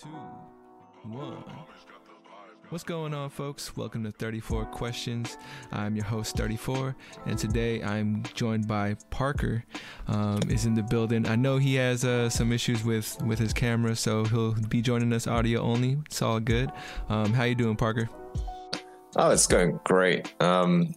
two, 0.00 0.08
one. 1.10 1.44
What's 2.70 2.84
going 2.84 3.12
on, 3.12 3.28
folks? 3.28 3.76
Welcome 3.76 4.04
to 4.04 4.12
34 4.12 4.64
Questions. 4.66 5.36
I'm 5.72 5.94
your 5.94 6.06
host, 6.06 6.36
34, 6.36 6.96
and 7.26 7.38
today 7.38 7.82
I'm 7.82 8.22
joined 8.32 8.66
by 8.66 8.96
Parker. 9.10 9.62
Um, 10.06 10.40
is 10.48 10.64
in 10.64 10.74
the 10.74 10.82
building. 10.82 11.26
I 11.28 11.36
know 11.36 11.58
he 11.58 11.74
has 11.74 12.04
uh, 12.04 12.30
some 12.30 12.50
issues 12.50 12.82
with 12.82 13.20
with 13.24 13.38
his 13.38 13.52
camera, 13.52 13.94
so 13.94 14.24
he'll 14.24 14.54
be 14.54 14.80
joining 14.80 15.12
us 15.12 15.26
audio 15.26 15.60
only. 15.60 15.98
It's 16.06 16.22
all 16.22 16.40
good. 16.40 16.70
Um, 17.10 17.34
how 17.34 17.44
you 17.44 17.54
doing, 17.54 17.76
Parker? 17.76 18.08
Oh, 19.16 19.30
it's 19.30 19.46
going 19.46 19.80
great. 19.84 20.32
Um, 20.40 20.94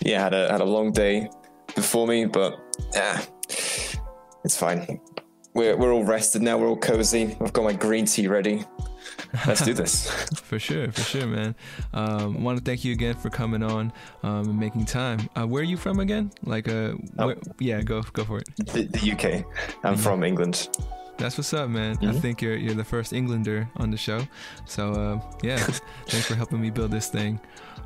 yeah, 0.00 0.22
had 0.22 0.34
a 0.34 0.50
had 0.50 0.60
a 0.60 0.66
long 0.66 0.92
day 0.92 1.30
before 1.74 2.06
me, 2.06 2.26
but 2.26 2.60
yeah, 2.92 3.22
it's 4.44 4.58
fine. 4.58 5.00
We're 5.54 5.76
we're 5.76 5.92
all 5.92 6.04
rested 6.04 6.42
now. 6.42 6.58
We're 6.58 6.68
all 6.68 6.76
cozy. 6.76 7.36
I've 7.40 7.52
got 7.52 7.64
my 7.64 7.72
green 7.72 8.06
tea 8.06 8.26
ready. 8.28 8.64
Let's 9.46 9.64
do 9.64 9.74
this. 9.74 10.10
for 10.34 10.58
sure, 10.58 10.90
for 10.90 11.00
sure, 11.02 11.26
man. 11.26 11.54
Um, 11.92 12.42
want 12.42 12.58
to 12.58 12.64
thank 12.64 12.84
you 12.84 12.92
again 12.92 13.14
for 13.14 13.30
coming 13.30 13.62
on 13.62 13.92
um, 14.22 14.48
and 14.48 14.58
making 14.58 14.86
time. 14.86 15.28
Uh, 15.36 15.46
where 15.46 15.60
are 15.60 15.64
you 15.64 15.76
from 15.76 16.00
again? 16.00 16.30
Like, 16.44 16.68
uh, 16.68 16.94
Oh. 17.18 17.26
where, 17.26 17.36
yeah, 17.58 17.80
go 17.82 18.02
go 18.12 18.24
for 18.24 18.38
it. 18.38 18.48
The, 18.72 18.84
the 18.84 19.12
UK. 19.12 19.44
I'm 19.84 19.96
from 19.96 20.24
England. 20.24 20.68
That's 21.16 21.38
what's 21.38 21.54
up, 21.54 21.68
man. 21.70 21.96
I 22.02 22.06
Mhm. 22.06 22.20
think 22.20 22.42
you're 22.42 22.56
you're 22.56 22.74
the 22.74 22.84
first 22.84 23.12
Englander 23.12 23.68
on 23.76 23.90
the 23.90 23.96
show. 23.96 24.26
So 24.66 24.92
uh, 24.92 25.20
yeah, 25.42 25.56
thanks 26.08 26.26
for 26.26 26.34
helping 26.34 26.60
me 26.60 26.70
build 26.70 26.90
this 26.90 27.08
thing. 27.08 27.38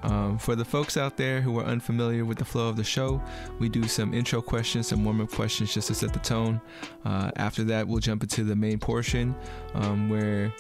Um, 0.03 0.39
for 0.39 0.55
the 0.55 0.65
folks 0.65 0.97
out 0.97 1.17
there 1.17 1.41
who 1.41 1.59
are 1.59 1.65
unfamiliar 1.65 2.25
with 2.25 2.39
the 2.39 2.45
flow 2.45 2.69
of 2.69 2.77
the 2.77 2.85
show, 2.85 3.21
we 3.59 3.69
do 3.69 3.89
some 3.89 4.15
intro 4.15 4.41
questions, 4.41 4.87
some 4.89 5.05
warm 5.05 5.21
up 5.21 5.31
questions 5.31 5.75
just 5.75 5.89
to 5.89 5.95
set 5.95 6.13
the 6.13 6.21
tone. 6.21 6.61
Uh, 7.05 7.31
after 7.37 7.65
that, 7.65 7.87
we'll 7.89 7.99
jump 7.99 8.23
into 8.23 8.45
the 8.45 8.55
main 8.57 8.79
portion 8.79 9.35
um, 9.75 10.09
where 10.09 10.53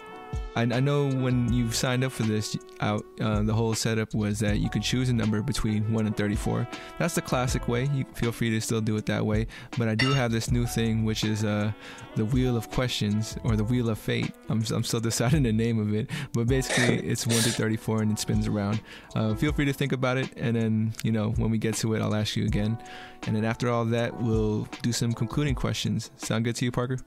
I, 0.58 0.62
I 0.62 0.80
know 0.80 1.08
when 1.08 1.52
you 1.52 1.70
signed 1.70 2.02
up 2.02 2.10
for 2.10 2.24
this, 2.24 2.56
out 2.80 3.04
uh, 3.20 3.42
the 3.42 3.54
whole 3.54 3.74
setup 3.74 4.12
was 4.12 4.40
that 4.40 4.58
you 4.58 4.68
could 4.68 4.82
choose 4.82 5.08
a 5.08 5.12
number 5.12 5.40
between 5.40 5.92
one 5.92 6.06
and 6.06 6.16
thirty-four. 6.16 6.66
That's 6.98 7.14
the 7.14 7.22
classic 7.22 7.68
way. 7.68 7.88
You 7.94 8.04
feel 8.14 8.32
free 8.32 8.50
to 8.50 8.60
still 8.60 8.80
do 8.80 8.96
it 8.96 9.06
that 9.06 9.24
way. 9.24 9.46
But 9.78 9.88
I 9.88 9.94
do 9.94 10.12
have 10.12 10.32
this 10.32 10.50
new 10.50 10.66
thing, 10.66 11.04
which 11.04 11.22
is 11.22 11.44
uh, 11.44 11.70
the 12.16 12.24
wheel 12.24 12.56
of 12.56 12.70
questions 12.70 13.36
or 13.44 13.54
the 13.54 13.62
wheel 13.62 13.88
of 13.88 13.98
fate. 13.98 14.32
I'm, 14.48 14.64
I'm 14.72 14.82
still 14.82 15.00
deciding 15.10 15.44
the 15.44 15.52
name 15.52 15.78
of 15.78 15.94
it, 15.94 16.10
but 16.32 16.48
basically 16.48 16.96
it's 17.08 17.26
one 17.26 17.40
to 17.42 17.50
thirty-four 17.50 18.02
and 18.02 18.10
it 18.10 18.18
spins 18.18 18.48
around. 18.48 18.80
Uh, 19.14 19.34
feel 19.36 19.52
free 19.52 19.66
to 19.66 19.72
think 19.72 19.92
about 19.92 20.16
it, 20.16 20.30
and 20.36 20.56
then 20.56 20.92
you 21.04 21.12
know 21.12 21.30
when 21.36 21.50
we 21.50 21.58
get 21.58 21.74
to 21.76 21.94
it, 21.94 22.02
I'll 22.02 22.16
ask 22.16 22.34
you 22.34 22.44
again. 22.44 22.78
And 23.26 23.36
then 23.36 23.44
after 23.44 23.70
all 23.70 23.84
that, 23.86 24.20
we'll 24.20 24.68
do 24.82 24.92
some 24.92 25.12
concluding 25.12 25.54
questions. 25.54 26.10
Sound 26.16 26.44
good 26.44 26.56
to 26.56 26.64
you, 26.64 26.72
Parker? 26.72 26.98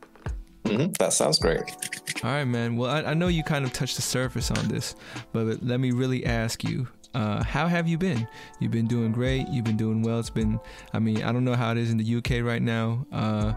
Hmm 0.78 0.92
That 1.00 1.14
sounds 1.14 1.40
great. 1.40 1.62
All 2.24 2.32
right, 2.32 2.46
man. 2.46 2.76
Well, 2.76 2.90
I, 2.90 3.12
I 3.12 3.14
know 3.14 3.28
you 3.28 3.44
kind 3.44 3.66
of 3.66 3.74
touched 3.74 3.96
the 3.96 4.02
surface 4.02 4.52
on 4.52 4.68
this, 4.68 4.96
but 5.34 5.64
let 5.64 5.80
me 5.80 5.92
really 5.92 6.26
ask 6.26 6.64
you. 6.64 6.88
Uh, 7.14 7.44
how 7.44 7.68
have 7.68 7.90
you 7.90 7.98
been? 7.98 8.26
You've 8.60 8.72
been 8.72 8.88
doing 8.88 9.12
great. 9.12 9.48
You've 9.50 9.66
been 9.66 9.76
doing 9.76 10.02
well. 10.02 10.20
It's 10.20 10.30
been, 10.30 10.60
I 10.94 11.00
mean, 11.00 11.24
I 11.24 11.34
don't 11.34 11.44
know 11.44 11.56
how 11.56 11.72
it 11.72 11.78
is 11.78 11.92
in 11.92 11.98
the 11.98 12.16
UK 12.16 12.42
right 12.42 12.62
now. 12.62 13.06
Uh, 13.12 13.54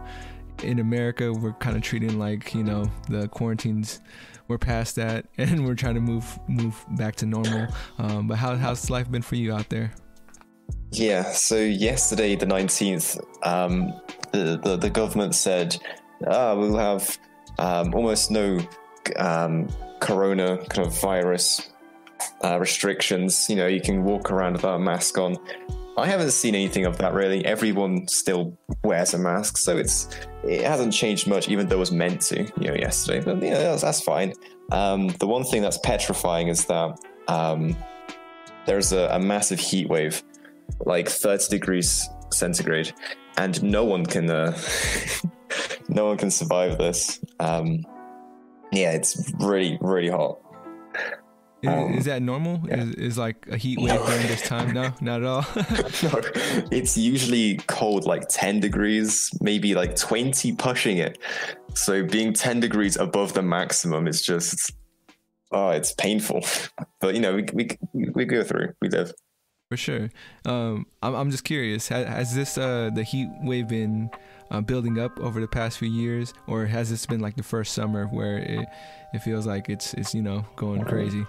in 0.62 0.80
America, 0.80 1.32
we're 1.32 1.52
kind 1.54 1.76
of 1.76 1.82
treating 1.82 2.18
like, 2.18 2.54
you 2.54 2.64
know, 2.64 2.90
the 3.08 3.28
quarantines, 3.28 4.00
we're 4.48 4.58
past 4.58 4.96
that 4.96 5.26
and 5.38 5.64
we're 5.64 5.74
trying 5.74 5.94
to 5.94 6.00
move 6.00 6.38
move 6.48 6.84
back 6.90 7.16
to 7.16 7.26
normal. 7.26 7.68
Um, 7.98 8.28
but 8.28 8.36
how, 8.36 8.56
how's 8.56 8.90
life 8.90 9.10
been 9.10 9.22
for 9.22 9.36
you 9.36 9.54
out 9.54 9.68
there? 9.68 9.92
Yeah. 10.90 11.22
So 11.32 11.56
yesterday, 11.56 12.36
the 12.36 12.46
19th, 12.46 13.20
um, 13.46 14.00
the, 14.32 14.60
the 14.62 14.76
the 14.76 14.90
government 14.90 15.34
said, 15.34 15.76
ah, 16.26 16.54
we'll 16.54 16.76
have 16.76 17.18
um, 17.58 17.94
almost 17.94 18.30
no 18.30 18.60
um, 19.16 19.68
corona 20.00 20.58
kind 20.68 20.86
of 20.86 21.00
virus 21.00 21.70
uh, 22.42 22.58
restrictions. 22.58 23.48
You 23.48 23.56
know, 23.56 23.66
you 23.66 23.80
can 23.80 24.04
walk 24.04 24.30
around 24.30 24.54
without 24.54 24.76
a 24.76 24.78
mask 24.78 25.18
on. 25.18 25.36
I 25.96 26.06
haven't 26.06 26.32
seen 26.32 26.54
anything 26.54 26.86
of 26.86 26.98
that 26.98 27.14
really. 27.14 27.44
Everyone 27.44 28.08
still 28.08 28.56
wears 28.82 29.14
a 29.14 29.18
mask, 29.18 29.58
so 29.58 29.76
it's 29.76 30.08
it 30.42 30.62
hasn't 30.62 30.92
changed 30.92 31.28
much, 31.28 31.48
even 31.48 31.68
though 31.68 31.76
it 31.76 31.80
was 31.80 31.92
meant 31.92 32.20
to. 32.22 32.42
You 32.60 32.68
know, 32.68 32.74
yesterday, 32.74 33.20
but 33.24 33.42
you 33.42 33.50
know 33.50 33.60
that's, 33.60 33.82
that's 33.82 34.00
fine. 34.00 34.32
Um, 34.72 35.08
the 35.18 35.26
one 35.26 35.44
thing 35.44 35.62
that's 35.62 35.78
petrifying 35.78 36.48
is 36.48 36.64
that 36.66 36.98
um, 37.28 37.76
there's 38.66 38.92
a, 38.92 39.08
a 39.12 39.18
massive 39.18 39.60
heat 39.60 39.88
wave, 39.88 40.22
like 40.80 41.08
30 41.08 41.48
degrees 41.48 42.08
centigrade, 42.30 42.92
and 43.36 43.62
no 43.62 43.84
one 43.84 44.06
can 44.06 44.30
uh, 44.30 44.56
no 45.88 46.06
one 46.06 46.16
can 46.16 46.30
survive 46.30 46.78
this. 46.78 47.20
Um, 47.40 47.84
yeah, 48.72 48.92
it's 48.92 49.32
really 49.40 49.78
really 49.80 50.08
hot. 50.10 50.38
Is, 51.62 51.68
Um, 51.70 51.94
is 51.94 52.04
that 52.04 52.20
normal? 52.20 52.60
yeah. 52.68 52.82
Is, 52.82 52.94
is 52.94 53.18
like 53.18 53.46
a 53.50 53.56
heat 53.56 53.78
wave 53.80 53.98
during 54.04 54.26
this 54.26 54.42
time? 54.42 54.74
No, 54.74 54.92
not 55.00 55.22
at 55.22 55.26
all. 55.26 55.46
no, 55.56 56.20
it's 56.70 56.96
usually 56.98 57.56
cold 57.68 58.04
like 58.04 58.24
10 58.28 58.60
degrees, 58.60 59.30
maybe 59.40 59.74
like 59.74 59.96
20 59.96 60.52
pushing 60.56 60.98
it. 60.98 61.16
So 61.74 62.04
being 62.04 62.34
10 62.34 62.60
degrees 62.60 62.96
above 62.98 63.32
the 63.32 63.40
maximum 63.40 64.06
is 64.06 64.20
just, 64.20 64.72
oh, 65.52 65.70
it's 65.70 65.92
painful. 65.92 66.44
But 67.00 67.14
you 67.14 67.20
know, 67.22 67.36
we, 67.36 67.46
we, 67.54 68.08
we 68.14 68.24
go 68.26 68.44
through, 68.44 68.74
we 68.82 68.90
live. 68.90 69.14
For 69.74 69.78
sure. 69.78 70.10
Um, 70.44 70.86
I'm, 71.02 71.16
I'm 71.16 71.30
just 71.32 71.42
curious. 71.42 71.88
Has, 71.88 72.06
has 72.06 72.34
this 72.36 72.56
uh, 72.56 72.90
the 72.94 73.02
heat 73.02 73.28
wave 73.42 73.66
been 73.66 74.08
uh, 74.52 74.60
building 74.60 75.00
up 75.00 75.18
over 75.18 75.40
the 75.40 75.48
past 75.48 75.78
few 75.78 75.88
years, 75.90 76.32
or 76.46 76.64
has 76.66 76.90
this 76.90 77.04
been 77.06 77.18
like 77.18 77.34
the 77.34 77.42
first 77.42 77.72
summer 77.72 78.06
where 78.06 78.38
it 78.38 78.68
it 79.14 79.18
feels 79.18 79.48
like 79.48 79.68
it's 79.68 79.92
it's 79.94 80.14
you 80.14 80.22
know 80.22 80.46
going 80.54 80.84
crazy? 80.84 81.26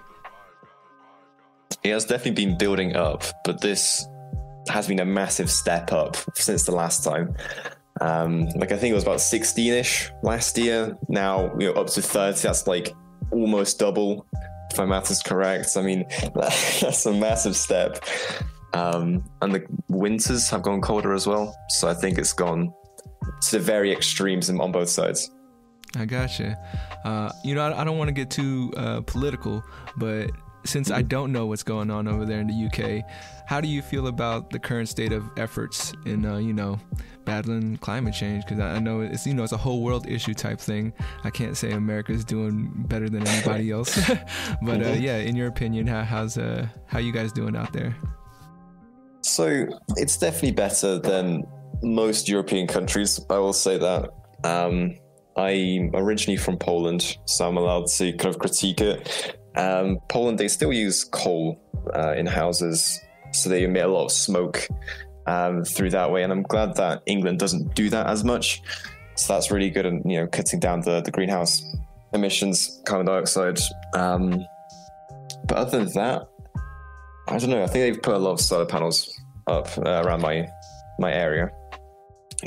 It 1.82 1.90
has 1.90 2.06
definitely 2.06 2.46
been 2.46 2.56
building 2.56 2.96
up, 2.96 3.24
but 3.46 3.62
this 3.62 4.06
has 4.70 4.88
been 4.88 5.00
a 5.00 5.06
massive 5.06 5.50
step 5.50 5.92
up 5.92 6.16
since 6.36 6.68
the 6.68 6.72
last 6.72 7.04
time. 7.04 7.34
Um, 8.00 8.46
like 8.50 8.72
I 8.72 8.78
think 8.78 8.92
it 8.92 8.94
was 8.94 9.06
about 9.06 9.18
16ish 9.18 10.12
last 10.22 10.56
year. 10.56 10.96
Now 11.10 11.52
we're 11.56 11.76
up 11.76 11.88
to 11.88 12.02
30. 12.04 12.42
That's 12.42 12.68
like 12.68 12.94
almost 13.32 13.80
double, 13.80 14.28
if 14.76 14.80
my 14.80 14.86
math 14.86 15.10
is 15.10 15.22
correct. 15.22 15.78
I 15.78 15.82
mean, 15.82 16.06
that's 16.36 17.06
a 17.06 17.14
massive 17.14 17.56
step. 17.56 18.04
Um, 18.74 19.24
and 19.42 19.54
the 19.54 19.66
winters 19.88 20.50
have 20.50 20.64
gone 20.64 20.82
colder 20.82 21.14
as 21.14 21.26
well. 21.26 21.56
So 21.70 21.88
I 21.88 21.94
think 21.94 22.18
it's 22.18 22.34
gone 22.34 22.74
to 23.44 23.52
the 23.58 23.60
very 23.60 23.92
extremes 23.92 24.50
on 24.50 24.72
both 24.72 24.90
sides. 24.90 25.32
I 25.96 26.04
gotcha. 26.06 26.58
Uh, 27.06 27.32
you 27.46 27.56
know, 27.56 27.62
I, 27.62 27.82
I 27.82 27.84
don't 27.86 27.98
want 27.98 28.10
to 28.10 28.14
get 28.14 28.30
too 28.30 28.74
uh, 28.76 29.02
political, 29.02 29.64
but 29.96 30.30
since 30.66 30.92
I 30.92 31.02
don't 31.02 31.32
know 31.32 31.46
what's 31.46 31.64
going 31.64 31.90
on 31.92 32.08
over 32.08 32.26
there 32.26 32.40
in 32.40 32.48
the 32.48 32.66
UK, 32.68 33.04
how 33.46 33.62
do 33.62 33.68
you 33.68 33.82
feel 33.82 34.08
about 34.08 34.50
the 34.50 34.60
current 34.60 34.90
state 34.90 35.12
of 35.14 35.24
efforts 35.38 35.94
in, 36.06 36.26
uh, 36.26 36.38
you 36.38 36.54
know, 36.54 36.80
battling 37.26 37.78
climate 37.78 38.14
change? 38.14 38.44
Because 38.44 38.60
I, 38.60 38.76
I 38.76 38.80
know 38.80 39.02
it's, 39.02 39.26
you 39.28 39.34
know, 39.34 39.44
it's 39.44 39.52
a 39.54 39.58
whole 39.58 39.82
world 39.84 40.08
issue 40.10 40.34
type 40.34 40.60
thing. 40.60 40.94
I 41.24 41.30
can't 41.30 41.56
say 41.56 41.72
America's 41.72 42.26
doing 42.26 42.72
better 42.88 43.10
than 43.10 43.28
anybody 43.28 43.72
else, 43.72 43.96
but 44.64 44.82
uh, 44.82 44.86
Mhm. 44.96 45.02
yeah, 45.02 45.18
in 45.18 45.36
your 45.36 45.48
opinion, 45.48 45.88
how, 45.88 46.04
how's 46.04 46.38
uh, 46.38 46.68
how 46.88 47.00
you 47.00 47.12
guys 47.12 47.32
doing 47.32 47.56
out 47.56 47.72
there? 47.72 47.96
So 49.22 49.68
it's 49.98 50.18
definitely 50.18 50.52
better 50.52 51.00
than 51.00 51.44
most 51.82 52.28
European 52.30 52.68
countries. 52.68 53.20
I 53.30 53.38
will 53.38 53.54
say 53.54 53.78
that. 53.78 54.10
Um, 54.44 54.96
I'm 55.38 55.92
originally 55.94 56.38
from 56.38 56.58
Poland, 56.58 57.18
so 57.26 57.48
I'm 57.48 57.58
allowed 57.58 57.88
to 57.88 58.14
kind 58.14 58.34
of 58.34 58.40
critique 58.40 58.80
it. 58.82 59.38
Um, 59.58 60.00
Poland, 60.10 60.38
they 60.38 60.48
still 60.48 60.74
use 60.74 61.04
coal 61.04 61.60
uh, 61.94 62.14
in 62.18 62.26
houses, 62.26 63.00
so 63.32 63.50
they 63.50 63.64
emit 63.64 63.86
a 63.86 63.88
lot 63.88 64.06
of 64.06 64.12
smoke 64.12 64.68
um, 65.28 65.64
through 65.64 65.92
that 65.92 66.12
way. 66.12 66.24
And 66.24 66.32
I'm 66.32 66.44
glad 66.44 66.76
that 66.76 67.04
England 67.06 67.40
doesn't 67.40 67.76
do 67.76 67.90
that 67.90 68.08
as 68.08 68.24
much. 68.24 68.62
So 69.16 69.34
that's 69.34 69.52
really 69.52 69.70
good, 69.70 69.86
and 69.86 70.02
you 70.10 70.18
know, 70.20 70.28
cutting 70.28 70.60
down 70.60 70.82
the, 70.82 71.02
the 71.02 71.12
greenhouse 71.12 71.64
emissions, 72.14 72.82
carbon 72.86 73.08
dioxide. 73.08 73.60
Um, 73.94 74.46
but 75.48 75.58
other 75.58 75.84
than 75.84 75.94
that, 75.94 76.28
I 77.28 77.38
don't 77.38 77.50
know. 77.50 77.64
I 77.64 77.68
think 77.68 77.94
they've 77.94 78.02
put 78.02 78.16
a 78.16 78.20
lot 78.20 78.32
of 78.32 78.42
solar 78.42 78.66
panels 78.66 79.10
up 79.48 79.70
uh, 79.78 80.02
around 80.06 80.22
my 80.22 80.48
my 81.00 81.14
area. 81.14 81.50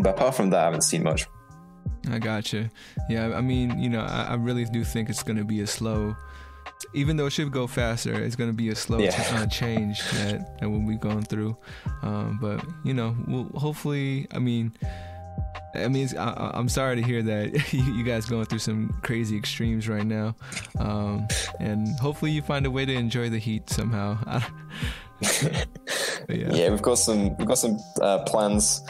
But 0.00 0.10
apart 0.10 0.34
from 0.34 0.50
that, 0.50 0.60
I 0.60 0.64
haven't 0.64 0.82
seen 0.82 1.02
much. 1.02 1.26
I 2.10 2.19
gotcha. 2.19 2.70
Yeah, 3.08 3.34
I 3.34 3.40
mean, 3.40 3.78
you 3.78 3.88
know, 3.88 4.00
I, 4.00 4.28
I 4.31 4.34
really 4.34 4.64
do 4.64 4.84
think 4.84 5.10
it's 5.10 5.22
going 5.22 5.37
to 5.37 5.44
be 5.44 5.60
a 5.60 5.66
slow, 5.66 6.16
even 6.94 7.16
though 7.16 7.26
it 7.26 7.30
should 7.32 7.50
go 7.52 7.66
faster, 7.66 8.14
it's 8.14 8.36
going 8.36 8.50
to 8.50 8.54
be 8.56 8.69
a 8.69 8.75
slow 8.75 8.98
Yeah. 8.98 9.10
ch- 9.10 9.32
uh, 9.32 9.46
change 9.46 10.02
that, 10.12 10.58
that 10.60 10.70
we'll 10.70 10.86
be 10.86 10.96
going 10.96 11.22
through. 11.22 11.56
Um, 12.02 12.38
but, 12.40 12.64
you 12.84 12.94
know, 12.94 13.16
we'll 13.26 13.44
hopefully, 13.58 14.26
I 14.32 14.38
mean, 14.38 14.72
I 15.75 15.88
mean, 15.88 16.08
I, 16.19 16.50
I'm 16.54 16.69
sorry 16.69 16.96
to 16.96 17.02
hear 17.02 17.22
that 17.22 17.72
you, 17.72 17.82
you 17.94 18.04
guys 18.04 18.26
going 18.26 18.46
through 18.46 18.60
some 18.60 18.98
crazy 19.02 19.36
extremes 19.36 19.88
right 19.88 20.06
now, 20.06 20.34
um, 20.78 21.26
and 21.60 21.88
hopefully 22.00 22.30
you 22.30 22.42
find 22.42 22.64
a 22.66 22.70
way 22.70 22.84
to 22.86 22.92
enjoy 22.92 23.28
the 23.31 23.38
heat 23.38 23.69
somehow. 23.70 24.19
Yeah. 26.28 26.52
Yeah, 26.52 26.70
we've 26.70 26.82
got 26.82 26.96
some 26.98 27.36
we've 27.38 27.48
got 27.48 27.58
some 27.58 27.78
uh, 28.02 28.19
plans. 28.24 28.82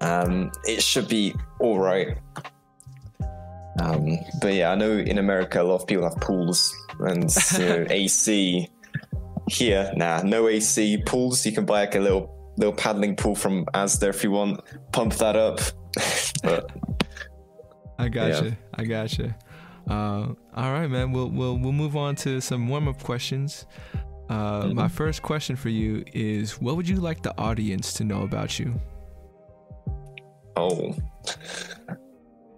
Um, 0.00 0.50
it 0.64 0.82
should 0.82 1.06
be 1.08 1.34
all 1.60 1.78
right. 1.78 2.16
Um, 3.80 4.18
but 4.40 4.54
yeah, 4.54 4.72
I 4.72 4.74
know 4.74 4.90
in 4.90 5.18
America 5.18 5.62
a 5.62 5.64
lot 5.64 5.82
of 5.82 5.86
people 5.86 6.04
have 6.04 6.16
pools 6.20 6.74
and 7.00 7.34
you 7.52 7.58
know, 7.58 7.86
AC. 7.90 8.68
Here, 9.48 9.90
nah, 9.96 10.20
no 10.22 10.46
AC 10.48 11.02
pools. 11.06 11.46
You 11.46 11.52
can 11.52 11.64
buy 11.64 11.80
like 11.80 11.94
a 11.94 12.00
little 12.00 12.52
little 12.58 12.74
paddling 12.74 13.16
pool 13.16 13.34
from 13.34 13.64
Asda 13.66 14.10
if 14.10 14.22
you 14.22 14.30
want. 14.30 14.60
Pump 14.92 15.14
that 15.14 15.36
up. 15.36 15.60
but 16.42 16.70
I 17.98 18.08
gotcha. 18.08 18.44
Yeah. 18.44 18.54
I 18.74 18.84
gotcha. 18.84 19.36
Uh, 19.88 20.34
all 20.54 20.72
right, 20.72 20.86
man. 20.86 21.12
We'll 21.12 21.30
we'll 21.30 21.56
we'll 21.56 21.72
move 21.72 21.96
on 21.96 22.14
to 22.16 22.40
some 22.40 22.68
warm 22.68 22.88
up 22.88 23.02
questions. 23.02 23.64
Uh, 24.28 24.64
mm-hmm. 24.64 24.74
My 24.74 24.88
first 24.88 25.22
question 25.22 25.56
for 25.56 25.70
you 25.70 26.04
is: 26.12 26.60
What 26.60 26.76
would 26.76 26.88
you 26.88 26.96
like 26.96 27.22
the 27.22 27.36
audience 27.38 27.94
to 27.94 28.04
know 28.04 28.22
about 28.22 28.58
you? 28.58 28.78
Oh, 30.56 30.94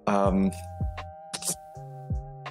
um, 0.07 0.51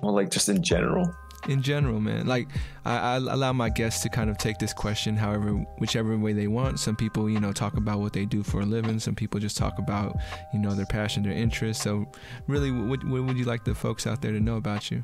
well, 0.01 0.13
like 0.13 0.29
just 0.29 0.49
in 0.49 0.63
general 0.63 1.13
in 1.47 1.61
general, 1.61 1.99
man. 1.99 2.27
Like 2.27 2.49
I, 2.85 2.97
I, 2.97 3.15
allow 3.15 3.53
my 3.53 3.69
guests 3.69 4.03
to 4.03 4.09
kind 4.09 4.29
of 4.29 4.37
take 4.37 4.57
this 4.57 4.73
question 4.73 5.15
however, 5.15 5.51
whichever 5.77 6.17
way 6.17 6.33
they 6.33 6.47
want. 6.47 6.79
Some 6.79 6.95
people, 6.95 7.29
you 7.29 7.39
know, 7.39 7.53
talk 7.53 7.77
about 7.77 7.99
what 7.99 8.13
they 8.13 8.25
do 8.25 8.43
for 8.43 8.61
a 8.61 8.65
living. 8.65 8.99
Some 8.99 9.15
people 9.15 9.39
just 9.39 9.57
talk 9.57 9.79
about, 9.79 10.17
you 10.53 10.59
know, 10.59 10.73
their 10.73 10.85
passion, 10.85 11.23
their 11.23 11.31
interest. 11.31 11.81
So, 11.81 12.05
really, 12.47 12.71
what, 12.71 13.03
what 13.05 13.23
would 13.23 13.37
you 13.37 13.45
like 13.45 13.63
the 13.63 13.75
folks 13.75 14.05
out 14.05 14.21
there 14.21 14.31
to 14.31 14.39
know 14.39 14.57
about 14.57 14.91
you? 14.91 15.03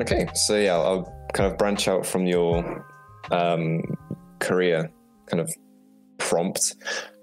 Okay, 0.00 0.26
so 0.34 0.56
yeah, 0.56 0.76
I'll 0.76 1.12
kind 1.32 1.50
of 1.50 1.58
branch 1.58 1.88
out 1.88 2.06
from 2.06 2.26
your 2.26 2.86
um, 3.30 3.82
career 4.38 4.90
kind 5.26 5.40
of 5.40 5.52
prompt. 6.18 6.76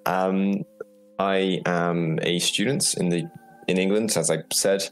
Um, 0.05 0.63
I 1.17 1.61
am 1.65 2.19
a 2.21 2.39
student 2.39 2.93
in 2.95 3.09
the 3.09 3.29
in 3.69 3.77
England, 3.77 4.17
as 4.17 4.31
I 4.31 4.39
said, 4.51 4.83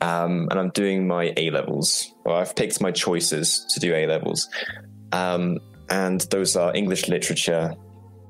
um, 0.00 0.48
and 0.50 0.58
I'm 0.58 0.70
doing 0.70 1.06
my 1.06 1.34
A 1.36 1.50
levels. 1.50 2.14
Well, 2.24 2.36
I've 2.36 2.56
picked 2.56 2.80
my 2.80 2.90
choices 2.90 3.66
to 3.70 3.78
do 3.78 3.94
A 3.94 4.06
levels, 4.06 4.48
um, 5.12 5.58
and 5.90 6.22
those 6.22 6.56
are 6.56 6.74
English 6.74 7.08
literature, 7.08 7.74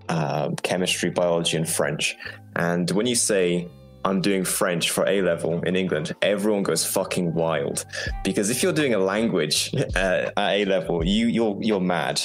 uh, 0.08 0.50
chemistry, 0.64 1.10
biology, 1.10 1.56
and 1.56 1.68
French. 1.68 2.16
And 2.56 2.90
when 2.90 3.06
you 3.06 3.14
say 3.14 3.68
I'm 4.04 4.20
doing 4.20 4.44
French 4.44 4.90
for 4.90 5.08
A 5.08 5.22
level 5.22 5.62
in 5.62 5.76
England, 5.76 6.12
everyone 6.20 6.64
goes 6.64 6.84
fucking 6.84 7.32
wild 7.32 7.84
because 8.24 8.50
if 8.50 8.60
you're 8.60 8.72
doing 8.72 8.94
a 8.94 8.98
language 8.98 9.72
uh, 9.96 10.30
at 10.36 10.52
A 10.52 10.64
level, 10.64 11.06
you 11.06 11.28
you're 11.28 11.56
you're 11.60 11.80
mad, 11.80 12.20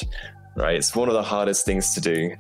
right? 0.56 0.76
It's 0.76 0.96
one 0.96 1.10
of 1.10 1.14
the 1.14 1.24
hardest 1.24 1.64
things 1.64 1.94
to 1.94 2.02
do. 2.02 2.36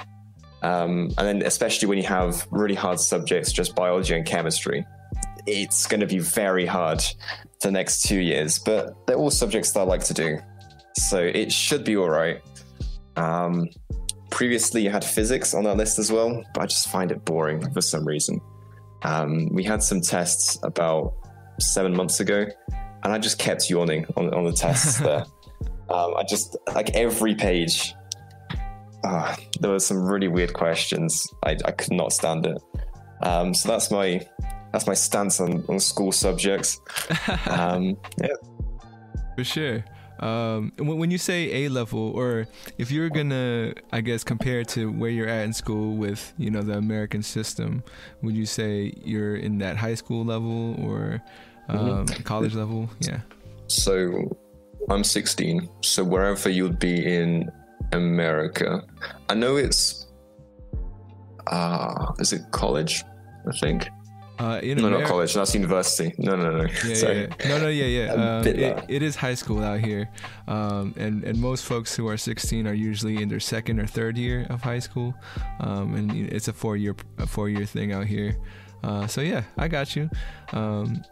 Um, 0.63 1.13
and 1.19 1.27
then 1.27 1.41
especially 1.43 1.87
when 1.87 1.99
you 1.99 2.07
have 2.07 2.47
really 2.49 2.73
hard 2.73 2.99
subjects, 2.99 3.51
just 3.51 3.75
biology 3.75 4.15
and 4.15 4.25
chemistry 4.25 4.83
it's 5.47 5.87
going 5.87 6.01
to 6.01 6.07
be 6.07 6.19
very 6.19 6.65
hard 6.65 7.03
the 7.61 7.71
next 7.71 8.03
two 8.03 8.19
years, 8.19 8.59
but 8.59 9.07
they're 9.07 9.15
all 9.15 9.31
subjects 9.31 9.71
that 9.71 9.79
I 9.79 9.83
like 9.83 10.03
to 10.05 10.13
do. 10.13 10.39
So 10.95 11.19
it 11.19 11.51
should 11.51 11.83
be 11.83 11.95
all 11.95 12.09
right. 12.09 12.41
Um, 13.15 13.69
previously, 14.29 14.83
you 14.83 14.89
had 14.89 15.03
physics 15.03 15.53
on 15.53 15.63
that 15.63 15.77
list 15.77 15.97
as 15.99 16.11
well, 16.11 16.43
but 16.53 16.63
I 16.63 16.65
just 16.65 16.89
find 16.89 17.11
it 17.11 17.23
boring 17.25 17.71
for 17.71 17.81
some 17.81 18.05
reason. 18.05 18.39
Um, 19.03 19.47
we 19.51 19.63
had 19.63 19.81
some 19.81 20.01
tests 20.01 20.59
about 20.63 21.13
seven 21.59 21.95
months 21.95 22.19
ago, 22.19 22.45
and 23.03 23.13
I 23.13 23.17
just 23.17 23.39
kept 23.39 23.69
yawning 23.69 24.05
on, 24.17 24.33
on 24.33 24.43
the 24.43 24.53
tests 24.53 24.99
there. 24.99 25.25
Um, 25.89 26.15
I 26.17 26.23
just, 26.27 26.57
like 26.75 26.95
every 26.95 27.33
page, 27.33 27.93
uh, 29.03 29.35
there 29.61 29.71
were 29.71 29.79
some 29.79 30.03
really 30.03 30.27
weird 30.27 30.53
questions. 30.53 31.25
I, 31.43 31.57
I 31.63 31.71
could 31.71 31.93
not 31.93 32.11
stand 32.11 32.45
it. 32.45 32.61
Um, 33.21 33.53
so 33.53 33.69
that's 33.69 33.89
my 33.89 34.27
that's 34.77 34.85
my 34.85 34.93
stance 34.93 35.39
on, 35.39 35.65
on 35.69 35.79
school 35.79 36.11
subjects. 36.11 36.79
Um, 37.47 37.97
yeah. 38.21 38.27
For 39.35 39.43
sure. 39.43 39.83
Um, 40.19 40.71
when 40.77 41.09
you 41.09 41.17
say 41.17 41.65
A 41.65 41.69
level, 41.69 42.11
or 42.11 42.47
if 42.77 42.91
you're 42.91 43.09
gonna, 43.09 43.73
I 43.91 44.01
guess, 44.01 44.23
compare 44.23 44.63
to 44.65 44.91
where 44.91 45.09
you're 45.09 45.27
at 45.27 45.45
in 45.45 45.53
school 45.53 45.95
with, 45.95 46.33
you 46.37 46.51
know, 46.51 46.61
the 46.61 46.77
American 46.77 47.23
system, 47.23 47.83
would 48.21 48.35
you 48.35 48.45
say 48.45 48.93
you're 49.03 49.37
in 49.37 49.57
that 49.59 49.77
high 49.77 49.95
school 49.95 50.23
level 50.23 50.75
or 50.85 51.23
um, 51.69 52.05
mm-hmm. 52.05 52.23
college 52.23 52.53
level? 52.53 52.87
Yeah. 52.99 53.21
So 53.67 54.37
I'm 54.89 55.03
16. 55.03 55.69
So 55.81 56.03
wherever 56.03 56.49
you'd 56.49 56.77
be 56.77 57.03
in 57.03 57.51
America, 57.93 58.83
I 59.29 59.33
know 59.33 59.55
it's, 59.55 60.07
uh, 61.47 62.13
is 62.19 62.31
it 62.33 62.43
college? 62.51 63.03
I 63.47 63.57
think. 63.57 63.87
Uh, 64.39 64.59
in 64.61 64.77
no, 64.77 64.87
America, 64.87 65.03
not 65.03 65.09
college. 65.09 65.33
That's 65.33 65.53
university. 65.53 66.13
No, 66.17 66.35
no, 66.35 66.51
no. 66.51 66.67
Yeah, 66.85 66.93
Sorry. 66.93 67.21
Yeah, 67.21 67.47
No, 67.49 67.57
no, 67.59 67.69
yeah, 67.69 67.85
yeah. 67.85 68.13
Um, 68.13 68.47
it, 68.47 68.85
it 68.87 69.01
is 69.01 69.15
high 69.15 69.33
school 69.33 69.63
out 69.63 69.79
here, 69.79 70.09
um, 70.47 70.93
and 70.97 71.23
and 71.23 71.39
most 71.39 71.65
folks 71.65 71.95
who 71.95 72.07
are 72.07 72.17
16 72.17 72.67
are 72.67 72.73
usually 72.73 73.21
in 73.21 73.29
their 73.29 73.39
second 73.39 73.79
or 73.79 73.87
third 73.87 74.17
year 74.17 74.45
of 74.49 74.61
high 74.61 74.79
school, 74.79 75.15
um, 75.59 75.95
and 75.95 76.11
it's 76.31 76.47
a 76.47 76.53
four 76.53 76.77
year 76.77 76.95
a 77.17 77.25
four 77.25 77.49
year 77.49 77.65
thing 77.65 77.93
out 77.93 78.05
here. 78.05 78.37
Uh, 78.83 79.07
so 79.07 79.21
yeah, 79.21 79.43
I 79.57 79.67
got 79.67 79.95
you. 79.95 80.09
Um, 80.53 81.03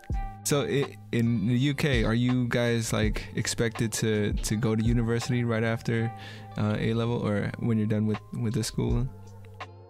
so 0.43 0.61
it, 0.61 0.95
in 1.11 1.47
the 1.47 1.69
UK, 1.71 2.05
are 2.05 2.13
you 2.13 2.47
guys 2.47 2.93
like 2.93 3.27
expected 3.35 3.91
to 3.93 4.33
to 4.33 4.55
go 4.55 4.75
to 4.75 4.83
university 4.83 5.43
right 5.43 5.63
after 5.63 6.11
uh, 6.57 6.75
A 6.77 6.93
level, 6.93 7.17
or 7.27 7.51
when 7.59 7.77
you're 7.79 7.87
done 7.87 8.05
with 8.05 8.19
with 8.33 8.53
the 8.53 8.63
school? 8.63 9.07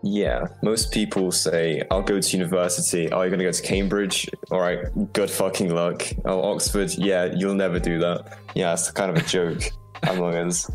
Yeah, 0.03 0.47
most 0.61 0.91
people 0.91 1.31
say, 1.31 1.81
I'll 1.89 2.03
go 2.03 2.19
to 2.19 2.37
university. 2.37 3.11
Are 3.11 3.25
you 3.25 3.29
going 3.31 3.39
to 3.39 3.45
go 3.45 3.51
to 3.51 3.61
Cambridge? 3.63 4.29
All 4.51 4.59
right, 4.59 4.85
good 5.13 5.31
fucking 5.31 5.73
luck. 5.73 6.03
Oh, 6.25 6.53
Oxford? 6.53 6.93
Yeah, 6.93 7.33
you'll 7.35 7.55
never 7.55 7.79
do 7.79 7.99
that. 7.99 8.37
Yeah, 8.53 8.73
it's 8.73 8.91
kind 8.91 9.09
of 9.09 9.17
a 9.17 9.27
joke 9.27 9.63
among 10.03 10.35
us. 10.35 10.69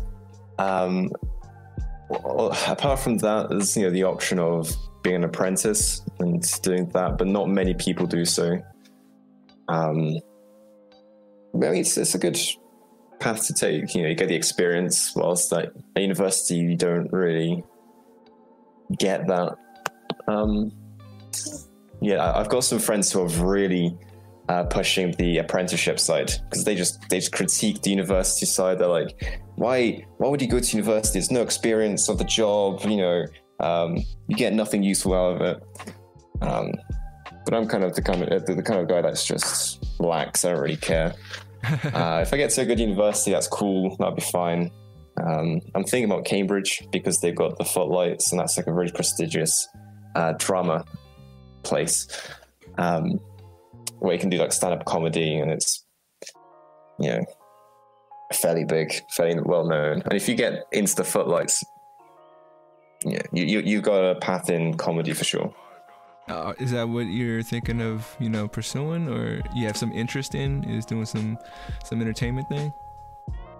Um, 0.59 1.09
well, 2.09 2.55
apart 2.67 2.99
from 2.99 3.17
that, 3.19 3.49
there's 3.49 3.77
you 3.77 3.83
know 3.83 3.89
the 3.89 4.03
option 4.03 4.37
of 4.37 4.69
being 5.01 5.15
an 5.15 5.23
apprentice 5.23 6.01
and 6.19 6.43
doing 6.61 6.89
that, 6.89 7.17
but 7.17 7.27
not 7.27 7.49
many 7.49 7.73
people 7.73 8.05
do 8.05 8.25
so. 8.25 8.61
Um, 9.69 10.17
mean, 11.53 11.75
it's, 11.75 11.97
it's 11.97 12.15
a 12.15 12.19
good 12.19 12.39
path 13.19 13.47
to 13.47 13.53
take. 13.53 13.93
You 13.95 14.03
know, 14.03 14.09
you 14.09 14.15
get 14.15 14.27
the 14.27 14.35
experience, 14.35 15.13
whilst 15.15 15.51
at 15.53 15.71
university 15.95 16.55
you 16.55 16.75
don't 16.75 17.11
really 17.11 17.63
get 18.97 19.27
that. 19.27 19.55
Um, 20.27 20.71
yeah, 22.01 22.33
I've 22.35 22.49
got 22.49 22.63
some 22.63 22.79
friends 22.79 23.11
who 23.11 23.21
are 23.21 23.27
really 23.45 23.97
uh, 24.49 24.63
pushing 24.63 25.11
the 25.13 25.37
apprenticeship 25.37 25.99
side 25.99 26.33
because 26.49 26.63
they 26.63 26.75
just 26.75 27.07
they 27.09 27.19
just 27.19 27.31
critique 27.31 27.81
the 27.81 27.91
university 27.91 28.45
side. 28.45 28.79
They're 28.79 28.87
like, 28.87 29.41
why 29.55 30.05
why 30.17 30.27
would 30.27 30.41
you 30.41 30.47
go 30.47 30.59
to 30.59 30.77
university? 30.77 31.19
There's 31.19 31.31
no 31.31 31.41
experience 31.41 32.09
of 32.09 32.17
the 32.17 32.25
job. 32.25 32.81
You 32.83 32.97
know, 32.97 33.25
um, 33.59 33.97
you 34.27 34.35
get 34.35 34.53
nothing 34.53 34.83
useful 34.83 35.13
out 35.13 35.35
of 35.35 35.41
it. 35.41 35.63
Um, 36.41 36.73
but 37.45 37.53
I'm 37.53 37.67
kind 37.67 37.83
of 37.83 37.95
the 37.95 38.01
kind 38.01 38.23
of 38.23 38.45
the 38.45 38.63
kind 38.63 38.79
of 38.79 38.87
guy 38.87 39.01
that's 39.01 39.25
just 39.25 39.99
lax. 39.99 40.43
I 40.43 40.51
don't 40.51 40.61
really 40.61 40.77
care. 40.77 41.13
uh, 41.63 42.19
if 42.21 42.33
I 42.33 42.37
get 42.37 42.49
to 42.51 42.61
a 42.61 42.65
good 42.65 42.79
university, 42.79 43.31
that's 43.31 43.47
cool. 43.47 43.95
That'll 43.97 44.15
be 44.15 44.21
fine. 44.21 44.71
Um, 45.25 45.61
I'm 45.75 45.83
thinking 45.83 46.05
about 46.05 46.25
Cambridge 46.25 46.87
because 46.91 47.21
they've 47.21 47.35
got 47.35 47.57
the 47.57 47.65
Footlights, 47.65 48.31
and 48.31 48.39
that's 48.39 48.57
like 48.57 48.67
a 48.67 48.73
very 48.73 48.89
prestigious 48.89 49.67
uh, 50.15 50.33
drama 50.37 50.85
place 51.63 52.07
um, 52.77 53.19
where 53.99 54.13
you 54.13 54.19
can 54.19 54.29
do 54.29 54.37
like 54.37 54.53
stand 54.53 54.73
up 54.73 54.85
comedy, 54.85 55.37
and 55.37 55.51
it's 55.51 55.85
you 56.99 57.09
know 57.11 57.25
fairly 58.33 58.63
big, 58.63 58.93
fairly 59.11 59.39
well 59.41 59.65
known. 59.65 60.01
And 60.03 60.13
if 60.13 60.27
you 60.27 60.35
get 60.35 60.65
into 60.71 60.95
the 60.95 61.03
Footlights, 61.03 61.63
yeah, 63.05 63.21
you 63.31 63.45
you 63.45 63.59
you 63.59 63.81
got 63.81 64.03
a 64.03 64.15
path 64.15 64.49
in 64.49 64.75
comedy 64.75 65.13
for 65.13 65.23
sure. 65.23 65.53
Uh, 66.27 66.53
is 66.59 66.71
that 66.71 66.87
what 66.87 67.07
you're 67.07 67.41
thinking 67.41 67.81
of, 67.81 68.15
you 68.19 68.29
know, 68.29 68.47
pursuing, 68.47 69.09
or 69.09 69.41
you 69.55 69.65
have 69.65 69.75
some 69.75 69.91
interest 69.91 70.33
in? 70.35 70.63
Is 70.63 70.85
doing 70.85 71.05
some 71.05 71.37
some 71.83 71.99
entertainment 71.99 72.47
thing? 72.47 72.71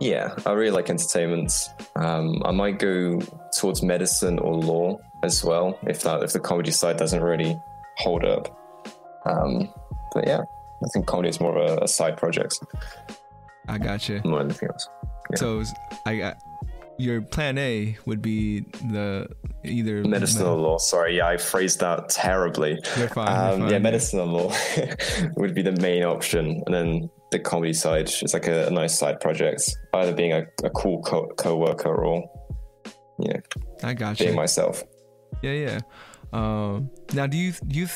Yeah, 0.01 0.34
I 0.48 0.53
really 0.53 0.72
like 0.72 0.89
entertainment. 0.89 1.70
Um, 1.96 2.41
I 2.43 2.51
might 2.51 2.79
go 2.79 3.20
towards 3.55 3.84
medicine 3.84 4.39
or 4.39 4.55
law 4.55 5.00
as 5.24 5.43
well 5.43 5.77
if 5.84 6.01
that 6.01 6.24
if 6.24 6.34
the 6.34 6.39
comedy 6.39 6.72
side 6.72 6.98
doesn't 6.98 7.22
really 7.22 7.55
hold 7.98 8.25
up. 8.25 8.50
Um, 9.25 9.72
but 10.13 10.27
yeah, 10.27 10.41
I 10.41 10.88
think 10.91 11.05
comedy 11.05 11.29
is 11.29 11.39
more 11.39 11.55
of 11.55 11.77
a, 11.77 11.84
a 11.84 11.88
side 11.88 12.17
project. 12.17 12.60
I 13.67 13.77
got 13.77 14.10
you. 14.10 14.22
More 14.25 14.39
than 14.39 14.48
anything 14.48 14.70
else. 14.70 14.89
Yeah. 15.29 15.38
So 15.38 15.63
I 16.08 16.17
got 16.17 16.41
your 16.98 17.22
plan 17.22 17.58
A 17.60 17.96
would 18.05 18.22
be 18.22 18.62
the 18.89 19.27
either 19.63 20.03
medicine 20.03 20.46
or 20.46 20.55
law. 20.55 20.77
Sorry, 20.79 21.17
yeah, 21.17 21.27
I 21.27 21.38
phrased 21.38 21.79
that 21.79 22.10
terribly. 22.10 22.79
You're 22.98 23.08
fine, 23.10 23.27
um, 23.27 23.36
you're 23.36 23.60
fine 23.60 23.72
yeah, 23.72 23.79
medicine 23.79 24.20
or 24.20 24.25
law 24.25 24.55
would 25.36 25.53
be 25.53 25.62
the 25.62 25.74
main 25.79 26.03
option, 26.03 26.63
and 26.65 26.74
then 26.74 27.10
the 27.32 27.40
comedy 27.40 27.74
side 27.74 28.10
is 28.22 28.34
like 28.34 28.48
a, 28.48 28.68
a 28.68 28.70
nice 28.70 28.98
side 28.98 29.20
project, 29.20 29.76
either 29.94 30.14
being 30.14 30.34
a, 30.34 30.46
a 30.64 30.70
cool 30.72 31.02
co- 31.02 31.56
worker 31.56 31.94
or 31.94 32.30
yeah, 33.20 33.38
I 33.84 33.94
got 33.94 34.18
being 34.18 34.32
you. 34.32 34.36
myself. 34.36 34.84
Yeah, 35.42 35.54
yeah. 35.54 35.80
Um, 36.34 36.92
now, 37.14 37.28
do 37.28 37.38
you 37.38 37.54
do 37.68 37.80
you? 37.80 37.88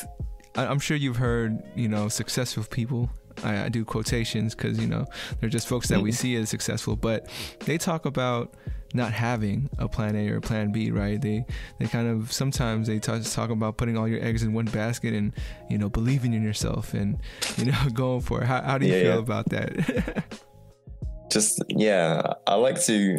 I'm 0.54 0.78
sure 0.78 0.96
you've 0.96 1.16
heard 1.16 1.62
you 1.74 1.88
know 1.88 2.08
successful 2.08 2.64
people 2.64 3.10
I, 3.44 3.64
I 3.64 3.68
do 3.68 3.84
quotations 3.84 4.54
because 4.54 4.78
you 4.78 4.86
know 4.86 5.06
they're 5.40 5.50
just 5.50 5.68
folks 5.68 5.88
that 5.88 6.00
we 6.00 6.10
Mm-hmm. 6.10 6.16
see 6.16 6.36
as 6.36 6.48
successful, 6.48 6.96
but 6.96 7.28
they 7.60 7.78
talk 7.78 8.06
about 8.06 8.54
not 8.94 9.12
having 9.12 9.68
a 9.78 9.88
plan 9.88 10.16
A 10.16 10.28
or 10.30 10.36
a 10.36 10.40
plan 10.40 10.72
B, 10.72 10.90
right? 10.90 11.20
They 11.20 11.44
they 11.78 11.86
kind 11.86 12.08
of 12.08 12.32
sometimes 12.32 12.86
they 12.86 12.98
talk, 12.98 13.22
talk 13.24 13.50
about 13.50 13.76
putting 13.76 13.98
all 13.98 14.08
your 14.08 14.22
eggs 14.24 14.42
in 14.42 14.52
one 14.54 14.66
basket 14.66 15.12
and 15.12 15.32
you 15.68 15.76
know 15.76 15.88
believing 15.88 16.32
in 16.34 16.42
yourself 16.42 16.94
and 16.94 17.18
you 17.58 17.66
know 17.66 17.78
going 17.92 18.20
for 18.22 18.42
it. 18.42 18.46
How, 18.46 18.62
how 18.62 18.78
do 18.78 18.86
you 18.86 18.94
Yeah, 18.94 19.02
feel 19.02 19.12
yeah. 19.14 19.18
about 19.18 19.48
that? 19.50 20.24
just 21.30 21.60
yeah 21.68 22.22
i 22.46 22.54
like 22.54 22.80
to 22.80 23.18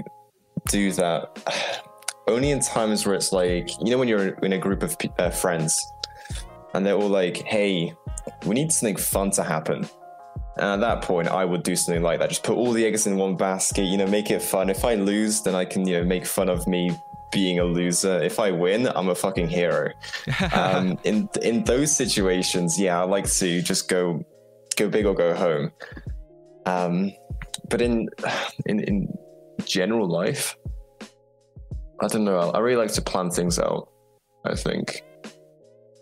do 0.70 0.94
that 0.94 1.38
only 2.28 2.52
in 2.52 2.60
times 2.62 3.06
where 3.06 3.14
it's 3.14 3.34
like 3.34 3.70
you 3.84 3.92
know 3.92 3.98
when 3.98 4.08
you're 4.08 4.30
in 4.46 4.54
a 4.54 4.58
group 4.58 4.82
of 4.82 4.96
uh, 5.20 5.30
friends 5.30 5.86
and 6.74 6.86
they're 6.86 6.96
all 6.96 7.10
like 7.10 7.38
hey 7.44 7.94
we 8.46 8.56
need 8.56 8.72
something 8.72 8.96
fun 8.96 9.30
to 9.30 9.44
happen 9.44 9.86
and 10.60 10.70
at 10.70 10.80
that 10.80 11.02
point 11.02 11.28
i 11.28 11.44
would 11.44 11.64
do 11.64 11.76
something 11.76 12.04
like 12.04 12.20
that 12.20 12.30
just 12.30 12.44
put 12.44 12.56
all 12.56 12.72
the 12.72 12.86
eggs 12.86 13.08
in 13.08 13.18
one 13.18 13.36
basket 13.36 13.84
you 13.84 13.98
know 13.98 14.08
make 14.08 14.32
it 14.32 14.42
fun 14.42 14.70
if 14.70 14.84
i 14.86 14.96
lose 14.96 15.42
then 15.42 15.56
i 15.56 15.66
can 15.66 15.88
you 15.88 15.98
know 15.98 16.04
make 16.04 16.26
fun 16.26 16.50
of 16.50 16.68
me 16.68 16.92
being 17.32 17.60
a 17.60 17.64
loser 17.64 18.22
if 18.22 18.40
i 18.40 18.50
win 18.50 18.88
i'm 18.96 19.10
a 19.10 19.16
fucking 19.16 19.48
hero 19.48 19.92
um, 20.54 20.98
in 21.04 21.30
in 21.42 21.64
those 21.64 21.96
situations, 21.96 22.80
yeah, 22.80 23.00
I 23.00 23.04
like 23.04 23.30
to 23.34 23.62
just 23.62 23.90
go 23.90 24.24
go 24.76 24.90
big 24.90 25.06
or 25.06 25.14
go 25.14 25.34
home. 25.34 25.72
Um, 26.66 27.12
but 27.70 27.82
in 27.82 28.10
in 28.66 28.80
in 28.82 29.08
general 29.66 30.08
life, 30.08 30.56
I 32.02 32.08
don't 32.08 32.26
know. 32.26 32.38
I 32.40 32.60
really 32.60 32.78
like 32.78 32.94
to 32.94 33.02
plan 33.02 33.30
things 33.30 33.60
out. 33.60 33.90
I 34.46 34.56
think 34.56 35.04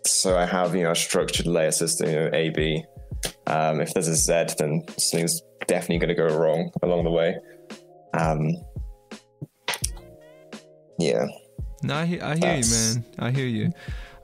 so. 0.04 0.36
I 0.36 0.46
have 0.46 0.74
you 0.74 0.82
know 0.82 0.92
a 0.92 0.96
structured 0.96 1.46
layer 1.46 1.72
system, 1.72 2.08
you 2.08 2.14
know, 2.16 2.30
A 2.32 2.50
B. 2.50 2.84
Um, 3.46 3.80
if 3.80 3.92
there's 3.94 4.08
a 4.08 4.14
Z, 4.16 4.54
then 4.58 4.84
something's 4.98 5.42
definitely 5.66 5.98
going 5.98 6.08
to 6.08 6.14
go 6.14 6.36
wrong 6.36 6.70
along 6.82 7.04
the 7.04 7.10
way. 7.10 7.36
Um, 8.14 8.54
yeah. 10.98 11.26
No, 11.82 11.94
I, 11.96 12.06
hear- 12.06 12.22
I 12.22 12.28
hear 12.30 12.40
That's- 12.40 12.94
you, 12.96 13.00
man. 13.00 13.04
I 13.18 13.30
hear 13.30 13.46
you. 13.46 13.72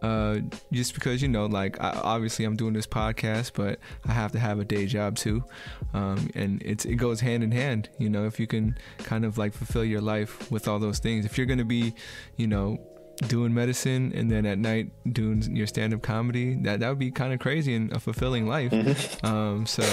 Uh, 0.03 0.39
just 0.73 0.95
because 0.95 1.23
you 1.23 1.29
know, 1.29 1.47
like, 1.47 1.81
I, 1.81 1.91
obviously, 2.03 2.45
I'm 2.45 2.57
doing 2.57 2.73
this 2.73 2.89
podcast, 2.89 3.53
but 3.55 3.79
I 4.05 4.11
have 4.11 4.33
to 4.33 4.39
have 4.41 4.59
a 4.59 4.65
day 4.65 4.87
job 4.87 5.15
too, 5.15 5.45
um, 5.95 6.29
and 6.35 6.61
it's 6.65 6.85
it 6.85 6.97
goes 6.97 7.21
hand 7.21 7.45
in 7.45 7.53
hand. 7.53 7.89
You 8.01 8.11
know, 8.11 8.27
if 8.27 8.41
you 8.41 8.49
can 8.49 8.77
kind 8.99 9.25
of 9.25 9.39
like 9.39 9.55
fulfill 9.55 9.85
your 9.85 10.01
life 10.01 10.51
with 10.51 10.67
all 10.67 10.81
those 10.81 10.99
things, 10.99 11.25
if 11.25 11.39
you're 11.39 11.47
gonna 11.47 11.65
be, 11.65 11.95
you 12.37 12.49
know, 12.49 12.79
doing 13.28 13.52
medicine 13.54 14.12
and 14.14 14.31
then 14.31 14.47
at 14.47 14.59
night 14.59 14.90
doing 15.12 15.42
your 15.54 15.66
stand-up 15.66 16.02
comedy, 16.02 16.54
that 16.62 16.81
that 16.81 16.88
would 16.88 16.99
be 16.99 17.11
kind 17.11 17.33
of 17.33 17.38
crazy 17.40 17.75
and 17.75 17.92
a 17.92 18.00
fulfilling 18.00 18.47
life. 18.47 18.73
Um, 19.25 19.66
so, 19.66 19.85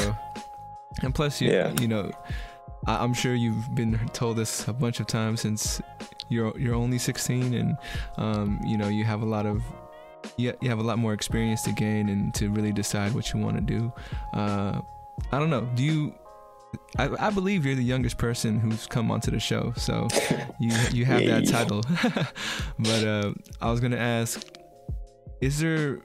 and 1.04 1.14
plus, 1.14 1.42
you 1.42 1.52
Yeah. 1.52 1.74
you 1.80 1.88
know, 1.88 2.12
I, 2.88 3.04
I'm 3.04 3.14
sure 3.14 3.36
you've 3.36 3.76
been 3.76 4.00
told 4.14 4.38
this 4.38 4.68
a 4.68 4.74
bunch 4.74 5.00
of 5.00 5.08
times 5.08 5.42
since 5.42 5.82
you're 6.30 6.58
you're 6.60 6.76
only 6.76 6.98
16 7.00 7.54
and 7.54 7.78
um, 8.18 8.60
you 8.64 8.78
know 8.78 8.88
you 8.88 9.04
have 9.04 9.22
a 9.22 9.26
lot 9.26 9.46
of 9.46 9.62
you, 10.38 10.54
you 10.62 10.70
have 10.70 10.80
a 10.80 10.84
lot 10.84 10.98
more 11.00 11.14
experience 11.14 11.62
to 11.64 11.72
gain 11.72 12.10
and 12.10 12.34
to 12.36 12.50
really 12.50 12.72
decide 12.72 13.14
what 13.14 13.34
you 13.34 13.40
want 13.40 13.56
to 13.56 13.62
do. 13.62 13.92
Uh, 14.34 14.82
I 15.32 15.40
don't 15.40 15.50
know. 15.50 15.62
Do 15.76 15.84
you? 15.84 16.14
I, 16.98 17.28
I 17.28 17.30
believe 17.30 17.66
you're 17.66 17.76
the 17.76 17.84
youngest 17.84 18.18
person 18.18 18.60
who's 18.60 18.86
come 18.86 19.12
onto 19.12 19.32
the 19.32 19.40
show, 19.40 19.74
so 19.78 20.08
you 20.60 20.72
you 20.92 21.06
have 21.06 21.26
that 21.26 21.48
title. 21.48 21.82
but 22.80 23.04
uh, 23.04 23.34
I 23.62 23.72
was 23.72 23.80
gonna 23.80 23.98
ask, 23.98 24.44
is 25.42 25.60
there? 25.60 26.02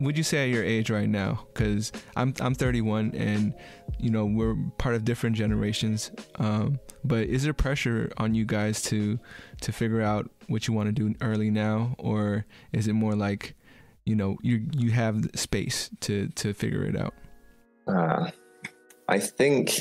Would 0.00 0.16
you 0.16 0.24
say 0.24 0.44
at 0.44 0.54
your 0.54 0.64
age 0.64 0.88
right 0.90 1.08
now? 1.08 1.46
Because 1.52 1.92
I'm 2.16 2.34
I'm 2.40 2.54
31, 2.54 3.14
and 3.14 3.54
you 3.98 4.10
know 4.10 4.24
we're 4.24 4.56
part 4.78 4.94
of 4.94 5.04
different 5.04 5.36
generations. 5.36 6.10
Um, 6.36 6.80
but 7.04 7.28
is 7.28 7.44
there 7.44 7.54
pressure 7.54 8.10
on 8.16 8.34
you 8.34 8.44
guys 8.44 8.82
to 8.82 9.18
to 9.60 9.72
figure 9.72 10.00
out 10.02 10.30
what 10.48 10.66
you 10.66 10.74
want 10.74 10.88
to 10.88 10.92
do 10.92 11.14
early 11.20 11.50
now, 11.50 11.94
or 11.98 12.46
is 12.72 12.88
it 12.88 12.94
more 12.94 13.14
like, 13.14 13.54
you 14.04 14.16
know, 14.16 14.36
you 14.42 14.66
you 14.72 14.90
have 14.90 15.24
space 15.34 15.90
to 16.00 16.28
to 16.28 16.54
figure 16.54 16.84
it 16.84 16.96
out? 16.96 17.14
Uh, 17.86 18.30
I 19.08 19.18
think 19.18 19.80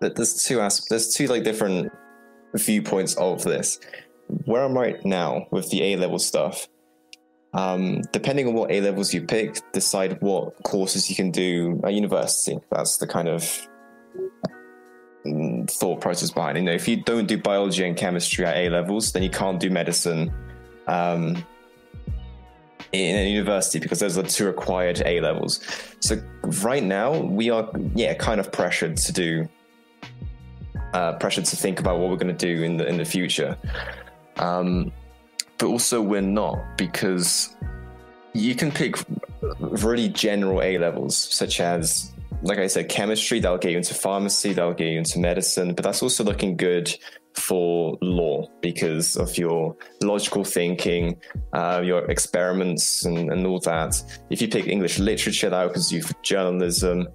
that 0.00 0.16
there's 0.16 0.44
two 0.44 0.60
aspects. 0.60 0.88
There's 0.88 1.14
two 1.14 1.26
like 1.26 1.44
different 1.44 1.92
viewpoints 2.54 3.14
of 3.16 3.42
this. 3.42 3.78
Where 4.44 4.64
I'm 4.64 4.74
right 4.74 5.04
now 5.04 5.46
with 5.50 5.70
the 5.70 5.82
A 5.82 5.96
level 5.96 6.18
stuff, 6.18 6.66
um, 7.54 8.02
depending 8.12 8.48
on 8.48 8.54
what 8.54 8.70
A 8.72 8.80
levels 8.80 9.14
you 9.14 9.22
pick, 9.22 9.58
decide 9.72 10.20
what 10.20 10.62
courses 10.64 11.08
you 11.08 11.16
can 11.16 11.30
do 11.30 11.80
at 11.84 11.94
university. 11.94 12.58
That's 12.70 12.96
the 12.98 13.06
kind 13.06 13.28
of 13.28 13.42
mm, 15.24 15.70
thought 15.70 16.00
process 16.00 16.30
behind 16.30 16.58
it. 16.58 16.62
You 16.62 16.66
know, 16.66 16.72
if 16.72 16.88
you 16.88 17.02
don't 17.02 17.26
do 17.26 17.38
biology 17.38 17.86
and 17.86 17.96
chemistry 17.96 18.44
at 18.44 18.56
A 18.56 18.68
levels, 18.68 19.12
then 19.12 19.22
you 19.22 19.30
can't 19.30 19.60
do 19.60 19.70
medicine. 19.70 20.32
Um, 20.88 21.44
in 22.92 23.16
a 23.16 23.28
university 23.28 23.78
because 23.78 24.00
those 24.00 24.16
are 24.16 24.22
the 24.22 24.28
two 24.28 24.46
required 24.46 25.02
A 25.04 25.20
levels. 25.20 25.60
So 26.00 26.20
right 26.62 26.82
now 26.82 27.18
we 27.18 27.50
are 27.50 27.70
yeah 27.94 28.14
kind 28.14 28.40
of 28.40 28.52
pressured 28.52 28.96
to 28.98 29.12
do 29.12 29.48
uh, 30.92 31.14
pressured 31.14 31.44
to 31.46 31.56
think 31.56 31.80
about 31.80 31.98
what 31.98 32.10
we're 32.10 32.16
going 32.16 32.34
to 32.34 32.54
do 32.54 32.62
in 32.62 32.76
the 32.76 32.86
in 32.86 32.96
the 32.96 33.04
future. 33.04 33.56
Um, 34.36 34.92
but 35.58 35.66
also 35.66 36.02
we're 36.02 36.20
not 36.20 36.58
because 36.76 37.56
you 38.32 38.54
can 38.54 38.70
pick 38.70 38.96
really 39.58 40.08
general 40.08 40.62
A 40.62 40.78
levels 40.78 41.16
such 41.16 41.60
as 41.60 42.12
like 42.42 42.58
I 42.58 42.66
said 42.66 42.88
chemistry 42.88 43.40
that'll 43.40 43.58
get 43.58 43.70
you 43.70 43.78
into 43.78 43.94
pharmacy 43.94 44.52
that'll 44.52 44.74
get 44.74 44.88
you 44.88 44.98
into 44.98 45.18
medicine 45.18 45.74
but 45.74 45.84
that's 45.84 46.02
also 46.02 46.22
looking 46.22 46.56
good 46.56 46.94
for 47.36 47.96
law 48.00 48.46
because 48.60 49.16
of 49.16 49.36
your 49.36 49.76
logical 50.02 50.44
thinking, 50.44 51.20
uh, 51.52 51.82
your 51.84 52.04
experiments, 52.10 53.04
and, 53.04 53.30
and 53.30 53.46
all 53.46 53.60
that. 53.60 54.02
If 54.30 54.40
you 54.40 54.48
pick 54.48 54.66
English 54.66 54.98
literature, 54.98 55.50
that 55.50 55.60
opens 55.60 55.92
you 55.92 56.02
for 56.02 56.14
journalism, 56.22 57.06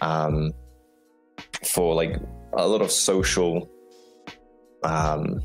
um, 0.00 0.52
for 1.64 1.94
like 1.94 2.16
a 2.54 2.66
lot 2.66 2.82
of 2.82 2.90
social 2.90 3.70
um, 4.82 5.40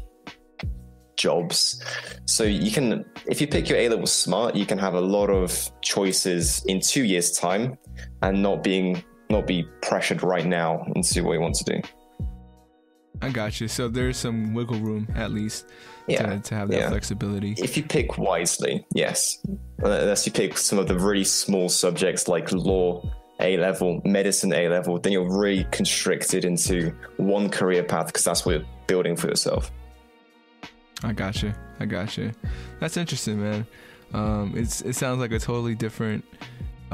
jobs. 1.18 1.84
So 2.25 2.44
you 2.44 2.72
can, 2.72 3.06
if 3.27 3.39
you 3.42 3.48
pick 3.48 3.70
your 3.70 3.77
A 3.80 3.89
level 3.89 4.08
smart, 4.08 4.56
you 4.56 4.65
can 4.65 4.77
have 4.77 4.96
a 4.96 5.01
lot 5.01 5.30
of 5.30 5.72
choices 5.82 6.63
in 6.65 6.80
two 6.82 7.04
years' 7.04 7.32
time, 7.32 7.77
and 8.22 8.42
not 8.42 8.63
being 8.63 9.04
not 9.30 9.48
be 9.48 9.68
pressured 9.82 10.22
right 10.22 10.46
now 10.46 10.86
into 10.96 11.24
what 11.24 11.34
you 11.34 11.42
want 11.42 11.56
to 11.56 11.63
do. 11.63 11.82
I 13.22 13.30
got 13.30 13.60
you. 13.62 13.68
So 13.68 13.88
there's 13.88 14.18
some 14.18 14.54
wiggle 14.54 14.80
room 14.80 15.08
at 15.16 15.32
least 15.32 15.68
Yeah, 16.08 16.26
to, 16.36 16.40
to 16.40 16.56
have 16.56 16.70
that 16.70 16.78
yeah. 16.78 16.90
flexibility. 16.90 17.56
if 17.58 17.78
you 17.78 17.84
pick 17.84 18.18
wisely, 18.18 18.86
yes. 18.94 19.40
Unless 19.80 20.26
you 20.26 20.32
pick 20.32 20.58
some 20.58 20.80
of 20.80 20.88
the 20.88 20.98
really 20.98 21.24
small 21.24 21.70
subjects 21.70 22.28
like 22.28 22.52
law 22.52 23.02
A 23.40 23.58
level, 23.58 24.02
medicine 24.06 24.54
A 24.54 24.70
level, 24.70 25.00
then 25.00 25.12
you're 25.14 25.38
really 25.40 25.66
constricted 25.72 26.46
into 26.46 26.94
one 27.18 27.50
career 27.50 27.84
path 27.84 28.08
because 28.08 28.24
that's 28.24 28.46
what 28.46 28.56
you're 28.56 28.66
building 28.88 29.16
for 29.16 29.28
yourself. 29.28 29.72
I 31.04 31.12
got 31.14 31.44
you. 31.44 31.54
I 31.80 31.86
got 31.86 32.18
you. 32.18 32.32
That's 32.80 32.98
interesting, 32.98 33.42
man. 33.42 33.68
Um, 34.14 34.54
it's 34.56 34.82
it 34.82 34.94
sounds 34.96 35.20
like 35.20 35.32
a 35.32 35.40
totally 35.40 35.76
different 35.76 36.24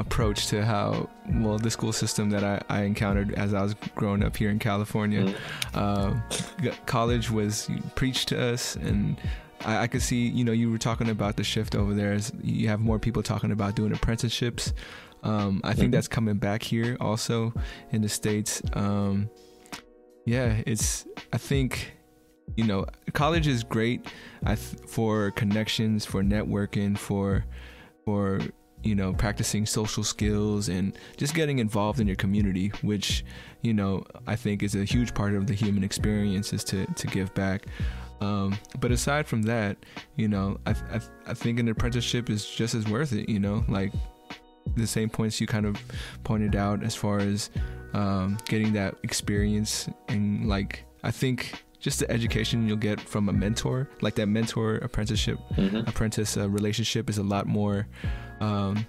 approach 0.06 0.46
to 0.48 0.64
how 0.64 1.08
well 1.44 1.58
the 1.58 1.70
school 1.70 1.92
system 1.92 2.30
that 2.30 2.44
I, 2.44 2.60
I 2.68 2.82
encountered 2.82 3.32
as 3.34 3.54
I 3.54 3.62
was 3.62 3.74
growing 3.94 4.22
up 4.22 4.36
here 4.36 4.50
in 4.50 4.58
California. 4.58 5.34
Um, 5.74 6.22
g- 6.60 6.70
college 6.86 7.30
was 7.30 7.68
preached 7.94 8.28
to 8.28 8.36
us, 8.52 8.76
and 8.76 9.16
I, 9.64 9.84
I 9.84 9.86
could 9.86 10.02
see 10.02 10.28
you 10.28 10.44
know 10.44 10.52
you 10.52 10.70
were 10.70 10.78
talking 10.90 11.08
about 11.10 11.36
the 11.36 11.44
shift 11.44 11.74
over 11.74 11.94
there. 11.94 12.12
As 12.12 12.32
you 12.42 12.68
have 12.68 12.80
more 12.80 12.98
people 12.98 13.22
talking 13.22 13.52
about 13.52 13.76
doing 13.76 13.92
apprenticeships. 13.92 14.72
Um, 15.24 15.60
I 15.62 15.72
think 15.72 15.90
Mhm. 15.90 15.92
that's 15.92 16.08
coming 16.08 16.38
back 16.38 16.64
here 16.64 16.96
also 17.00 17.52
in 17.92 18.02
the 18.02 18.08
states. 18.08 18.60
Um, 18.72 19.30
yeah, 20.26 20.62
it's 20.66 21.06
I 21.32 21.38
think 21.38 21.92
you 22.56 22.64
know 22.64 22.86
college 23.12 23.46
is 23.46 23.62
great 23.62 24.00
I 24.44 24.56
th- 24.56 24.80
for 24.88 25.30
connections, 25.30 26.04
for 26.04 26.22
networking, 26.22 26.98
for 26.98 27.44
for 28.04 28.40
you 28.82 28.94
know 28.94 29.12
practicing 29.12 29.66
social 29.66 30.04
skills 30.04 30.68
and 30.68 30.96
just 31.16 31.34
getting 31.34 31.58
involved 31.58 32.00
in 32.00 32.06
your 32.06 32.16
community, 32.16 32.68
which 32.82 33.24
you 33.62 33.74
know 33.74 34.04
I 34.26 34.36
think 34.36 34.62
is 34.62 34.74
a 34.74 34.84
huge 34.84 35.14
part 35.14 35.34
of 35.34 35.46
the 35.46 35.54
human 35.54 35.84
experience 35.84 36.52
is 36.52 36.64
to 36.64 36.86
to 36.86 37.06
give 37.06 37.32
back. 37.34 37.66
Um, 38.20 38.56
but 38.78 38.92
aside 38.92 39.26
from 39.26 39.42
that, 39.42 39.78
you 40.16 40.28
know, 40.28 40.58
I, 40.66 40.70
I 40.70 41.00
I 41.26 41.34
think 41.34 41.58
an 41.58 41.68
apprenticeship 41.68 42.30
is 42.30 42.48
just 42.48 42.74
as 42.74 42.88
worth 42.88 43.12
it. 43.12 43.28
You 43.28 43.40
know, 43.40 43.64
like 43.68 43.92
the 44.76 44.86
same 44.86 45.10
points 45.10 45.40
you 45.40 45.46
kind 45.46 45.66
of 45.66 45.76
pointed 46.24 46.54
out 46.56 46.82
as 46.84 46.94
far 46.94 47.18
as 47.18 47.50
um, 47.94 48.38
getting 48.46 48.72
that 48.72 48.94
experience 49.02 49.88
and 50.08 50.48
like 50.48 50.84
I 51.02 51.10
think 51.10 51.64
just 51.82 51.98
the 51.98 52.10
education 52.10 52.66
you'll 52.66 52.76
get 52.78 52.98
from 53.00 53.28
a 53.28 53.32
mentor, 53.32 53.88
like 54.00 54.14
that 54.14 54.26
mentor 54.28 54.76
apprenticeship 54.76 55.38
Mhm. 55.58 55.86
apprentice 55.88 56.36
uh, 56.38 56.48
relationship 56.48 57.10
is 57.10 57.18
a 57.18 57.22
lot 57.34 57.46
more 57.46 57.86
um, 58.40 58.86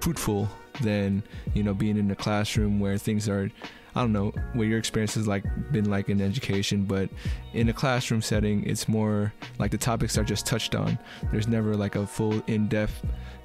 fruitful 0.00 0.48
than 0.82 1.22
you 1.54 1.62
know 1.62 1.74
being 1.74 1.96
in 1.98 2.10
a 2.10 2.14
classroom 2.14 2.78
where 2.80 2.98
things 2.98 3.28
are 3.28 3.50
I 3.94 4.00
don't 4.00 4.12
know 4.12 4.30
what 4.52 4.64
your 4.64 4.78
experience 4.78 5.14
has 5.14 5.26
like 5.26 5.42
been 5.72 5.88
like 5.90 6.10
in 6.10 6.20
education, 6.20 6.84
but 6.84 7.08
in 7.54 7.70
a 7.70 7.72
classroom 7.72 8.20
setting, 8.20 8.62
it's 8.68 8.86
more 8.88 9.32
like 9.58 9.70
the 9.70 9.78
topics 9.78 10.18
are 10.18 10.22
just 10.24 10.44
touched 10.44 10.74
on. 10.74 10.98
There's 11.32 11.48
never 11.48 11.74
like 11.74 11.96
a 11.96 12.06
full 12.06 12.42
in-depth 12.46 12.92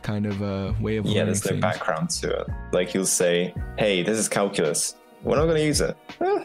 kind 0.01 0.25
of 0.25 0.41
uh, 0.43 0.73
way 0.81 0.97
of 0.97 1.05
yeah. 1.05 1.23
There's 1.23 1.45
no 1.45 1.51
things. 1.51 1.61
background 1.61 2.09
to 2.21 2.27
it. 2.41 2.47
Like 2.73 2.93
you'll 2.93 3.05
say, 3.05 3.53
"Hey, 3.77 4.03
this 4.03 4.17
is 4.17 4.27
calculus. 4.27 4.95
We're 5.23 5.37
not 5.37 5.45
going 5.45 5.55
to 5.55 5.65
use 5.65 5.79
it. 5.79 5.95
Eh, 6.19 6.43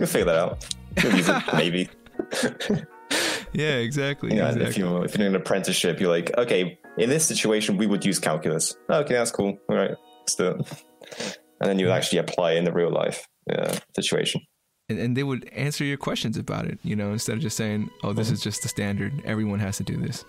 you'll 0.00 0.08
figure 0.08 0.24
that 0.24 0.34
out. 0.36 0.66
You'll 1.02 1.16
use 1.16 1.28
it 1.28 1.42
maybe." 1.54 1.88
yeah, 3.52 3.76
exactly. 3.76 4.36
Yeah, 4.36 4.48
exactly. 4.48 4.62
if 4.64 4.78
you're 4.78 5.04
if 5.04 5.12
you're 5.12 5.18
doing 5.18 5.34
an 5.34 5.40
apprenticeship, 5.40 6.00
you're 6.00 6.10
like, 6.10 6.36
okay, 6.38 6.78
in 6.98 7.08
this 7.08 7.26
situation, 7.26 7.76
we 7.76 7.86
would 7.86 8.04
use 8.04 8.18
calculus. 8.18 8.76
Okay, 8.88 9.14
that's 9.14 9.30
cool. 9.30 9.58
All 9.68 9.76
right, 9.76 9.94
let's 10.20 10.34
do 10.34 10.48
it 10.48 11.38
and 11.60 11.68
then 11.68 11.78
you 11.78 11.86
would 11.86 11.92
actually 11.92 12.18
apply 12.18 12.52
in 12.52 12.64
the 12.64 12.72
real 12.72 12.90
life 12.90 13.28
uh, 13.52 13.76
situation. 13.94 14.40
And, 14.88 14.98
and, 14.98 15.16
they 15.16 15.22
would 15.22 15.48
answer 15.52 15.84
your 15.84 15.98
questions 15.98 16.36
about 16.36 16.66
it, 16.66 16.78
you 16.82 16.96
know, 16.96 17.12
instead 17.12 17.36
of 17.36 17.40
just 17.40 17.56
saying, 17.56 17.90
"Oh, 18.02 18.12
this 18.12 18.26
mm-hmm. 18.26 18.34
is 18.34 18.40
just 18.40 18.62
the 18.62 18.68
standard. 18.68 19.12
Everyone 19.24 19.60
has 19.60 19.76
to 19.76 19.84
do 19.84 19.96
this." 19.96 20.24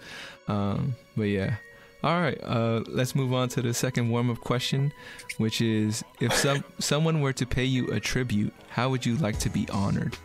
Um, 0.48 0.96
but 1.18 1.24
yeah, 1.24 1.56
all 2.04 2.22
right. 2.22 2.40
Uh, 2.44 2.84
let's 2.88 3.16
move 3.16 3.34
on 3.34 3.50
to 3.50 3.62
the 3.64 3.74
second 3.74 4.10
warm-up 4.10 4.40
question, 4.42 4.94
which 5.38 5.62
is: 5.62 6.04
If 6.20 6.34
some 6.34 6.64
someone 6.78 7.22
were 7.22 7.34
to 7.34 7.46
pay 7.46 7.66
you 7.66 7.88
a 7.88 8.00
tribute, 8.00 8.54
how 8.70 8.90
would 8.90 9.04
you 9.04 9.16
like 9.18 9.40
to 9.40 9.50
be 9.50 9.68
honored? 9.70 10.16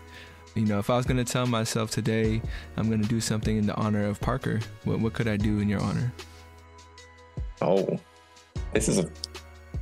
You 0.57 0.65
know, 0.65 0.79
if 0.79 0.89
I 0.89 0.97
was 0.97 1.05
going 1.05 1.23
to 1.23 1.33
tell 1.33 1.47
myself 1.47 1.91
today 1.91 2.41
I'm 2.79 2.89
going 2.89 3.03
to 3.03 3.09
do 3.09 3.21
something 3.21 3.59
in 3.59 3.67
the 3.67 3.75
honor 3.77 4.07
of 4.07 4.19
Parker, 4.21 4.61
what 4.85 5.01
what 5.01 5.13
could 5.13 5.29
I 5.29 5.37
do 5.37 5.61
in 5.61 5.69
your 5.69 5.81
honor? 5.83 6.13
Oh, 7.61 8.01
this 8.73 8.89
is 8.89 8.99
a 8.99 9.11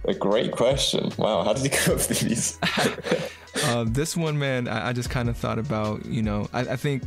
a 0.07 0.15
great 0.15 0.53
question. 0.53 1.11
Wow, 1.17 1.45
how 1.45 1.53
did 1.53 1.63
you 1.63 1.71
come 1.71 1.95
up 1.95 2.09
with 2.09 2.21
these? 2.21 2.59
uh, 3.65 3.85
this 3.87 4.17
one, 4.17 4.39
man, 4.39 4.69
I, 4.69 4.89
I 4.89 4.93
just 4.93 5.11
kind 5.11 5.29
of 5.29 5.37
thought 5.37 5.59
about. 5.59 6.05
You 6.07 6.23
know, 6.23 6.49
I, 6.53 6.61
I 6.61 6.77
think 6.77 7.05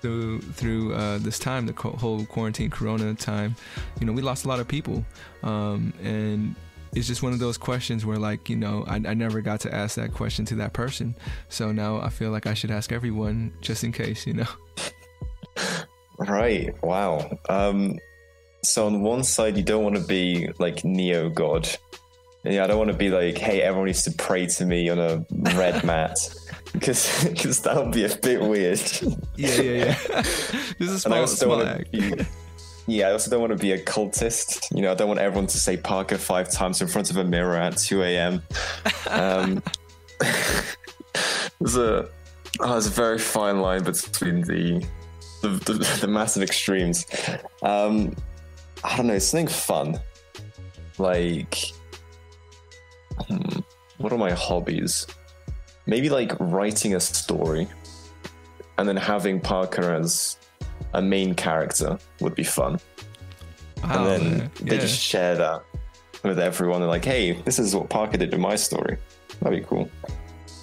through 0.00 0.40
through 0.40 0.94
uh, 0.94 1.18
this 1.18 1.38
time, 1.38 1.66
the 1.66 1.72
co- 1.72 1.92
whole 1.92 2.24
quarantine, 2.26 2.68
Corona 2.68 3.14
time, 3.14 3.54
you 4.00 4.06
know, 4.06 4.12
we 4.12 4.22
lost 4.22 4.44
a 4.44 4.48
lot 4.48 4.60
of 4.60 4.68
people, 4.68 5.04
um, 5.44 5.92
and 6.02 6.54
it's 6.94 7.06
just 7.06 7.22
one 7.22 7.32
of 7.32 7.38
those 7.38 7.58
questions 7.58 8.04
where, 8.04 8.18
like, 8.18 8.48
you 8.48 8.56
know, 8.56 8.84
I, 8.86 8.96
I 8.96 9.14
never 9.14 9.40
got 9.40 9.60
to 9.60 9.74
ask 9.74 9.96
that 9.96 10.12
question 10.12 10.44
to 10.46 10.54
that 10.56 10.72
person, 10.72 11.16
so 11.48 11.72
now 11.72 12.00
I 12.00 12.08
feel 12.08 12.30
like 12.30 12.46
I 12.46 12.54
should 12.54 12.70
ask 12.70 12.92
everyone 12.92 13.52
just 13.60 13.84
in 13.84 13.92
case, 13.92 14.26
you 14.26 14.34
know. 14.34 14.48
Right. 16.18 16.74
Wow. 16.82 17.38
Um, 17.48 17.98
so 18.62 18.86
on 18.86 19.02
one 19.02 19.24
side, 19.24 19.56
you 19.56 19.62
don't 19.62 19.82
want 19.82 19.96
to 19.96 20.02
be 20.02 20.48
like 20.58 20.84
neo 20.84 21.28
god, 21.28 21.68
yeah, 22.44 22.64
I 22.64 22.66
don't 22.66 22.76
want 22.76 22.90
to 22.90 22.96
be 22.96 23.08
like, 23.08 23.38
hey, 23.38 23.62
everyone 23.62 23.86
needs 23.86 24.02
to 24.02 24.10
pray 24.10 24.46
to 24.46 24.66
me 24.66 24.90
on 24.90 24.98
a 24.98 25.24
red 25.56 25.82
mat. 25.84 26.18
Because 26.72 27.24
because 27.24 27.62
that 27.62 27.76
would 27.76 27.92
be 27.92 28.04
a 28.04 28.14
bit 28.16 28.40
weird. 28.40 28.80
Yeah, 29.36 29.60
yeah, 29.60 29.96
yeah. 30.10 30.22
this 30.78 30.90
is 30.90 31.02
small, 31.02 31.26
small 31.26 31.62
act. 31.62 31.90
Be, 31.90 32.26
yeah, 32.86 33.08
I 33.08 33.12
also 33.12 33.30
don't 33.30 33.40
want 33.40 33.52
to 33.52 33.58
be 33.58 33.72
a 33.72 33.82
cultist. 33.82 34.74
You 34.74 34.82
know, 34.82 34.92
I 34.92 34.94
don't 34.94 35.08
want 35.08 35.20
everyone 35.20 35.46
to 35.48 35.58
say 35.58 35.76
Parker 35.76 36.18
five 36.18 36.50
times 36.50 36.80
in 36.80 36.88
front 36.88 37.10
of 37.10 37.16
a 37.16 37.24
mirror 37.24 37.56
at 37.56 37.76
2 37.76 38.02
a.m. 38.02 38.42
Um, 39.08 39.62
there's 41.60 41.76
a 41.76 42.08
oh, 42.60 42.72
there's 42.72 42.86
a 42.86 42.90
very 42.90 43.18
fine 43.18 43.60
line 43.60 43.84
between 43.84 44.42
the 44.42 44.86
the, 45.42 45.48
the, 45.48 45.98
the 46.02 46.08
massive 46.08 46.42
extremes. 46.42 47.06
Um, 47.62 48.14
I 48.82 48.96
don't 48.96 49.06
know, 49.06 49.18
something 49.18 49.48
fun, 49.48 50.00
like 50.98 51.74
Hmm, 53.28 53.60
what 53.98 54.12
are 54.12 54.18
my 54.18 54.32
hobbies? 54.32 55.06
Maybe 55.86 56.08
like 56.08 56.32
writing 56.40 56.94
a 56.94 57.00
story 57.00 57.68
and 58.78 58.88
then 58.88 58.96
having 58.96 59.40
Parker 59.40 59.94
as 59.94 60.36
a 60.94 61.02
main 61.02 61.34
character 61.34 61.98
would 62.20 62.34
be 62.34 62.44
fun. 62.44 62.80
Wow, 63.82 63.90
and 63.90 64.06
then 64.06 64.38
yeah. 64.38 64.70
they 64.70 64.78
just 64.78 65.00
share 65.00 65.36
that 65.36 65.62
with 66.22 66.38
everyone. 66.38 66.80
They're 66.80 66.88
like, 66.88 67.04
hey, 67.04 67.32
this 67.32 67.58
is 67.58 67.74
what 67.76 67.90
Parker 67.90 68.16
did 68.16 68.32
in 68.32 68.40
my 68.40 68.56
story. 68.56 68.96
That'd 69.40 69.60
be 69.60 69.66
cool. 69.66 69.90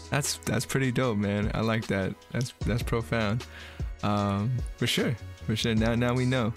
That's 0.10 0.38
that's 0.38 0.66
pretty 0.66 0.92
dope, 0.92 1.18
man. 1.18 1.52
I 1.54 1.62
like 1.62 1.88
that. 1.88 2.14
That's 2.32 2.54
that's 2.66 2.84
profound. 2.84 3.46
Um, 4.04 4.52
for 4.78 4.88
sure, 4.88 5.16
for 5.46 5.56
sure. 5.56 5.76
Now 5.76 5.96
now 5.96 6.14
we 6.14 6.26
know 6.26 6.52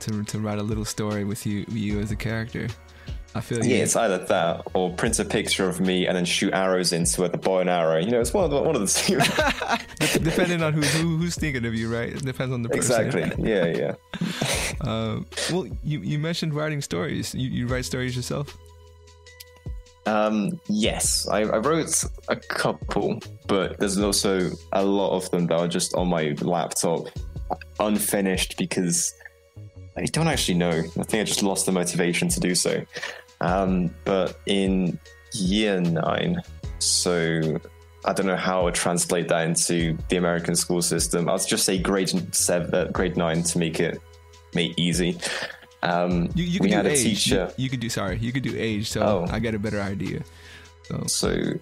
to 0.00 0.24
to 0.24 0.40
write 0.40 0.58
a 0.58 0.62
little 0.62 0.84
story 0.84 1.24
with 1.24 1.46
you 1.46 1.64
you 1.68 2.00
as 2.00 2.10
a 2.10 2.16
character. 2.16 2.68
I 3.34 3.40
feel 3.40 3.58
yeah, 3.64 3.76
you. 3.76 3.82
it's 3.82 3.94
either 3.94 4.18
that 4.18 4.62
or 4.74 4.92
print 4.94 5.18
a 5.18 5.24
picture 5.24 5.68
of 5.68 5.80
me 5.80 6.06
and 6.06 6.16
then 6.16 6.24
shoot 6.24 6.52
arrows 6.54 6.92
into 6.92 7.24
it, 7.24 7.32
the 7.32 7.38
bow 7.38 7.58
and 7.58 7.68
arrow. 7.68 7.98
You 7.98 8.10
know, 8.10 8.20
it's 8.20 8.32
one 8.32 8.44
of 8.44 8.50
the, 8.50 8.60
one 8.60 8.74
of 8.74 8.80
the 8.80 8.86
two. 8.86 9.18
Depending 10.24 10.62
on 10.62 10.72
who, 10.72 10.80
who, 10.80 11.18
who's 11.18 11.36
thinking 11.36 11.64
of 11.66 11.74
you, 11.74 11.92
right? 11.92 12.08
It 12.08 12.24
depends 12.24 12.54
on 12.54 12.62
the 12.62 12.68
person. 12.68 13.06
Exactly. 13.06 13.50
Yeah, 13.50 13.66
yeah. 13.66 13.94
uh, 14.80 15.20
well, 15.52 15.66
you 15.82 16.00
you 16.00 16.18
mentioned 16.18 16.54
writing 16.54 16.80
stories. 16.80 17.34
You 17.34 17.48
you 17.48 17.66
write 17.66 17.84
stories 17.84 18.16
yourself? 18.16 18.56
Um, 20.06 20.58
yes, 20.68 21.28
I, 21.28 21.40
I 21.40 21.58
wrote 21.58 22.02
a 22.28 22.36
couple, 22.36 23.20
but 23.46 23.78
there's 23.78 23.98
also 23.98 24.50
a 24.72 24.82
lot 24.82 25.14
of 25.14 25.30
them 25.30 25.46
that 25.48 25.58
are 25.58 25.68
just 25.68 25.94
on 25.94 26.08
my 26.08 26.34
laptop, 26.40 27.08
unfinished 27.78 28.56
because 28.56 29.12
I 29.98 30.06
don't 30.06 30.28
actually 30.28 30.58
know. 30.58 30.70
I 30.70 31.02
think 31.02 31.14
I 31.20 31.24
just 31.24 31.42
lost 31.42 31.66
the 31.66 31.72
motivation 31.72 32.28
to 32.28 32.40
do 32.40 32.54
so. 32.54 32.82
Um, 33.40 33.94
but 34.04 34.40
in 34.46 34.98
year 35.32 35.80
nine, 35.80 36.42
so 36.78 37.60
I 38.04 38.12
don't 38.12 38.26
know 38.26 38.36
how 38.36 38.60
I 38.60 38.64
would 38.64 38.74
translate 38.74 39.28
that 39.28 39.46
into 39.46 39.96
the 40.08 40.16
American 40.16 40.56
school 40.56 40.82
system. 40.82 41.28
I'll 41.28 41.38
just 41.38 41.64
say 41.64 41.78
grade 41.78 42.34
seven, 42.34 42.74
uh, 42.74 42.84
grade 42.86 43.16
nine 43.16 43.42
to 43.42 43.58
make 43.58 43.80
it 43.80 44.00
make 44.54 44.72
easy. 44.78 45.18
Um, 45.82 46.30
you, 46.34 46.44
you 46.44 46.58
we 46.60 46.70
had 46.70 46.86
a 46.86 46.90
age. 46.90 47.02
teacher. 47.02 47.52
You, 47.56 47.64
you, 47.64 47.70
could 47.70 47.80
do 47.80 47.88
sorry, 47.88 48.18
you 48.18 48.32
could 48.32 48.42
do 48.42 48.54
age, 48.56 48.88
so 48.90 49.02
oh. 49.02 49.26
I 49.30 49.38
get 49.38 49.54
a 49.54 49.58
better 49.58 49.80
idea. 49.80 50.22
So. 50.84 51.04
so 51.06 51.52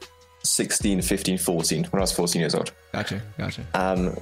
16, 0.47 1.03
15, 1.03 1.39
14, 1.39 1.85
when 1.85 2.01
I 2.01 2.03
was 2.03 2.13
14 2.13 2.41
years 2.41 2.55
old. 2.55 2.73
Gotcha, 2.93 3.21
gotcha. 3.37 3.67
Um, 3.75 4.17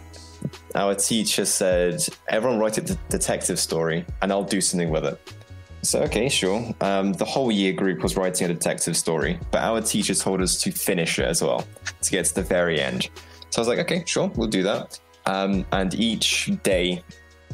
our 0.74 0.94
teacher 0.94 1.44
said, 1.44 2.04
everyone 2.28 2.58
write 2.58 2.78
a 2.78 2.98
detective 3.08 3.58
story 3.58 4.04
and 4.22 4.32
I'll 4.32 4.44
do 4.44 4.60
something 4.60 4.90
with 4.90 5.04
it. 5.04 5.34
So, 5.82 6.00
okay, 6.02 6.28
sure. 6.28 6.74
Um, 6.80 7.12
the 7.12 7.24
whole 7.26 7.52
year 7.52 7.72
group 7.72 8.02
was 8.02 8.16
writing 8.16 8.50
a 8.50 8.54
detective 8.54 8.96
story, 8.96 9.38
but 9.50 9.62
our 9.62 9.82
teacher 9.82 10.14
told 10.14 10.40
us 10.40 10.60
to 10.62 10.70
finish 10.72 11.18
it 11.18 11.26
as 11.26 11.42
well, 11.42 11.66
to 12.00 12.10
get 12.10 12.24
to 12.26 12.34
the 12.34 12.42
very 12.42 12.80
end. 12.80 13.10
So 13.50 13.60
I 13.60 13.60
was 13.60 13.68
like, 13.68 13.78
okay, 13.80 14.02
sure, 14.06 14.32
we'll 14.34 14.48
do 14.48 14.62
that. 14.62 14.98
Um, 15.26 15.66
and 15.72 15.94
each 15.94 16.50
day 16.62 17.02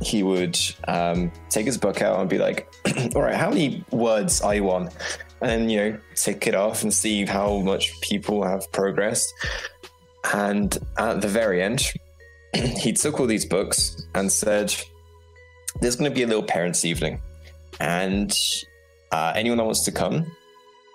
he 0.01 0.23
would 0.23 0.59
um, 0.89 1.31
take 1.51 1.67
his 1.67 1.77
book 1.77 2.03
out 2.03 2.21
and 2.21 2.29
be 2.29 2.39
like, 2.39 2.73
all 3.15 3.23
right, 3.23 3.35
how 3.35 3.51
many 3.51 3.85
words 3.91 4.41
are 4.41 4.55
you 4.55 4.71
on? 4.71 4.91
And 5.41 5.71
you 5.71 5.79
know, 5.79 5.99
tick 6.15 6.47
it 6.47 6.55
off 6.55 6.83
and 6.83 6.93
see 6.93 7.25
how 7.27 7.59
much 7.59 8.01
people 8.01 8.45
have 8.45 8.71
progressed. 8.73 9.33
And 10.33 10.77
at 10.99 11.21
the 11.21 11.29
very 11.29 11.63
end, 11.63 11.93
he 12.55 12.93
took 12.93 13.21
all 13.21 13.27
these 13.27 13.47
books 13.47 14.03
and 14.15 14.31
said, 14.31 14.75
There's 15.81 15.97
going 15.97 16.11
to 16.11 16.15
be 16.15 16.23
a 16.23 16.27
little 16.27 16.43
parents' 16.43 16.85
evening. 16.85 17.21
And 17.79 18.33
uh, 19.13 19.33
anyone 19.35 19.59
that 19.59 19.65
wants 19.65 19.85
to 19.85 19.93
come 19.93 20.31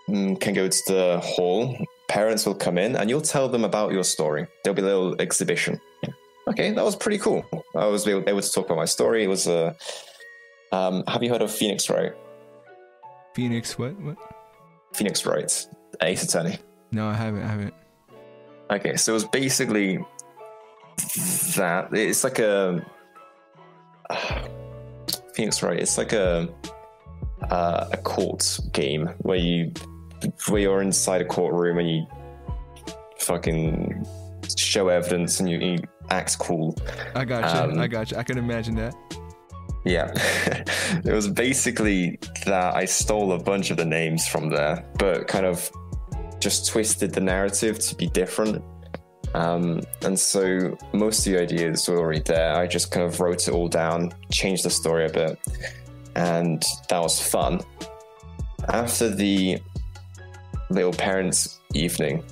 mm, 0.08 0.40
can 0.40 0.54
go 0.54 0.68
to 0.68 0.82
the 0.88 1.20
hall. 1.24 1.78
Parents 2.08 2.46
will 2.46 2.56
come 2.56 2.78
in 2.78 2.96
and 2.96 3.10
you'll 3.10 3.22
tell 3.22 3.50
them 3.50 3.66
about 3.66 3.92
your 3.92 4.04
story. 4.04 4.48
There'll 4.64 4.76
be 4.76 4.82
a 4.82 4.86
little 4.86 5.20
exhibition. 5.20 5.82
Okay, 6.48 6.72
that 6.72 6.84
was 6.84 6.96
pretty 6.96 7.18
cool. 7.18 7.44
I 7.76 7.88
was 7.88 8.08
able 8.08 8.24
to 8.24 8.52
talk 8.52 8.66
about 8.66 8.78
my 8.78 8.86
story. 8.86 9.24
It 9.24 9.28
was 9.28 9.48
a. 9.48 9.76
Um, 10.72 11.04
have 11.08 11.24
you 11.24 11.30
heard 11.30 11.42
of 11.42 11.52
Phoenix 11.52 11.90
Wright? 11.90 12.14
Phoenix 13.34 13.80
what? 13.80 14.00
What? 14.00 14.18
Phoenix 14.94 15.26
Wright, 15.26 15.68
Ace 16.02 16.24
Attorney. 16.24 16.60
No, 16.92 17.08
I 17.08 17.14
haven't. 17.14 17.42
I 17.42 17.48
haven't. 17.48 17.74
Okay, 18.70 18.96
so 18.96 19.12
it 19.12 19.16
was 19.16 19.26
basically 19.26 20.00
that. 21.56 21.90
It's 21.94 22.24
like 22.24 22.40
a 22.40 22.86
uh, 24.10 24.48
Phoenix 25.34 25.62
Wright. 25.62 25.80
It's 25.80 25.98
like 25.98 26.14
a 26.14 26.50
uh, 27.50 27.90
a 27.92 27.98
court 27.98 28.60
game 28.72 29.08
where 29.20 29.38
you 29.38 29.72
where 30.48 30.62
you're 30.62 30.82
inside 30.82 31.22
a 31.22 31.26
courtroom 31.26 31.78
and 31.78 31.90
you 31.90 32.08
fucking 33.20 34.06
show 34.58 34.88
evidence 34.88 35.40
and 35.40 35.50
you, 35.50 35.60
you 35.60 35.78
act 36.10 36.38
cool. 36.40 36.76
I 37.16 37.26
got 37.26 37.54
you. 37.54 37.74
Um, 37.74 37.80
I 37.80 37.88
got 37.88 38.12
you. 38.12 38.18
I 38.18 38.24
can 38.24 38.38
imagine 38.38 38.76
that. 38.76 38.96
Yeah, 39.84 40.12
it 41.06 41.14
was 41.14 41.28
basically 41.28 42.18
that 42.46 42.76
I 42.76 42.86
stole 42.86 43.34
a 43.34 43.40
bunch 43.40 43.70
of 43.70 43.78
the 43.78 43.86
names 43.86 44.28
from 44.28 44.50
there, 44.50 44.84
but 44.98 45.28
kind 45.28 45.46
of 45.46 45.70
just 46.40 46.68
twisted 46.68 47.14
the 47.14 47.22
narrative 47.22 47.78
to 47.80 47.96
be 47.96 48.08
different. 48.08 48.64
Um, 49.36 49.82
and 50.02 50.18
so 50.18 50.78
most 50.94 51.28
of 51.28 51.34
the 51.34 51.42
ideas 51.42 51.90
were 51.90 51.98
already 51.98 52.22
there. 52.22 52.56
I 52.56 52.66
just 52.68 52.90
kind 52.90 53.06
of 53.06 53.20
wrote 53.20 53.50
it 53.50 53.54
all 53.54 53.68
down, 53.68 54.14
changed 54.32 54.64
the 54.64 54.70
story 54.70 55.08
a 55.08 55.10
bit, 55.10 55.38
and 56.16 56.64
that 56.88 57.02
was 57.02 57.20
fun. 57.20 57.60
After 58.70 59.10
the 59.10 59.60
little 60.70 60.94
parents' 60.94 61.60
evening, 61.74 62.24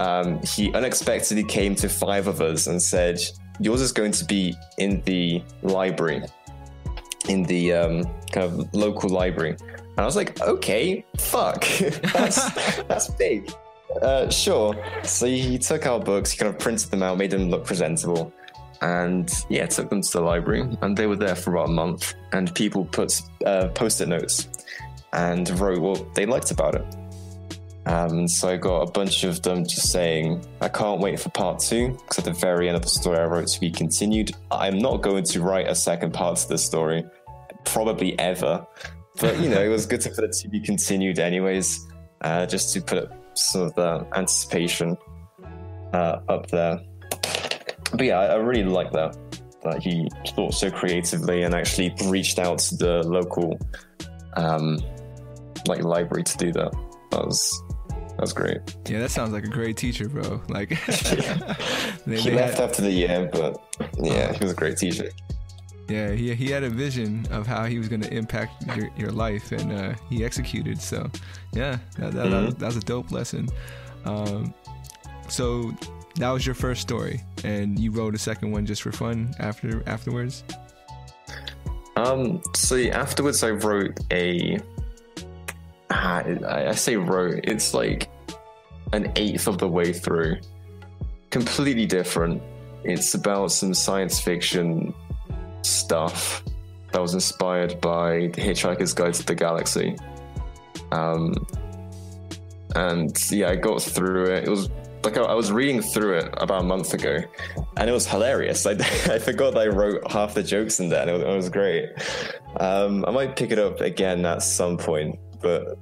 um, 0.00 0.40
he 0.42 0.72
unexpectedly 0.72 1.44
came 1.44 1.74
to 1.76 1.88
five 1.88 2.26
of 2.26 2.40
us 2.40 2.66
and 2.66 2.80
said, 2.80 3.20
"Yours 3.60 3.82
is 3.82 3.92
going 3.92 4.12
to 4.12 4.24
be 4.24 4.56
in 4.78 5.02
the 5.02 5.42
library, 5.62 6.22
in 7.28 7.42
the 7.42 7.74
um, 7.74 8.04
kind 8.32 8.46
of 8.46 8.72
local 8.72 9.10
library." 9.10 9.54
And 9.76 10.00
I 10.00 10.06
was 10.06 10.16
like, 10.16 10.40
"Okay, 10.40 11.04
fuck, 11.18 11.62
that's 12.14 12.50
that's 12.88 13.08
big." 13.10 13.52
Uh, 14.00 14.30
sure. 14.30 14.74
So 15.04 15.26
he 15.26 15.58
took 15.58 15.86
our 15.86 16.00
books, 16.00 16.30
he 16.30 16.38
kind 16.38 16.52
of 16.52 16.58
printed 16.58 16.90
them 16.90 17.02
out, 17.02 17.18
made 17.18 17.30
them 17.30 17.50
look 17.50 17.64
presentable, 17.64 18.32
and 18.80 19.30
yeah, 19.48 19.66
took 19.66 19.90
them 19.90 20.00
to 20.02 20.12
the 20.12 20.20
library. 20.20 20.66
And 20.80 20.96
they 20.96 21.06
were 21.06 21.16
there 21.16 21.36
for 21.36 21.54
about 21.54 21.68
a 21.68 21.72
month. 21.72 22.14
And 22.32 22.54
people 22.54 22.84
put 22.86 23.20
uh, 23.44 23.68
post-it 23.68 24.08
notes 24.08 24.48
and 25.12 25.48
wrote 25.60 25.80
what 25.80 26.14
they 26.14 26.26
liked 26.26 26.50
about 26.50 26.74
it. 26.74 26.84
Um, 27.84 28.28
so 28.28 28.48
I 28.48 28.56
got 28.56 28.88
a 28.88 28.90
bunch 28.90 29.24
of 29.24 29.42
them 29.42 29.64
just 29.64 29.90
saying, 29.90 30.46
I 30.60 30.68
can't 30.68 31.00
wait 31.00 31.18
for 31.20 31.30
part 31.30 31.58
two, 31.58 31.88
because 31.90 32.18
at 32.20 32.24
the 32.24 32.32
very 32.32 32.68
end 32.68 32.76
of 32.76 32.82
the 32.82 32.88
story 32.88 33.18
I 33.18 33.24
wrote 33.24 33.48
to 33.48 33.60
be 33.60 33.70
continued. 33.70 34.32
I'm 34.50 34.78
not 34.78 35.02
going 35.02 35.24
to 35.24 35.42
write 35.42 35.68
a 35.68 35.74
second 35.74 36.14
part 36.14 36.36
to 36.38 36.48
this 36.48 36.64
story, 36.64 37.04
probably 37.64 38.18
ever. 38.18 38.64
But, 39.20 39.38
you 39.40 39.48
know, 39.48 39.60
it 39.60 39.68
was 39.68 39.84
good 39.84 40.00
to 40.02 40.10
put 40.10 40.24
it 40.24 40.32
to 40.32 40.48
be 40.48 40.60
continued 40.60 41.18
anyways, 41.18 41.86
uh, 42.20 42.46
just 42.46 42.72
to 42.74 42.80
put 42.80 43.10
some 43.34 43.62
of 43.62 43.74
the 43.74 44.06
anticipation 44.14 44.96
uh, 45.92 46.20
up 46.28 46.48
there. 46.48 46.80
But 47.92 48.02
yeah, 48.02 48.18
I, 48.18 48.26
I 48.26 48.34
really 48.36 48.64
like 48.64 48.92
that, 48.92 49.16
that 49.62 49.82
he 49.82 50.08
thought 50.34 50.54
so 50.54 50.70
creatively 50.70 51.42
and 51.42 51.54
actually 51.54 51.94
reached 52.06 52.38
out 52.38 52.58
to 52.58 52.76
the 52.76 53.02
local 53.02 53.58
um, 54.34 54.78
like 55.66 55.82
library 55.82 56.24
to 56.24 56.36
do 56.38 56.52
that. 56.52 56.72
That 57.10 57.26
was 57.26 57.62
that's 58.18 58.32
great. 58.32 58.60
Yeah, 58.88 59.00
that 59.00 59.10
sounds 59.10 59.32
like 59.32 59.44
a 59.44 59.48
great 59.48 59.76
teacher, 59.76 60.08
bro. 60.08 60.40
Like 60.48 60.68
they, 62.06 62.20
he 62.20 62.30
they 62.30 62.36
left 62.36 62.58
had... 62.58 62.70
after 62.70 62.82
the 62.82 62.90
year, 62.90 63.28
but 63.32 63.60
yeah, 63.98 64.32
he 64.32 64.44
was 64.44 64.52
a 64.52 64.56
great 64.56 64.76
teacher. 64.78 65.10
Yeah, 65.92 66.12
he 66.12 66.34
he 66.34 66.50
had 66.50 66.62
a 66.62 66.70
vision 66.70 67.26
of 67.30 67.46
how 67.46 67.66
he 67.66 67.76
was 67.78 67.88
going 67.88 68.00
to 68.00 68.12
impact 68.12 68.64
your, 68.76 68.88
your 68.96 69.10
life, 69.10 69.52
and 69.52 69.72
uh, 69.72 69.94
he 70.08 70.24
executed. 70.24 70.80
So, 70.80 71.10
yeah, 71.52 71.78
that, 71.98 72.12
that, 72.12 72.26
mm-hmm. 72.26 72.46
that, 72.46 72.58
that 72.60 72.66
was 72.66 72.76
a 72.76 72.80
dope 72.80 73.10
lesson. 73.12 73.48
Um, 74.06 74.54
so 75.28 75.70
that 76.16 76.30
was 76.30 76.46
your 76.46 76.54
first 76.54 76.80
story, 76.80 77.20
and 77.44 77.78
you 77.78 77.90
wrote 77.90 78.14
a 78.14 78.18
second 78.18 78.52
one 78.52 78.64
just 78.64 78.82
for 78.82 78.92
fun 78.92 79.34
after 79.38 79.82
afterwards. 79.86 80.44
Um. 81.96 82.40
So 82.54 82.76
afterwards, 82.76 83.42
I 83.42 83.50
wrote 83.50 84.00
a 84.10 84.58
I, 85.92 86.68
I 86.68 86.72
say 86.72 86.96
wrote, 86.96 87.40
it's 87.44 87.74
like 87.74 88.08
an 88.92 89.12
eighth 89.16 89.46
of 89.46 89.58
the 89.58 89.68
way 89.68 89.92
through. 89.92 90.38
Completely 91.30 91.86
different. 91.86 92.42
It's 92.84 93.14
about 93.14 93.52
some 93.52 93.74
science 93.74 94.20
fiction 94.20 94.94
stuff 95.62 96.44
that 96.92 97.00
was 97.00 97.14
inspired 97.14 97.80
by 97.80 98.28
The 98.28 98.42
Hitchhiker's 98.42 98.92
Guide 98.92 99.14
to 99.14 99.26
the 99.26 99.34
Galaxy. 99.34 99.96
Um, 100.90 101.34
and 102.74 103.16
yeah, 103.30 103.50
I 103.50 103.56
got 103.56 103.82
through 103.82 104.26
it. 104.26 104.44
It 104.44 104.50
was 104.50 104.68
like 105.04 105.16
I, 105.16 105.22
I 105.22 105.34
was 105.34 105.50
reading 105.50 105.82
through 105.82 106.18
it 106.18 106.34
about 106.36 106.62
a 106.62 106.64
month 106.64 106.94
ago, 106.94 107.18
and 107.76 107.88
it 107.88 107.92
was 107.92 108.06
hilarious. 108.06 108.66
I, 108.66 108.72
I 108.72 109.18
forgot 109.18 109.56
I 109.56 109.66
wrote 109.66 110.10
half 110.10 110.34
the 110.34 110.42
jokes 110.42 110.80
in 110.80 110.88
there, 110.88 111.02
and 111.02 111.10
it 111.10 111.14
was, 111.14 111.22
it 111.22 111.36
was 111.36 111.48
great. 111.48 111.90
Um, 112.58 113.04
I 113.06 113.10
might 113.10 113.36
pick 113.36 113.50
it 113.50 113.58
up 113.58 113.80
again 113.80 114.24
at 114.26 114.42
some 114.42 114.76
point 114.76 115.18
but 115.42 115.76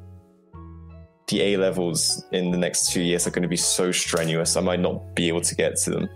the 1.29 1.43
A 1.43 1.57
levels 1.59 2.25
in 2.33 2.51
the 2.51 2.59
next 2.59 2.91
two 2.91 3.03
years 3.03 3.27
are 3.27 3.31
going 3.31 3.43
to 3.43 3.49
be 3.49 3.57
so 3.57 3.93
strenuous. 3.93 4.57
I 4.57 4.63
might 4.63 4.81
not 4.81 5.15
be 5.15 5.29
able 5.29 5.43
to 5.43 5.55
get 5.55 5.77
to 5.83 5.91
them. 5.91 6.09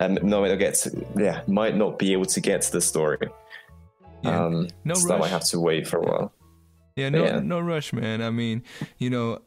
And 0.00 0.18
um, 0.18 0.28
no, 0.28 0.44
I'll 0.44 0.56
get 0.56 0.74
to, 0.74 1.06
yeah, 1.16 1.42
might 1.46 1.76
not 1.76 1.98
be 1.98 2.12
able 2.12 2.24
to 2.26 2.40
get 2.40 2.62
to 2.62 2.72
the 2.72 2.80
story. 2.80 3.18
Yeah, 4.22 4.44
um, 4.44 4.68
no 4.84 4.94
so 4.94 5.08
rush. 5.08 5.16
I 5.16 5.20
might 5.20 5.30
have 5.30 5.44
to 5.44 5.60
wait 5.60 5.86
for 5.86 5.98
a 5.98 6.02
while. 6.02 6.32
Yeah, 6.96 7.10
no, 7.10 7.24
yeah. 7.24 7.40
no 7.40 7.60
rush, 7.60 7.92
man. 7.92 8.20
I 8.20 8.30
mean, 8.30 8.62
you 8.98 9.10
know, 9.10 9.40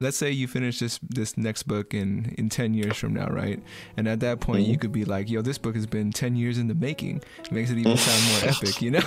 let's 0.00 0.16
say 0.16 0.30
you 0.30 0.48
finish 0.48 0.78
this 0.78 0.98
this 1.08 1.36
next 1.36 1.64
book 1.64 1.92
in 1.94 2.34
in 2.38 2.48
10 2.48 2.72
years 2.74 2.96
from 2.96 3.12
now 3.12 3.26
right 3.26 3.62
and 3.98 4.08
at 4.08 4.20
that 4.20 4.40
point 4.40 4.62
mm-hmm. 4.62 4.70
you 4.70 4.78
could 4.78 4.92
be 4.92 5.04
like 5.04 5.28
yo 5.28 5.42
this 5.42 5.58
book 5.58 5.74
has 5.74 5.86
been 5.86 6.10
10 6.10 6.36
years 6.36 6.56
in 6.56 6.68
the 6.68 6.74
making 6.74 7.22
it 7.38 7.52
makes 7.52 7.70
it 7.70 7.76
even 7.76 7.96
sound 7.98 8.42
more 8.42 8.50
epic 8.50 8.80
you 8.80 8.90
know 8.92 9.02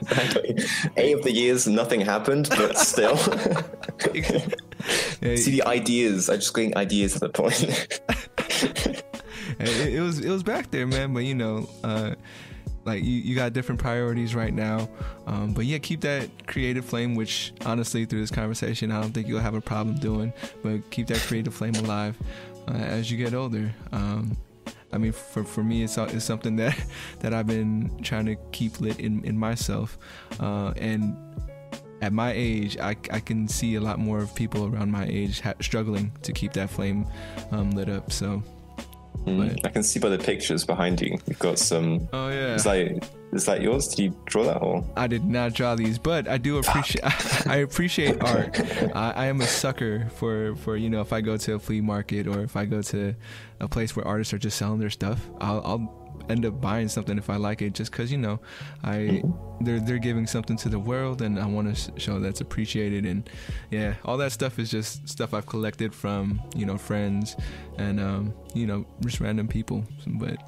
exactly 0.00 0.56
eight 0.96 1.16
of 1.16 1.24
the 1.24 1.32
years 1.32 1.66
nothing 1.66 2.00
happened 2.00 2.48
but 2.50 2.78
still 2.78 3.16
see 5.36 5.50
the 5.50 5.62
ideas 5.66 6.28
i'm 6.28 6.36
just 6.36 6.54
getting 6.54 6.76
ideas 6.76 7.16
at 7.16 7.20
the 7.20 7.28
point 7.30 9.04
it, 9.58 9.94
it, 9.94 10.00
was 10.00 10.18
it 10.20 10.30
was 10.30 10.42
back 10.42 10.70
there 10.70 10.86
man 10.86 11.12
but 11.12 11.24
you 11.24 11.34
know 11.34 11.68
uh 11.82 12.14
like 12.84 13.02
you, 13.02 13.12
you 13.12 13.34
got 13.34 13.52
different 13.52 13.80
priorities 13.80 14.34
right 14.34 14.52
now 14.52 14.88
um, 15.26 15.52
but 15.54 15.64
yeah 15.64 15.78
keep 15.78 16.00
that 16.02 16.28
creative 16.46 16.84
flame 16.84 17.14
which 17.14 17.52
honestly 17.64 18.04
through 18.04 18.20
this 18.20 18.30
conversation 18.30 18.90
i 18.90 19.00
don't 19.00 19.12
think 19.12 19.26
you'll 19.26 19.40
have 19.40 19.54
a 19.54 19.60
problem 19.60 19.96
doing 19.96 20.32
but 20.62 20.78
keep 20.90 21.06
that 21.06 21.18
creative 21.18 21.54
flame 21.54 21.74
alive 21.76 22.16
uh, 22.68 22.72
as 22.72 23.10
you 23.10 23.16
get 23.16 23.34
older 23.34 23.72
um, 23.92 24.36
I 24.94 24.98
mean, 24.98 25.10
for, 25.10 25.42
for 25.42 25.64
me, 25.64 25.82
it's, 25.82 25.98
it's 25.98 26.24
something 26.24 26.54
that, 26.56 26.80
that 27.18 27.34
I've 27.34 27.48
been 27.48 27.90
trying 28.02 28.26
to 28.26 28.36
keep 28.52 28.80
lit 28.80 29.00
in, 29.00 29.24
in 29.24 29.36
myself. 29.36 29.98
Uh, 30.38 30.72
and 30.76 31.16
at 32.00 32.12
my 32.12 32.32
age, 32.32 32.78
I, 32.78 32.90
I 33.10 33.18
can 33.18 33.48
see 33.48 33.74
a 33.74 33.80
lot 33.80 33.98
more 33.98 34.20
of 34.20 34.34
people 34.34 34.66
around 34.66 34.92
my 34.92 35.04
age 35.06 35.40
ha- 35.40 35.54
struggling 35.60 36.12
to 36.22 36.32
keep 36.32 36.52
that 36.52 36.70
flame 36.70 37.06
um, 37.50 37.72
lit 37.72 37.88
up. 37.88 38.12
So 38.12 38.42
Mm, 39.26 39.64
I 39.64 39.68
can 39.70 39.82
see 39.82 39.98
by 40.00 40.10
the 40.10 40.18
pictures 40.18 40.64
behind 40.64 41.00
you. 41.00 41.18
You've 41.26 41.38
got 41.38 41.58
some. 41.58 42.08
Oh 42.12 42.28
yeah. 42.28 42.54
It's 42.54 42.58
Is 42.58 42.64
that 42.64 43.10
is 43.32 43.46
that 43.46 43.62
yours? 43.62 43.88
Did 43.88 43.98
you 44.00 44.16
draw 44.26 44.44
that 44.44 44.58
or? 44.58 44.84
I 44.96 45.06
did 45.06 45.24
not 45.24 45.54
draw 45.54 45.74
these, 45.74 45.98
but 45.98 46.28
I 46.28 46.38
do 46.38 46.58
appreciate. 46.58 47.04
I 47.46 47.56
appreciate 47.56 48.22
art. 48.22 48.60
I, 48.94 49.10
I, 49.12 49.26
am 49.26 49.40
a 49.40 49.46
sucker 49.46 50.06
for 50.16 50.54
for 50.56 50.76
you 50.76 50.90
know 50.90 51.00
if 51.00 51.12
I 51.12 51.20
go 51.20 51.36
to 51.36 51.54
a 51.54 51.58
flea 51.58 51.80
market 51.80 52.26
or 52.26 52.42
if 52.42 52.54
I 52.54 52.64
go 52.64 52.82
to 52.82 53.14
a 53.60 53.68
place 53.68 53.96
where 53.96 54.06
artists 54.06 54.34
are 54.34 54.38
just 54.38 54.58
selling 54.58 54.78
their 54.78 54.90
stuff, 54.90 55.28
I'll, 55.40 55.62
I'll 55.64 56.03
end 56.28 56.46
up 56.46 56.60
buying 56.60 56.88
something 56.88 57.18
if 57.18 57.30
I 57.30 57.36
like 57.36 57.62
it, 57.62 57.74
just 57.74 57.90
because 57.90 58.10
you 58.10 58.18
know, 58.18 58.40
I 58.82 59.22
they're 59.60 59.80
they're 59.80 59.98
giving 59.98 60.26
something 60.26 60.56
to 60.58 60.68
the 60.68 60.78
world, 60.78 61.22
and 61.22 61.38
I 61.38 61.46
want 61.46 61.74
to 61.74 62.00
show 62.00 62.20
that's 62.20 62.40
appreciated. 62.40 63.06
And 63.06 63.28
yeah, 63.70 63.94
all 64.04 64.16
that 64.18 64.32
stuff 64.32 64.58
is 64.58 64.70
just 64.70 65.08
stuff 65.08 65.34
I've 65.34 65.46
collected 65.46 65.94
from 65.94 66.40
you 66.54 66.66
know 66.66 66.78
friends 66.78 67.36
and 67.78 68.00
um, 68.00 68.34
you 68.54 68.66
know 68.66 68.86
just 69.00 69.20
random 69.20 69.48
people. 69.48 69.84
But 70.06 70.38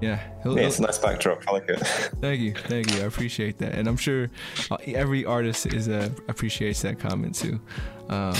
yeah, 0.00 0.20
he'll, 0.42 0.58
yeah, 0.58 0.66
it's 0.66 0.78
a 0.78 0.82
nice 0.82 0.98
backdrop. 0.98 1.42
I 1.48 1.52
like 1.52 1.68
it. 1.68 1.78
thank 2.20 2.40
you, 2.40 2.54
thank 2.54 2.94
you. 2.94 3.02
I 3.02 3.04
appreciate 3.04 3.58
that, 3.58 3.74
and 3.74 3.88
I'm 3.88 3.96
sure 3.96 4.30
uh, 4.70 4.76
every 4.86 5.24
artist 5.24 5.66
is 5.66 5.88
uh, 5.88 6.10
appreciates 6.28 6.82
that 6.82 6.98
comment 6.98 7.34
too. 7.34 7.60
Um, 8.08 8.36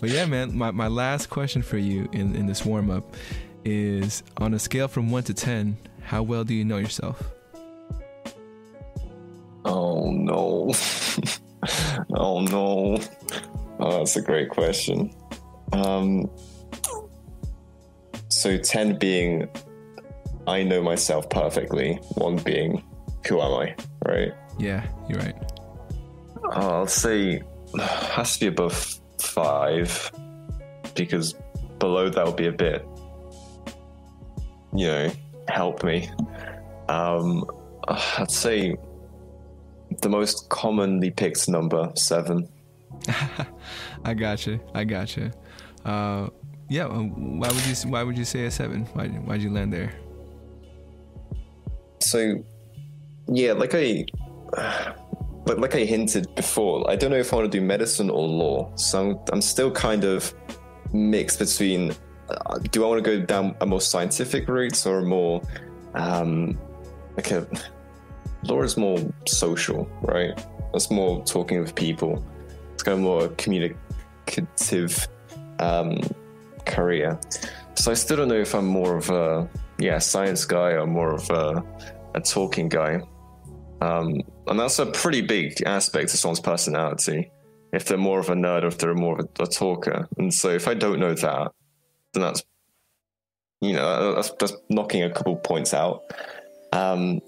but 0.00 0.10
yeah, 0.10 0.26
man, 0.26 0.56
my 0.56 0.70
my 0.70 0.88
last 0.88 1.30
question 1.30 1.62
for 1.62 1.78
you 1.78 2.08
in 2.12 2.34
in 2.34 2.46
this 2.46 2.64
warm 2.64 2.90
up 2.90 3.16
is 3.64 4.22
on 4.38 4.54
a 4.54 4.58
scale 4.58 4.88
from 4.88 5.10
one 5.10 5.22
to 5.24 5.34
ten 5.34 5.76
how 6.10 6.24
well 6.24 6.42
do 6.42 6.54
you 6.54 6.64
know 6.64 6.78
yourself? 6.78 7.22
Oh 9.64 10.10
no. 10.10 10.74
oh 12.16 12.40
no. 12.40 12.98
Oh, 13.78 13.98
that's 13.98 14.16
a 14.16 14.20
great 14.20 14.48
question. 14.48 15.14
Um, 15.72 16.28
so 18.28 18.58
10 18.58 18.98
being 18.98 19.48
I 20.48 20.64
know 20.64 20.82
myself 20.82 21.30
perfectly, 21.30 21.94
one 22.16 22.38
being 22.38 22.82
who 23.28 23.40
am 23.40 23.52
I, 23.52 23.76
right? 24.04 24.32
Yeah, 24.58 24.84
you're 25.08 25.20
right. 25.20 25.36
Uh, 26.42 26.78
I'll 26.78 26.86
say 26.88 27.40
has 27.78 28.34
to 28.34 28.40
be 28.40 28.46
above 28.48 29.00
five 29.20 30.10
because 30.96 31.36
below 31.78 32.08
that 32.10 32.26
would 32.26 32.34
be 32.34 32.48
a 32.48 32.52
bit, 32.52 32.84
you 34.74 34.88
know, 34.88 35.12
help 35.50 35.84
me. 35.84 36.10
Um, 36.88 37.44
I'd 37.88 38.30
say 38.30 38.76
the 40.02 40.08
most 40.08 40.48
commonly 40.48 41.10
picked 41.10 41.48
number 41.48 41.90
seven. 41.96 42.48
I 44.04 44.14
gotcha. 44.14 44.60
I 44.74 44.84
gotcha. 44.84 45.32
Uh, 45.84 46.28
yeah. 46.68 46.86
Why 46.86 47.48
would 47.48 47.66
you 47.66 47.74
Why 47.90 48.02
would 48.02 48.16
you 48.16 48.24
say 48.24 48.44
a 48.46 48.50
seven? 48.50 48.84
Why 48.94 49.08
Why'd 49.08 49.42
you 49.42 49.50
land 49.50 49.72
there? 49.72 49.92
So, 52.00 52.42
yeah, 53.28 53.52
like 53.52 53.74
I, 53.74 54.06
like 55.46 55.58
like 55.58 55.74
I 55.74 55.84
hinted 55.84 56.34
before, 56.34 56.90
I 56.90 56.96
don't 56.96 57.10
know 57.10 57.18
if 57.18 57.32
I 57.32 57.36
want 57.36 57.52
to 57.52 57.58
do 57.58 57.64
medicine 57.64 58.08
or 58.10 58.26
law. 58.26 58.74
So 58.76 59.10
I'm, 59.10 59.18
I'm 59.32 59.42
still 59.42 59.70
kind 59.70 60.04
of 60.04 60.32
mixed 60.92 61.38
between 61.38 61.94
do 62.70 62.84
I 62.84 62.88
want 62.88 63.04
to 63.04 63.18
go 63.18 63.24
down 63.24 63.56
a 63.60 63.66
more 63.66 63.80
scientific 63.80 64.48
route 64.48 64.86
or 64.86 65.02
more 65.02 65.42
um, 65.94 66.58
like 67.16 67.30
a 67.30 67.46
law 68.44 68.62
is 68.62 68.76
more 68.76 68.98
social, 69.26 69.88
right? 70.02 70.32
That's 70.72 70.90
more 70.90 71.24
talking 71.24 71.60
with 71.60 71.74
people. 71.74 72.24
It's 72.74 72.82
kind 72.82 72.98
of 72.98 73.02
more 73.02 73.28
communicative 73.30 75.08
um, 75.58 76.00
career. 76.66 77.18
So 77.74 77.90
I 77.90 77.94
still 77.94 78.18
don't 78.18 78.28
know 78.28 78.40
if 78.40 78.54
I'm 78.54 78.66
more 78.66 78.96
of 78.96 79.10
a 79.10 79.48
yeah 79.78 79.98
science 79.98 80.44
guy 80.44 80.72
or 80.72 80.86
more 80.86 81.14
of 81.14 81.28
a, 81.30 81.64
a 82.14 82.20
talking 82.20 82.68
guy. 82.68 83.02
Um, 83.80 84.20
and 84.46 84.60
that's 84.60 84.78
a 84.78 84.86
pretty 84.86 85.22
big 85.22 85.62
aspect 85.64 86.12
of 86.12 86.20
someone's 86.20 86.40
personality. 86.40 87.30
If 87.72 87.84
they're 87.86 87.98
more 87.98 88.18
of 88.18 88.28
a 88.28 88.34
nerd 88.34 88.64
or 88.64 88.66
if 88.66 88.78
they're 88.78 88.94
more 88.94 89.18
of 89.18 89.26
a, 89.38 89.42
a 89.44 89.46
talker. 89.46 90.08
And 90.18 90.32
so 90.32 90.50
if 90.50 90.68
I 90.68 90.74
don't 90.74 90.98
know 90.98 91.14
that, 91.14 91.52
then 92.12 92.22
that's 92.22 92.44
you 93.60 93.72
know 93.72 94.14
that's, 94.14 94.30
that's 94.38 94.54
knocking 94.68 95.02
a 95.02 95.10
couple 95.10 95.36
points 95.36 95.74
out. 95.74 96.02
Um, 96.72 97.20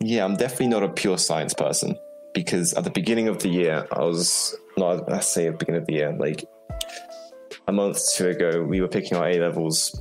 yeah, 0.00 0.24
I'm 0.24 0.36
definitely 0.36 0.68
not 0.68 0.82
a 0.82 0.88
pure 0.88 1.18
science 1.18 1.54
person 1.54 1.96
because 2.34 2.72
at 2.74 2.84
the 2.84 2.90
beginning 2.90 3.28
of 3.28 3.40
the 3.40 3.48
year, 3.48 3.86
I 3.92 4.00
was 4.00 4.56
not. 4.76 5.10
I 5.10 5.20
say 5.20 5.48
at 5.48 5.52
the 5.52 5.58
beginning 5.58 5.80
of 5.82 5.86
the 5.86 5.94
year, 5.94 6.12
like 6.12 6.44
a 7.66 7.72
month 7.72 7.96
or 7.96 8.16
two 8.16 8.28
ago, 8.28 8.62
we 8.62 8.80
were 8.80 8.88
picking 8.88 9.16
our 9.16 9.28
A 9.28 9.38
levels. 9.38 10.00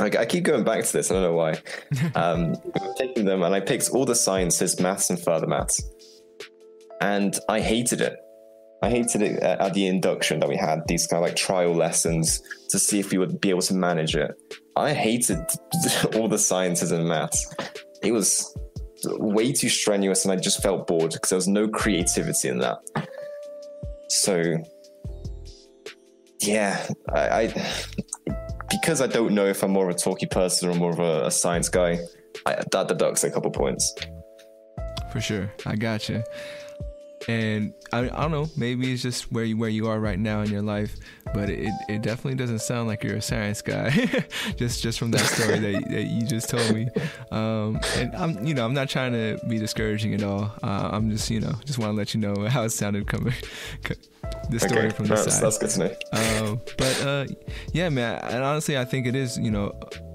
I, 0.00 0.06
I, 0.06 0.26
keep 0.26 0.42
going 0.42 0.64
back 0.64 0.84
to 0.84 0.92
this. 0.92 1.10
I 1.10 1.14
don't 1.14 1.22
know 1.22 1.34
why. 1.34 1.60
um, 2.16 2.52
we 2.64 2.86
were 2.86 2.94
taking 2.98 3.24
them, 3.24 3.44
and 3.44 3.54
I 3.54 3.60
picked 3.60 3.90
all 3.90 4.04
the 4.04 4.14
sciences, 4.16 4.80
maths, 4.80 5.10
and 5.10 5.20
further 5.20 5.46
maths, 5.46 5.80
and 7.00 7.38
I 7.48 7.60
hated 7.60 8.00
it. 8.00 8.23
I 8.84 8.90
hated 8.90 9.22
it 9.22 9.42
uh, 9.42 9.56
at 9.60 9.72
the 9.72 9.86
induction 9.86 10.40
that 10.40 10.48
we 10.48 10.56
had 10.56 10.82
these 10.86 11.06
kind 11.06 11.24
of 11.24 11.26
like 11.26 11.36
trial 11.36 11.72
lessons 11.72 12.42
to 12.68 12.78
see 12.78 13.00
if 13.00 13.10
we 13.10 13.16
would 13.16 13.40
be 13.40 13.48
able 13.48 13.62
to 13.62 13.72
manage 13.72 14.14
it. 14.14 14.30
I 14.76 14.92
hated 14.92 15.38
all 16.14 16.28
the 16.28 16.38
sciences 16.38 16.92
and 16.92 17.08
maths. 17.08 17.50
It 18.02 18.12
was 18.12 18.54
way 19.06 19.52
too 19.52 19.70
strenuous, 19.70 20.26
and 20.26 20.32
I 20.32 20.36
just 20.36 20.62
felt 20.62 20.86
bored 20.86 21.12
because 21.12 21.30
there 21.30 21.36
was 21.36 21.48
no 21.48 21.66
creativity 21.66 22.48
in 22.48 22.58
that. 22.58 22.76
So, 24.10 24.58
yeah, 26.42 26.86
I, 27.14 27.20
I 27.20 27.72
because 28.68 29.00
I 29.00 29.06
don't 29.06 29.32
know 29.32 29.46
if 29.46 29.62
I'm 29.62 29.70
more 29.70 29.88
of 29.88 29.96
a 29.96 29.98
talky 29.98 30.26
person 30.26 30.68
or 30.68 30.74
more 30.74 30.90
of 30.90 30.98
a, 30.98 31.28
a 31.28 31.30
science 31.30 31.70
guy. 31.70 32.00
I, 32.44 32.62
that 32.70 32.88
deducts 32.88 33.24
a 33.24 33.30
couple 33.30 33.50
points. 33.50 33.94
For 35.10 35.22
sure, 35.22 35.50
I 35.64 35.76
got 35.76 36.06
you 36.10 36.22
and 37.28 37.72
I, 37.92 38.00
I 38.00 38.22
don't 38.22 38.30
know 38.30 38.48
maybe 38.56 38.92
it's 38.92 39.02
just 39.02 39.32
where 39.32 39.44
you 39.44 39.56
where 39.56 39.70
you 39.70 39.88
are 39.88 39.98
right 39.98 40.18
now 40.18 40.40
in 40.42 40.50
your 40.50 40.62
life 40.62 40.96
but 41.34 41.50
it, 41.50 41.72
it 41.88 42.02
definitely 42.02 42.36
doesn't 42.36 42.60
sound 42.60 42.86
like 42.88 43.02
you're 43.02 43.16
a 43.16 43.22
science 43.22 43.60
guy. 43.60 43.90
Just 44.56 44.82
just 44.82 44.98
from 44.98 45.10
that 45.10 45.20
story 45.20 45.58
that, 45.58 45.88
that 45.90 46.04
you 46.04 46.26
just 46.26 46.48
told 46.48 46.72
me. 46.72 46.86
Um, 47.32 47.80
and 47.96 48.14
I'm 48.14 48.46
you 48.46 48.54
know 48.54 48.64
I'm 48.64 48.74
not 48.74 48.88
trying 48.88 49.12
to 49.12 49.38
be 49.48 49.58
discouraging 49.58 50.14
at 50.14 50.22
all. 50.22 50.52
Uh, 50.62 50.90
I'm 50.92 51.10
just 51.10 51.28
you 51.30 51.40
know 51.40 51.52
just 51.64 51.78
want 51.78 51.92
to 51.92 51.96
let 51.96 52.14
you 52.14 52.20
know 52.20 52.46
how 52.48 52.62
it 52.62 52.70
sounded 52.70 53.06
coming 53.08 53.34
the 54.50 54.60
story 54.60 54.86
okay, 54.86 54.90
from 54.90 55.06
the 55.06 55.16
side. 55.16 55.42
that's 55.42 55.58
good 55.58 55.70
to 55.70 55.78
know. 55.80 56.48
Um, 56.48 56.60
but 56.78 57.02
uh, 57.04 57.26
yeah 57.72 57.88
man 57.88 58.20
and 58.22 58.44
honestly 58.44 58.78
I 58.78 58.84
think 58.84 59.06
it 59.06 59.16
is 59.16 59.36
you 59.38 59.50
know 59.50 59.72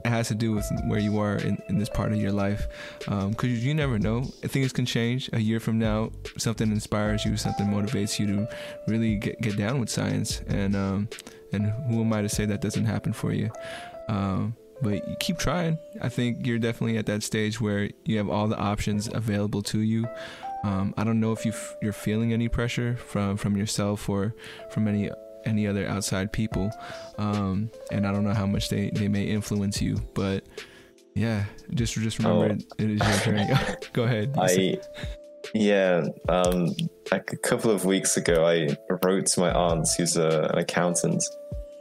has 0.10 0.28
to 0.30 0.36
do 0.36 0.52
with 0.52 0.70
where 0.86 1.00
you 1.00 1.20
are 1.20 1.38
in, 1.38 1.62
in 1.70 1.78
this 1.78 1.90
part 1.90 2.12
of 2.12 2.18
your 2.20 2.32
life. 2.32 2.68
Because 3.00 3.24
um, 3.24 3.36
you 3.42 3.74
never 3.74 3.98
know. 4.00 4.24
Things 4.24 4.74
can 4.74 4.86
change. 4.86 5.30
A 5.34 5.40
year 5.40 5.60
from 5.60 5.80
now 5.80 6.12
something 6.38 6.72
inspires 6.72 7.26
you 7.26 7.38
something 7.38 7.68
motivates 7.68 8.20
you 8.20 8.28
to 8.28 8.48
really 8.88 9.16
get, 9.16 9.40
get 9.42 9.58
down 9.58 9.80
with 9.80 9.90
science. 9.90 10.42
And 10.48 10.76
um, 10.76 11.10
and 11.52 11.72
who 11.88 12.02
am 12.02 12.14
i 12.14 12.22
to 12.22 12.30
say 12.30 12.46
that 12.46 12.62
doesn't 12.62 12.86
happen 12.86 13.14
for 13.14 13.34
you? 13.34 13.52
Um, 14.08 14.56
but 14.82 15.08
you 15.08 15.16
keep 15.20 15.38
trying. 15.38 15.78
I 16.02 16.10
think 16.10 16.46
you're 16.46 16.60
definitely 16.60 16.98
at 16.98 17.06
that 17.08 17.24
stage 17.24 17.60
where 17.60 17.90
you 18.06 18.18
have 18.18 18.30
all 18.30 18.48
the 18.48 18.58
options 18.58 19.10
available 19.14 19.62
to 19.64 19.80
you. 19.80 20.08
Um, 20.64 20.94
I 20.98 21.04
don't 21.04 21.20
know 21.20 21.32
if 21.32 21.46
you 21.46 21.54
you're 21.82 21.94
feeling 21.94 22.34
any 22.34 22.50
pressure 22.50 22.96
from 22.96 23.38
from 23.38 23.56
yourself 23.56 24.10
or 24.10 24.36
from 24.70 24.88
any 24.88 25.10
any 25.46 25.68
other 25.68 25.88
outside 25.88 26.32
people. 26.32 26.72
Um, 27.18 27.70
and 27.92 28.06
I 28.06 28.12
don't 28.12 28.24
know 28.24 28.34
how 28.34 28.46
much 28.46 28.70
they, 28.70 28.90
they 28.92 29.08
may 29.08 29.24
influence 29.24 29.82
you, 29.82 29.98
but 30.14 30.44
yeah, 31.16 31.46
just 31.74 31.96
just 31.96 32.20
remember 32.20 32.46
oh. 32.46 32.52
it, 32.52 32.64
it 32.78 32.90
is 32.92 33.26
your 33.26 33.36
journey. 33.38 33.54
Go 33.94 34.04
ahead. 34.04 34.36
I 34.38 34.80
yeah, 35.54 36.06
um, 36.28 36.76
like 37.12 37.34
a 37.34 37.38
couple 37.38 37.72
of 37.72 37.86
weeks 37.86 38.18
ago, 38.18 38.46
I 38.46 38.78
wrote 39.04 39.26
to 39.28 39.40
my 39.40 39.52
aunt, 39.52 39.88
who's 39.98 40.16
a, 40.16 40.50
an 40.52 40.60
accountant, 40.60 41.24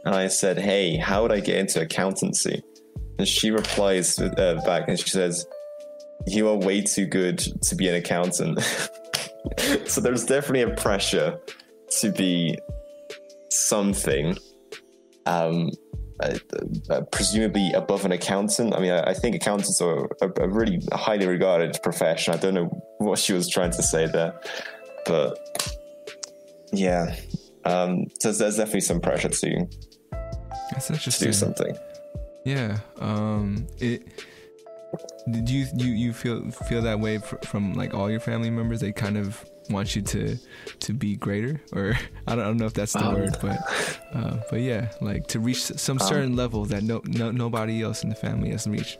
and 0.05 0.15
I 0.15 0.27
said, 0.27 0.57
"Hey, 0.57 0.97
how 0.97 1.21
would 1.21 1.31
I 1.31 1.39
get 1.39 1.57
into 1.57 1.81
accountancy?" 1.81 2.63
And 3.17 3.27
she 3.27 3.51
replies 3.51 4.19
uh, 4.19 4.61
back, 4.65 4.87
and 4.87 4.99
she 4.99 5.09
says, 5.09 5.45
"You 6.25 6.49
are 6.49 6.55
way 6.55 6.81
too 6.81 7.05
good 7.05 7.37
to 7.63 7.75
be 7.75 7.87
an 7.87 7.95
accountant." 7.95 8.59
so 9.85 10.01
there's 10.01 10.25
definitely 10.25 10.73
a 10.73 10.75
pressure 10.75 11.39
to 11.99 12.11
be 12.11 12.57
something, 13.69 14.37
um, 15.25 15.69
uh, 16.19 16.37
uh, 16.89 17.01
presumably 17.11 17.71
above 17.73 18.03
an 18.05 18.11
accountant. 18.11 18.75
I 18.75 18.79
mean, 18.79 18.91
I, 18.91 19.11
I 19.11 19.13
think 19.13 19.35
accountants 19.35 19.81
are 19.81 20.09
a, 20.21 20.27
a, 20.41 20.49
really 20.49 20.81
highly 20.91 21.27
regarded 21.27 21.77
profession. 21.81 22.33
I 22.33 22.37
don't 22.37 22.55
know 22.55 22.69
what 22.97 23.19
she 23.19 23.33
was 23.33 23.47
trying 23.47 23.71
to 23.71 23.83
say 23.83 24.07
there, 24.07 24.33
but 25.05 25.37
yeah, 26.73 27.15
um, 27.65 28.07
so 28.19 28.31
there's 28.31 28.57
definitely 28.57 28.81
some 28.81 28.99
pressure 28.99 29.29
to, 29.29 29.67
to 30.81 31.11
do 31.19 31.33
something. 31.33 31.77
Yeah. 32.45 32.79
Um, 32.99 33.67
it. 33.79 34.25
Did 35.29 35.47
you 35.47 35.67
you 35.75 35.91
you 35.91 36.13
feel 36.13 36.49
feel 36.49 36.81
that 36.81 36.99
way 36.99 37.19
from 37.43 37.73
like 37.73 37.93
all 37.93 38.09
your 38.09 38.19
family 38.19 38.49
members? 38.49 38.79
They 38.79 38.91
kind 38.91 39.17
of 39.17 39.45
wants 39.69 39.95
you 39.95 40.01
to 40.01 40.37
to 40.79 40.93
be 40.93 41.15
greater 41.15 41.61
or 41.73 41.93
I 42.27 42.35
don't, 42.35 42.43
I 42.43 42.47
don't 42.47 42.57
know 42.57 42.65
if 42.65 42.73
that's 42.73 42.93
the 42.93 43.05
um, 43.05 43.13
word 43.13 43.37
but 43.41 43.59
uh, 44.13 44.37
but 44.49 44.61
yeah 44.61 44.91
like 45.01 45.27
to 45.27 45.39
reach 45.39 45.63
some 45.63 45.99
um, 45.99 46.07
certain 46.07 46.31
um, 46.31 46.35
level 46.35 46.65
that 46.65 46.83
no, 46.83 47.01
no 47.05 47.31
nobody 47.31 47.81
else 47.81 48.03
in 48.03 48.09
the 48.09 48.15
family 48.15 48.51
has 48.51 48.67
reached. 48.67 48.99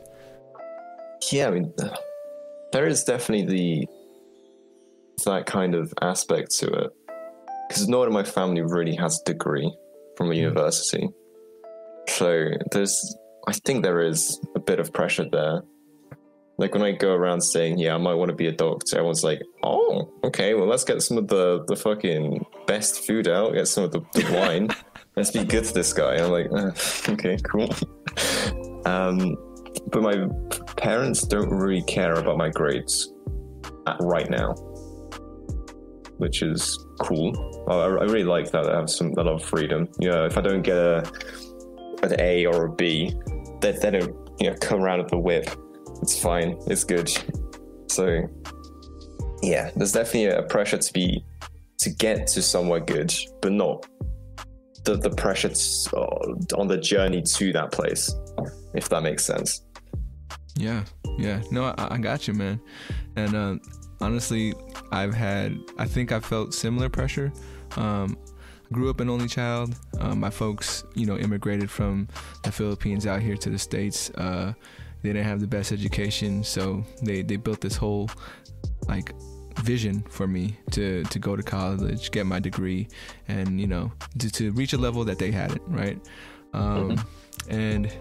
Yeah 1.30 1.48
I 1.48 1.50
mean 1.50 1.72
there 2.72 2.86
is 2.86 3.04
definitely 3.04 3.46
the 3.46 3.88
that 5.24 5.46
kind 5.46 5.74
of 5.74 5.92
aspect 6.00 6.50
to 6.58 6.66
it 6.66 6.90
because 7.68 7.88
no 7.88 7.98
one 7.98 8.08
in 8.08 8.14
my 8.14 8.24
family 8.24 8.62
really 8.62 8.94
has 8.96 9.20
a 9.20 9.24
degree 9.24 9.72
from 10.16 10.30
a 10.30 10.34
mm. 10.34 10.38
university. 10.38 11.08
So 12.08 12.50
there's 12.72 13.16
I 13.46 13.52
think 13.52 13.82
there 13.82 14.00
is 14.00 14.40
a 14.54 14.60
bit 14.60 14.80
of 14.80 14.92
pressure 14.92 15.26
there 15.30 15.62
like 16.60 16.74
when 16.74 16.82
I 16.82 16.92
go 16.92 17.14
around 17.14 17.40
saying, 17.40 17.78
"Yeah, 17.78 17.94
I 17.94 17.98
might 17.98 18.14
want 18.14 18.28
to 18.28 18.34
be 18.36 18.46
a 18.46 18.52
doctor," 18.52 18.98
everyone's 18.98 19.24
like, 19.24 19.40
"Oh, 19.62 20.12
okay. 20.24 20.52
Well, 20.52 20.66
let's 20.66 20.84
get 20.84 21.00
some 21.00 21.16
of 21.16 21.26
the 21.26 21.64
the 21.66 21.74
fucking 21.74 22.44
best 22.66 23.06
food 23.06 23.28
out. 23.28 23.54
Get 23.54 23.66
some 23.66 23.84
of 23.84 23.92
the, 23.92 24.00
the 24.12 24.30
wine. 24.30 24.68
let's 25.16 25.30
be 25.30 25.42
good 25.42 25.64
to 25.64 25.72
this 25.72 25.94
guy." 25.94 26.16
I'm 26.16 26.30
like, 26.30 26.52
uh, 26.52 26.70
"Okay, 27.12 27.38
cool." 27.50 27.70
um, 28.84 29.36
but 29.90 30.02
my 30.02 30.28
parents 30.76 31.22
don't 31.22 31.48
really 31.48 31.82
care 31.84 32.12
about 32.12 32.36
my 32.36 32.50
grades 32.50 33.10
right 34.02 34.28
now, 34.28 34.52
which 36.18 36.42
is 36.42 36.78
cool. 36.98 37.32
I, 37.68 37.72
I 37.72 38.04
really 38.04 38.24
like 38.24 38.50
that. 38.50 38.68
I 38.68 38.76
have 38.76 38.90
some 38.90 39.14
a 39.16 39.22
lot 39.22 39.28
of 39.28 39.42
freedom. 39.42 39.88
You 39.98 40.10
know, 40.10 40.26
if 40.26 40.36
I 40.36 40.42
don't 40.42 40.60
get 40.60 40.76
a 40.76 41.10
an 42.02 42.20
A 42.20 42.44
or 42.44 42.66
a 42.66 42.70
B, 42.70 43.14
they, 43.62 43.72
they 43.72 43.92
don't 43.92 44.14
you 44.38 44.50
know 44.50 44.56
come 44.60 44.82
around 44.82 44.98
with 44.98 45.08
the 45.08 45.18
whip 45.18 45.48
it's 46.02 46.20
fine. 46.20 46.58
It's 46.66 46.84
good. 46.84 47.10
So 47.88 48.28
yeah, 49.42 49.70
there's 49.76 49.92
definitely 49.92 50.26
a 50.26 50.42
pressure 50.42 50.78
to 50.78 50.92
be 50.92 51.24
to 51.78 51.90
get 51.90 52.26
to 52.28 52.42
somewhere 52.42 52.80
good, 52.80 53.14
but 53.40 53.52
not 53.52 53.86
the 54.84 54.96
the 54.96 55.10
pressure 55.10 55.48
to, 55.48 55.96
uh, 55.96 56.60
on 56.60 56.68
the 56.68 56.78
journey 56.78 57.22
to 57.22 57.52
that 57.52 57.72
place. 57.72 58.14
If 58.74 58.88
that 58.90 59.02
makes 59.02 59.24
sense. 59.24 59.62
Yeah, 60.56 60.84
yeah. 61.18 61.42
No, 61.50 61.64
I, 61.64 61.94
I 61.94 61.98
got 61.98 62.28
you, 62.28 62.34
man. 62.34 62.60
And 63.16 63.34
uh, 63.34 63.56
honestly, 64.00 64.54
I've 64.92 65.14
had. 65.14 65.58
I 65.78 65.86
think 65.86 66.12
I 66.12 66.20
felt 66.20 66.54
similar 66.54 66.88
pressure. 66.88 67.32
Um, 67.76 68.16
grew 68.72 68.90
up 68.90 69.00
an 69.00 69.10
only 69.10 69.26
child. 69.26 69.74
Um, 69.98 70.20
my 70.20 70.30
folks, 70.30 70.84
you 70.94 71.06
know, 71.06 71.16
immigrated 71.16 71.70
from 71.70 72.08
the 72.44 72.52
Philippines 72.52 73.06
out 73.06 73.22
here 73.22 73.36
to 73.36 73.50
the 73.50 73.58
states. 73.58 74.10
Uh, 74.10 74.52
they 75.02 75.10
didn't 75.10 75.26
have 75.26 75.40
the 75.40 75.46
best 75.46 75.72
education, 75.72 76.44
so 76.44 76.84
they 77.02 77.22
they 77.22 77.36
built 77.36 77.60
this 77.60 77.76
whole 77.76 78.10
like 78.88 79.14
vision 79.62 80.02
for 80.10 80.26
me 80.26 80.56
to 80.72 81.04
to 81.04 81.18
go 81.18 81.36
to 81.36 81.42
college, 81.42 82.10
get 82.10 82.26
my 82.26 82.40
degree, 82.40 82.88
and 83.28 83.60
you 83.60 83.66
know 83.66 83.92
to, 84.18 84.30
to 84.30 84.52
reach 84.52 84.72
a 84.72 84.78
level 84.78 85.04
that 85.04 85.18
they 85.18 85.30
hadn't, 85.30 85.62
right? 85.66 85.98
Um, 86.52 86.96
mm-hmm. 86.96 87.50
And 87.50 87.92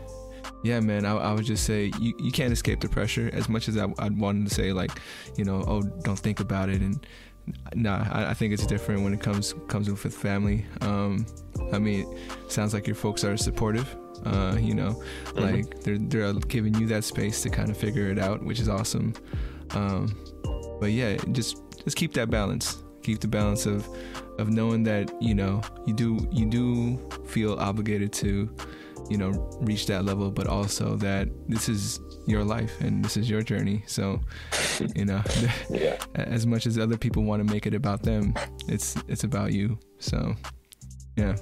yeah, 0.63 0.79
man, 0.79 1.05
I, 1.05 1.15
I, 1.15 1.33
would 1.33 1.45
just 1.45 1.63
say 1.65 1.91
you, 1.99 2.13
you 2.19 2.31
can't 2.31 2.51
escape 2.51 2.81
the 2.81 2.89
pressure 2.89 3.29
as 3.33 3.47
much 3.47 3.67
as 3.69 3.77
I, 3.77 3.85
would 3.85 4.17
wanted 4.17 4.47
to 4.49 4.53
say 4.53 4.73
like, 4.73 4.91
you 5.38 5.45
know, 5.45 5.63
oh, 5.67 5.81
don't 6.03 6.19
think 6.19 6.39
about 6.39 6.69
it 6.69 6.81
and. 6.81 7.05
Nah, 7.73 8.05
I, 8.12 8.29
I 8.29 8.33
think 8.35 8.53
it's 8.53 8.67
different 8.67 9.01
when 9.01 9.12
it 9.12 9.21
comes 9.21 9.55
comes 9.67 9.89
with 9.89 10.13
family. 10.13 10.67
Um, 10.81 11.25
I 11.73 11.79
mean, 11.79 12.05
sounds 12.47 12.75
like 12.75 12.85
your 12.85 12.95
folks 12.95 13.23
are 13.23 13.38
supportive, 13.38 13.95
uh, 14.25 14.58
you 14.60 14.73
know, 14.73 15.01
mm-hmm. 15.25 15.39
like 15.39 15.82
they're 15.82 15.97
they're 15.97 16.34
giving 16.34 16.75
you 16.75 16.88
that 16.88 17.03
space 17.03 17.41
to 17.43 17.49
kind 17.49 17.69
of 17.69 17.77
figure 17.77 18.10
it 18.10 18.19
out, 18.19 18.43
which 18.43 18.60
is 18.60 18.69
awesome. 18.69 19.13
Um, 19.71 20.15
but 20.79 20.91
yeah, 20.91 21.17
just 21.32 21.62
just 21.84 21.95
keep 21.97 22.13
that 22.13 22.29
balance. 22.29 22.84
Keep 23.03 23.21
the 23.21 23.27
balance 23.27 23.65
of 23.65 23.88
of 24.38 24.49
knowing 24.49 24.84
that 24.84 25.12
you 25.21 25.36
know 25.36 25.62
you 25.86 25.93
do 25.93 26.27
you 26.32 26.45
do 26.45 26.97
feel 27.25 27.55
obligated 27.60 28.12
to 28.13 28.49
you 29.10 29.17
know 29.17 29.32
reach 29.62 29.86
that 29.88 30.05
level 30.05 30.32
but 30.32 30.47
also 30.47 30.95
that 30.95 31.27
this 31.47 31.67
is 31.67 31.99
your 32.27 32.43
life 32.43 32.79
and 32.79 33.03
this 33.03 33.17
is 33.17 33.29
your 33.29 33.41
journey 33.41 33.84
so 33.88 34.19
you 34.95 35.05
know 35.05 35.21
Yeah. 35.69 35.97
as 36.13 36.45
much 36.45 36.67
as 36.67 36.77
other 36.77 36.97
people 36.97 37.23
want 37.23 37.45
to 37.45 37.53
make 37.53 37.65
it 37.65 37.73
about 37.73 38.03
them 38.03 38.34
it's 38.67 38.95
it's 39.08 39.23
about 39.23 39.51
you 39.51 39.77
so 39.97 40.36
yeah 41.17 41.36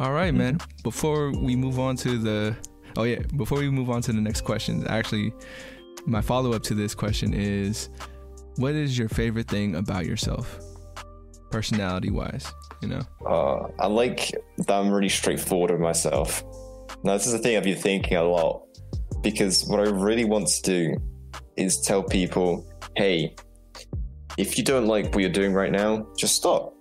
all 0.00 0.12
right 0.12 0.34
man 0.34 0.58
before 0.82 1.32
we 1.32 1.56
move 1.56 1.78
on 1.78 1.96
to 1.96 2.18
the 2.18 2.56
oh 2.96 3.04
yeah 3.04 3.18
before 3.36 3.58
we 3.58 3.70
move 3.70 3.90
on 3.90 4.00
to 4.00 4.12
the 4.12 4.20
next 4.20 4.42
question 4.42 4.86
actually 4.88 5.32
my 6.06 6.20
follow-up 6.20 6.62
to 6.62 6.74
this 6.74 6.94
question 6.94 7.34
is 7.34 7.88
what 8.56 8.74
is 8.74 8.96
your 8.96 9.08
favorite 9.08 9.48
thing 9.48 9.74
about 9.76 10.06
yourself 10.06 10.58
personality 11.50 12.10
wise 12.10 12.52
you 12.82 12.88
know 12.88 13.00
Uh, 13.26 13.68
I 13.78 13.86
like 13.88 14.30
that 14.58 14.70
I'm 14.70 14.90
really 14.90 15.08
straightforward 15.08 15.70
with 15.72 15.80
myself. 15.80 16.42
Now, 17.02 17.12
this 17.14 17.26
is 17.26 17.32
the 17.32 17.38
thing 17.38 17.56
I've 17.56 17.64
been 17.64 17.76
thinking 17.76 18.16
a 18.16 18.22
lot 18.22 18.62
because 19.20 19.64
what 19.66 19.80
I 19.80 19.90
really 19.90 20.24
want 20.24 20.46
to 20.48 20.62
do 20.62 20.96
is 21.56 21.80
tell 21.80 22.02
people, 22.02 22.66
hey, 22.96 23.34
if 24.36 24.56
you 24.56 24.64
don't 24.64 24.86
like 24.86 25.06
what 25.12 25.18
you're 25.18 25.30
doing 25.30 25.52
right 25.52 25.72
now, 25.72 26.06
just 26.16 26.36
stop. 26.36 26.72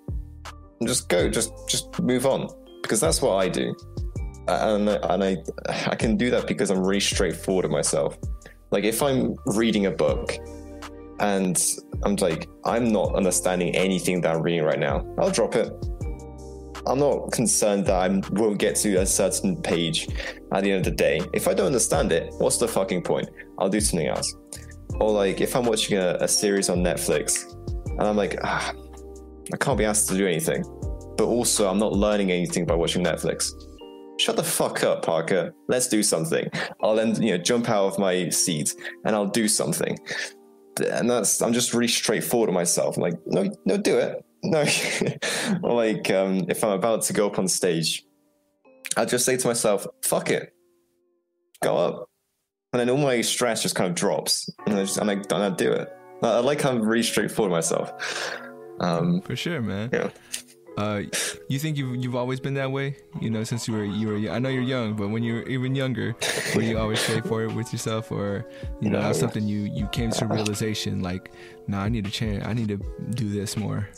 And 0.80 0.88
just 0.88 1.10
go, 1.10 1.30
just 1.30 1.52
just 1.68 2.00
move 2.00 2.26
on. 2.26 2.48
Because 2.82 3.00
that's 3.00 3.22
what 3.22 3.36
I 3.36 3.50
do. 3.50 3.76
And, 4.48 4.88
and 4.88 5.24
I 5.24 5.38
I 5.88 5.96
can 5.96 6.16
do 6.16 6.30
that 6.32 6.48
because 6.48 6.70
I'm 6.70 6.80
really 6.80 7.02
straightforward 7.02 7.66
with 7.66 7.72
myself. 7.72 8.18
Like 8.72 8.84
if 8.84 9.02
I'm 9.02 9.36
reading 9.46 9.88
a 9.88 9.92
book 9.92 10.38
and 11.20 11.62
I'm 12.04 12.16
like, 12.18 12.48
I'm 12.64 12.92
not 12.92 13.16
understanding 13.16 13.76
anything 13.76 14.22
that 14.22 14.36
I'm 14.36 14.42
reading 14.42 14.64
right 14.64 14.80
now, 14.80 15.06
I'll 15.18 15.32
drop 15.32 15.56
it. 15.56 15.72
I'm 16.86 17.00
not 17.00 17.32
concerned 17.32 17.86
that 17.88 17.96
I 17.96 18.22
won't 18.32 18.60
get 18.60 18.76
to 18.78 18.96
a 18.96 19.06
certain 19.06 19.62
page 19.62 20.08
at 20.54 20.64
the 20.64 20.72
end 20.72 20.80
of 20.80 20.84
the 20.86 20.92
day. 20.92 21.20
If 21.34 21.48
I 21.48 21.54
don't 21.54 21.66
understand 21.68 22.14
it, 22.14 22.34
what's 22.38 22.58
the 22.58 22.68
fucking 22.68 23.02
point? 23.02 23.30
I'll 23.58 23.70
do 23.70 23.82
something 23.82 24.08
else. 24.08 24.34
Or 25.00 25.12
like 25.12 25.42
if 25.42 25.56
I'm 25.56 25.66
watching 25.66 25.98
a, 25.98 26.18
a 26.22 26.28
series 26.28 26.70
on 26.70 26.80
Netflix 26.80 27.54
and 27.90 28.02
I'm 28.02 28.16
like, 28.16 28.38
ah, 28.44 28.74
I 29.54 29.58
can't 29.58 29.78
be 29.78 29.86
asked 29.86 30.08
to 30.10 30.18
do 30.18 30.26
anything, 30.26 30.64
but 31.18 31.26
also 31.26 31.70
I'm 31.70 31.80
not 31.80 31.94
learning 31.94 32.32
anything 32.32 32.66
by 32.66 32.76
watching 32.76 33.04
Netflix. 33.04 33.52
Shut 34.20 34.36
the 34.36 34.44
fuck 34.44 34.84
up, 34.84 35.06
Parker. 35.06 35.54
Let's 35.68 35.88
do 35.88 36.02
something. 36.02 36.50
I'll 36.82 36.96
then 36.96 37.22
you 37.22 37.32
know 37.32 37.38
jump 37.38 37.70
out 37.70 37.88
of 37.88 38.00
my 38.00 38.30
seat 38.30 38.74
and 39.06 39.16
I'll 39.16 39.28
do 39.28 39.48
something. 39.48 39.98
And 40.92 41.10
that's 41.10 41.42
I'm 41.42 41.54
just 41.54 41.74
really 41.74 41.88
straightforward 41.88 42.50
with 42.50 42.56
myself. 42.56 42.98
I'm 42.98 43.04
like, 43.04 43.20
no, 43.26 43.52
no, 43.66 43.78
do 43.78 43.98
it. 43.98 44.24
No, 44.44 44.66
or 45.64 45.74
like 45.74 46.10
um, 46.12 46.46
if 46.50 46.64
I'm 46.64 46.72
about 46.72 47.02
to 47.04 47.14
go 47.14 47.28
up 47.28 47.40
on 47.40 47.48
stage, 47.48 48.06
I'll 48.96 49.06
just 49.06 49.26
say 49.26 49.36
to 49.36 49.48
myself, 49.48 49.88
"Fuck 50.04 50.30
it, 50.30 50.54
go 51.64 51.76
up," 51.76 52.10
and 52.72 52.80
then 52.80 52.90
all 52.90 52.98
my 52.98 53.22
stress 53.22 53.64
just 53.64 53.76
kind 53.76 53.90
of 53.90 53.96
drops, 53.96 54.50
and 54.68 54.76
I 54.78 54.84
just 54.84 54.98
and 54.98 55.10
I, 55.10 55.14
and 55.14 55.34
I 55.34 55.50
do 55.50 55.72
it. 55.72 55.90
I, 56.22 56.28
I 56.28 56.40
like 56.40 56.62
how 56.62 56.70
I'm 56.70 56.82
really 56.82 57.04
straightforward 57.04 57.52
myself. 57.52 57.92
Um, 58.80 59.22
For 59.22 59.36
sure, 59.36 59.60
man. 59.60 59.90
Yeah. 59.92 60.12
Uh, 60.78 61.02
you 61.50 61.58
think 61.58 61.76
you've 61.76 61.96
you've 61.96 62.16
always 62.16 62.40
been 62.40 62.54
that 62.54 62.72
way? 62.72 62.96
You 63.20 63.30
know, 63.32 63.44
since 63.44 63.68
you 63.68 63.74
were 63.74 63.84
you 63.84 64.08
were 64.08 64.32
I 64.32 64.38
know 64.38 64.50
you're 64.50 64.62
young, 64.62 64.96
but 64.96 65.10
when 65.10 65.24
you 65.24 65.34
were 65.36 65.44
even 65.44 65.74
younger, 65.76 66.16
were 66.56 66.62
you 66.62 66.78
always 66.78 67.00
straightforward 67.00 67.56
with 67.56 67.74
yourself, 67.74 68.12
or 68.12 68.46
you 68.80 68.90
know, 68.92 69.02
No. 69.02 69.12
something 69.14 69.48
you 69.48 69.62
you 69.74 69.88
came 69.88 70.12
to 70.12 70.26
realization 70.28 71.02
like, 71.02 71.32
nah, 71.68 71.82
I 71.84 71.90
need 71.90 72.06
to 72.06 72.12
change. 72.12 72.44
I 72.46 72.54
need 72.54 72.68
to 72.68 72.78
do 73.16 73.28
this 73.30 73.58
more. 73.58 73.90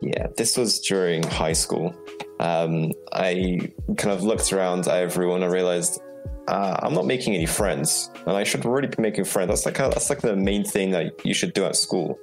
Yeah, 0.00 0.26
this 0.36 0.56
was 0.56 0.80
during 0.80 1.22
high 1.24 1.52
school. 1.54 1.94
Um, 2.40 2.92
I 3.12 3.72
kind 3.96 4.12
of 4.12 4.22
looked 4.22 4.52
around 4.52 4.88
at 4.88 4.96
everyone 4.96 5.42
and 5.42 5.52
realized 5.52 6.00
uh, 6.48 6.76
I'm 6.82 6.92
not 6.94 7.06
making 7.06 7.34
any 7.34 7.46
friends, 7.46 8.10
and 8.26 8.36
I 8.36 8.44
should 8.44 8.64
really 8.64 8.88
be 8.88 9.00
making 9.00 9.24
friends. 9.24 9.48
That's 9.50 9.66
like 9.66 9.76
that's 9.76 10.08
like 10.10 10.20
the 10.22 10.36
main 10.36 10.64
thing 10.64 10.90
that 10.92 11.24
you 11.24 11.34
should 11.34 11.52
do 11.52 11.64
at 11.64 11.76
school. 11.76 12.18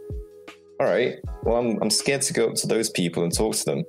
All 0.82 0.88
right, 0.88 1.20
well, 1.44 1.58
I'm 1.58 1.80
I'm 1.80 1.92
scared 1.92 2.24
to 2.24 2.34
go 2.34 2.48
up 2.48 2.56
to 2.56 2.66
those 2.66 2.90
people 2.90 3.22
and 3.22 3.32
talk 3.32 3.56
to 3.56 3.66
them. 3.66 3.84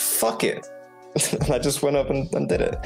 Fuck 0.00 0.42
it, 0.42 0.66
and 1.32 1.50
I 1.52 1.60
just 1.60 1.80
went 1.84 1.94
up 1.94 2.10
and, 2.10 2.28
and 2.34 2.48
did 2.48 2.60
it. 2.60 2.76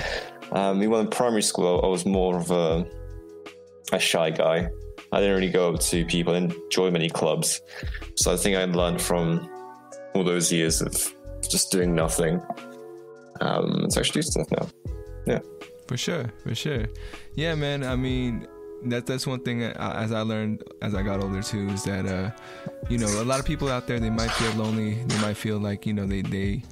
Um, 0.53 0.83
even 0.83 1.01
in 1.01 1.09
primary 1.09 1.41
school, 1.41 1.81
I 1.83 1.87
was 1.87 2.05
more 2.05 2.37
of 2.37 2.51
a 2.51 2.87
a 3.91 3.99
shy 3.99 4.29
guy. 4.29 4.69
I 5.13 5.21
didn't 5.21 5.35
really 5.35 5.51
go 5.51 5.73
up 5.73 5.81
to 5.81 6.05
people, 6.05 6.35
I 6.35 6.41
didn't 6.41 6.71
join 6.71 6.93
many 6.93 7.09
clubs. 7.09 7.63
So 8.17 8.35
I 8.35 8.37
think 8.37 8.55
I 8.59 8.65
learned 8.67 9.01
from 9.01 9.49
all 10.15 10.23
those 10.23 10.53
years 10.53 10.83
of 10.83 10.93
just 11.49 11.73
doing 11.73 11.95
nothing 11.95 12.43
um, 13.41 13.87
to 13.93 13.99
actually 13.99 14.21
do 14.21 14.29
stuff 14.29 14.51
now. 14.51 14.69
Yeah. 15.27 15.39
For 15.89 15.97
sure, 15.97 16.31
for 16.43 16.55
sure. 16.55 16.85
Yeah, 17.35 17.55
man. 17.55 17.83
I 17.83 17.97
mean, 17.97 18.47
that 18.85 19.07
that's 19.07 19.27
one 19.27 19.41
thing 19.41 19.65
I- 19.65 20.03
as 20.05 20.13
I 20.13 20.21
learned 20.21 20.63
as 20.83 20.95
I 20.95 21.03
got 21.03 21.23
older 21.23 21.43
too 21.43 21.69
is 21.71 21.85
that 21.85 22.07
uh, 22.07 22.31
you 22.89 22.99
know, 22.99 23.07
a 23.21 23.25
lot 23.25 23.41
of 23.41 23.47
people 23.47 23.69
out 23.69 23.87
there 23.87 23.99
they 23.99 24.11
might 24.11 24.31
feel 24.33 24.53
lonely. 24.53 24.95
They 25.05 25.19
might 25.21 25.37
feel 25.37 25.59
like 25.59 25.87
you 25.87 25.93
know 25.93 26.07
they 26.07 26.23
they 26.23 26.63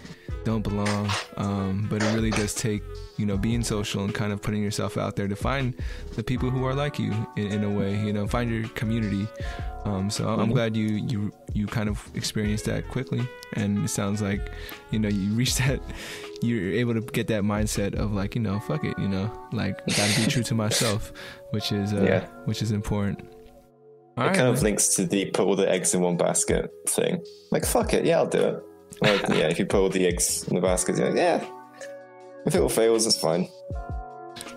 don't 0.44 0.62
belong. 0.62 1.10
Um, 1.38 1.86
but 1.90 2.02
it 2.02 2.14
really 2.14 2.30
does 2.30 2.54
take 2.54 2.82
you 3.16 3.26
know 3.26 3.36
being 3.36 3.64
social 3.64 4.04
and 4.04 4.14
kind 4.14 4.32
of 4.32 4.42
putting 4.42 4.62
yourself 4.62 4.96
out 4.98 5.16
there 5.16 5.26
to 5.28 5.36
find 5.36 5.74
the 6.16 6.22
people 6.22 6.50
who 6.50 6.64
are 6.66 6.74
like 6.74 6.98
you 6.98 7.12
in, 7.36 7.46
in 7.52 7.64
a 7.64 7.70
way. 7.70 7.96
You 7.98 8.12
know, 8.12 8.26
find 8.28 8.50
your 8.50 8.68
community. 8.70 9.26
Um, 9.84 10.08
so 10.10 10.28
I'm 10.28 10.48
Mhm. 10.50 10.52
glad 10.54 10.76
you 10.76 10.86
you 11.08 11.32
you 11.52 11.66
kind 11.66 11.88
of 11.88 12.02
experienced 12.14 12.64
that 12.66 12.88
quickly, 12.88 13.26
and 13.54 13.84
it 13.84 13.88
sounds 13.88 14.20
like 14.22 14.50
you 14.90 14.98
know 14.98 15.08
you 15.08 15.32
reached 15.34 15.58
that 15.64 15.80
you're 16.44 16.72
able 16.72 16.94
to 16.94 17.00
get 17.00 17.26
that 17.28 17.42
mindset 17.42 17.94
of 17.94 18.12
like 18.12 18.34
you 18.34 18.40
know 18.40 18.58
fuck 18.60 18.84
it 18.84 18.98
you 18.98 19.08
know 19.08 19.30
like 19.52 19.76
gotta 19.86 20.20
be 20.20 20.26
true 20.30 20.42
to 20.42 20.54
myself 20.54 21.12
which 21.50 21.72
is 21.72 21.92
uh 21.92 22.02
Yeah. 22.02 22.26
which 22.44 22.60
is 22.62 22.70
important 22.72 23.20
All 24.16 24.24
it 24.24 24.28
right, 24.28 24.36
kind 24.36 24.48
of 24.48 24.62
links 24.62 24.94
to 24.96 25.04
the 25.06 25.26
put 25.26 25.46
all 25.46 25.56
the 25.56 25.68
eggs 25.70 25.94
in 25.94 26.00
one 26.00 26.16
basket 26.16 26.70
thing. 26.88 27.24
Like, 27.50 27.64
fuck 27.64 27.92
it, 27.94 28.04
yeah, 28.04 28.18
I'll 28.18 28.26
do 28.28 28.42
it. 28.50 28.56
Like, 29.02 29.22
yeah, 29.30 29.48
if 29.52 29.58
you 29.58 29.66
put 29.66 29.80
all 29.80 29.88
the 29.88 30.06
eggs 30.06 30.44
in 30.48 30.54
the 30.54 30.60
basket, 30.60 30.96
you're 30.96 31.08
like, 31.08 31.16
yeah, 31.16 31.44
if 32.46 32.54
it 32.54 32.60
all 32.60 32.68
fails, 32.68 33.06
it's 33.08 33.18
fine. 33.18 33.48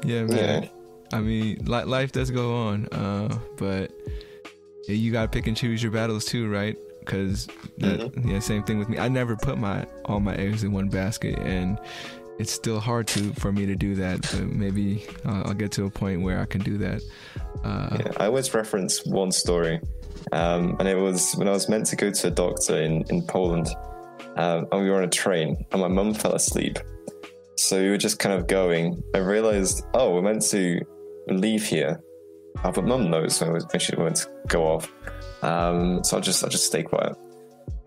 yeah 0.06 0.24
man 0.26 0.64
Yeah. 0.64 0.70
i 1.18 1.20
mean 1.22 1.58
li- 1.66 1.86
life 1.98 2.12
does 2.12 2.30
go 2.32 2.48
on 2.68 2.86
uh 2.92 3.30
but 3.58 3.92
you 4.88 5.12
gotta 5.12 5.28
pick 5.28 5.48
and 5.48 5.56
choose 5.58 5.82
your 5.82 5.92
battles 5.92 6.26
too 6.26 6.50
right 6.50 6.78
because 7.08 7.48
Mm-hmm. 7.80 8.30
yeah 8.30 8.40
same 8.40 8.64
thing 8.64 8.78
with 8.80 8.90
me 8.90 8.98
i 8.98 9.08
never 9.08 9.36
put 9.36 9.58
my 9.58 9.86
all 10.06 10.20
my 10.20 10.34
eggs 10.36 10.64
in 10.64 10.72
one 10.72 10.90
basket 10.90 11.38
and 11.40 11.80
it's 12.40 12.52
still 12.52 12.80
hard 12.80 13.06
to 13.14 13.32
for 13.34 13.52
me 13.52 13.66
to 13.68 13.76
do 13.76 13.94
that 13.96 14.22
but 14.22 14.46
maybe 14.64 15.06
uh, 15.26 15.44
i'll 15.46 15.54
get 15.64 15.72
to 15.74 15.86
a 15.86 15.90
point 15.90 16.22
where 16.24 16.40
i 16.40 16.46
can 16.46 16.62
do 16.62 16.76
that 16.80 17.02
uh 17.64 17.98
Yeah, 18.00 18.12
I 18.22 18.26
always 18.26 18.54
reference 18.54 19.06
one 19.06 19.32
story, 19.32 19.80
um, 20.32 20.76
and 20.80 20.88
it 20.88 20.98
was 21.08 21.34
when 21.38 21.48
I 21.48 21.52
was 21.52 21.70
meant 21.70 21.86
to 21.88 21.96
go 21.96 22.12
to 22.12 22.28
a 22.28 22.32
doctor 22.32 22.76
in 22.88 22.94
in 23.14 23.22
Poland, 23.36 23.68
um, 24.44 24.60
and 24.72 24.82
we 24.84 24.90
were 24.90 24.98
on 24.98 25.04
a 25.14 25.16
train, 25.24 25.50
and 25.72 25.82
my 25.82 25.88
mum 25.88 26.14
fell 26.14 26.34
asleep. 26.36 26.76
So 27.56 27.74
we 27.84 27.90
were 27.90 27.98
just 28.08 28.18
kind 28.20 28.36
of 28.38 28.46
going. 28.48 29.02
I 29.16 29.20
realized, 29.36 29.84
oh, 29.96 30.14
we're 30.14 30.22
meant 30.30 30.44
to 30.52 30.80
leave 31.46 31.64
here, 31.76 31.94
uh, 32.64 32.72
but 32.72 32.84
mum 32.86 33.10
knows 33.10 33.42
when, 33.42 33.54
we- 33.54 33.66
when 33.72 33.80
she 33.80 33.96
went 33.96 34.18
to 34.22 34.28
go 34.48 34.62
off. 34.74 34.84
Um, 35.42 36.04
so 36.04 36.18
I'll 36.18 36.24
just 36.24 36.44
I'll 36.44 36.50
just 36.50 36.66
stay 36.66 36.84
quiet. 36.84 37.16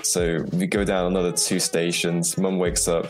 So 0.02 0.44
we 0.52 0.66
go 0.66 0.84
down 0.84 1.06
another 1.06 1.32
two 1.32 1.60
stations. 1.60 2.38
Mum 2.38 2.58
wakes 2.58 2.88
up. 2.88 3.06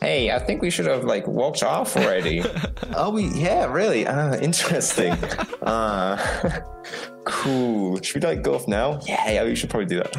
Hey, 0.00 0.30
I 0.30 0.38
think 0.38 0.62
we 0.62 0.70
should 0.70 0.86
have 0.86 1.04
like 1.04 1.26
walked 1.26 1.64
off 1.64 1.96
already. 1.96 2.42
oh, 2.94 3.10
we 3.10 3.26
yeah, 3.28 3.66
really? 3.66 4.06
Ah, 4.06 4.34
interesting. 4.34 5.16
Ah, 5.70 6.62
cool. 7.26 8.00
Should 8.00 8.22
we 8.22 8.26
like 8.26 8.42
go 8.42 8.54
off 8.54 8.66
now? 8.66 9.00
Yeah, 9.06 9.30
yeah, 9.32 9.44
we 9.44 9.54
should 9.54 9.68
probably 9.68 9.84
do 9.84 9.98
that. 9.98 10.16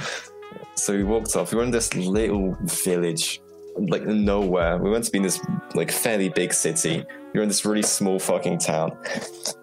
So 0.75 0.95
we 0.95 1.03
walked 1.03 1.35
off. 1.35 1.51
We 1.51 1.57
were 1.57 1.63
in 1.63 1.71
this 1.71 1.95
little 1.95 2.55
village, 2.65 3.41
like 3.75 4.03
nowhere. 4.03 4.77
We 4.77 4.91
went 4.91 5.05
to 5.05 5.11
be 5.11 5.17
in 5.17 5.23
this 5.23 5.41
like 5.73 5.91
fairly 5.91 6.29
big 6.29 6.53
city. 6.53 7.03
We 7.33 7.39
were 7.39 7.41
in 7.41 7.47
this 7.47 7.65
really 7.65 7.81
small 7.81 8.19
fucking 8.19 8.59
town. 8.59 8.91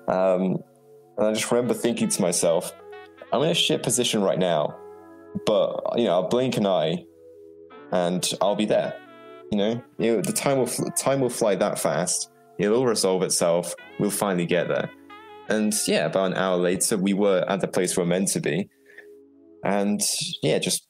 Um, 0.08 0.58
and 1.18 1.28
I 1.28 1.32
just 1.32 1.52
remember 1.52 1.72
thinking 1.72 2.08
to 2.08 2.20
myself, 2.20 2.72
I'm 3.32 3.42
in 3.42 3.50
a 3.50 3.54
shit 3.54 3.82
position 3.82 4.22
right 4.22 4.38
now, 4.38 4.76
but 5.46 5.80
you 5.96 6.04
know, 6.04 6.12
I'll 6.12 6.28
blink 6.28 6.56
an 6.56 6.66
eye, 6.66 7.04
and 7.92 8.28
I'll 8.40 8.56
be 8.56 8.66
there. 8.66 8.98
You 9.50 9.58
know, 9.58 9.82
you 9.98 10.16
know 10.16 10.22
the 10.22 10.32
time 10.32 10.58
will 10.58 10.66
fl- 10.66 10.88
time 10.96 11.20
will 11.20 11.30
fly 11.30 11.54
that 11.56 11.78
fast. 11.78 12.30
It'll 12.58 12.78
all 12.78 12.86
resolve 12.86 13.22
itself. 13.22 13.74
We'll 13.98 14.10
finally 14.10 14.46
get 14.46 14.68
there. 14.68 14.90
And 15.48 15.74
yeah, 15.86 16.06
about 16.06 16.32
an 16.32 16.34
hour 16.34 16.56
later, 16.56 16.96
we 16.96 17.14
were 17.14 17.44
at 17.48 17.60
the 17.60 17.68
place 17.68 17.96
we 17.96 18.02
we're 18.02 18.08
meant 18.08 18.28
to 18.28 18.40
be. 18.40 18.68
And 19.64 20.00
yeah, 20.42 20.58
just 20.58 20.86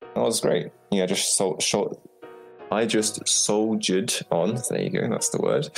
that 0.00 0.20
was 0.20 0.40
great. 0.40 0.68
Yeah, 0.90 1.06
just 1.06 1.36
so 1.36 1.56
short. 1.60 1.98
I 2.70 2.86
just 2.86 3.26
soldiered 3.26 4.12
on. 4.30 4.60
There 4.68 4.82
you 4.82 4.90
go. 4.90 5.08
That's 5.08 5.30
the 5.30 5.38
word. 5.38 5.68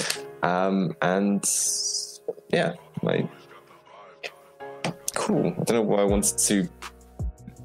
Um, 0.43 0.97
and 1.03 1.45
yeah, 2.53 2.75
like 3.03 3.29
cool. 5.15 5.49
I 5.49 5.65
don't 5.65 5.71
know 5.71 5.83
why 5.83 6.01
I 6.01 6.05
wanted 6.05 6.39
to 6.39 6.69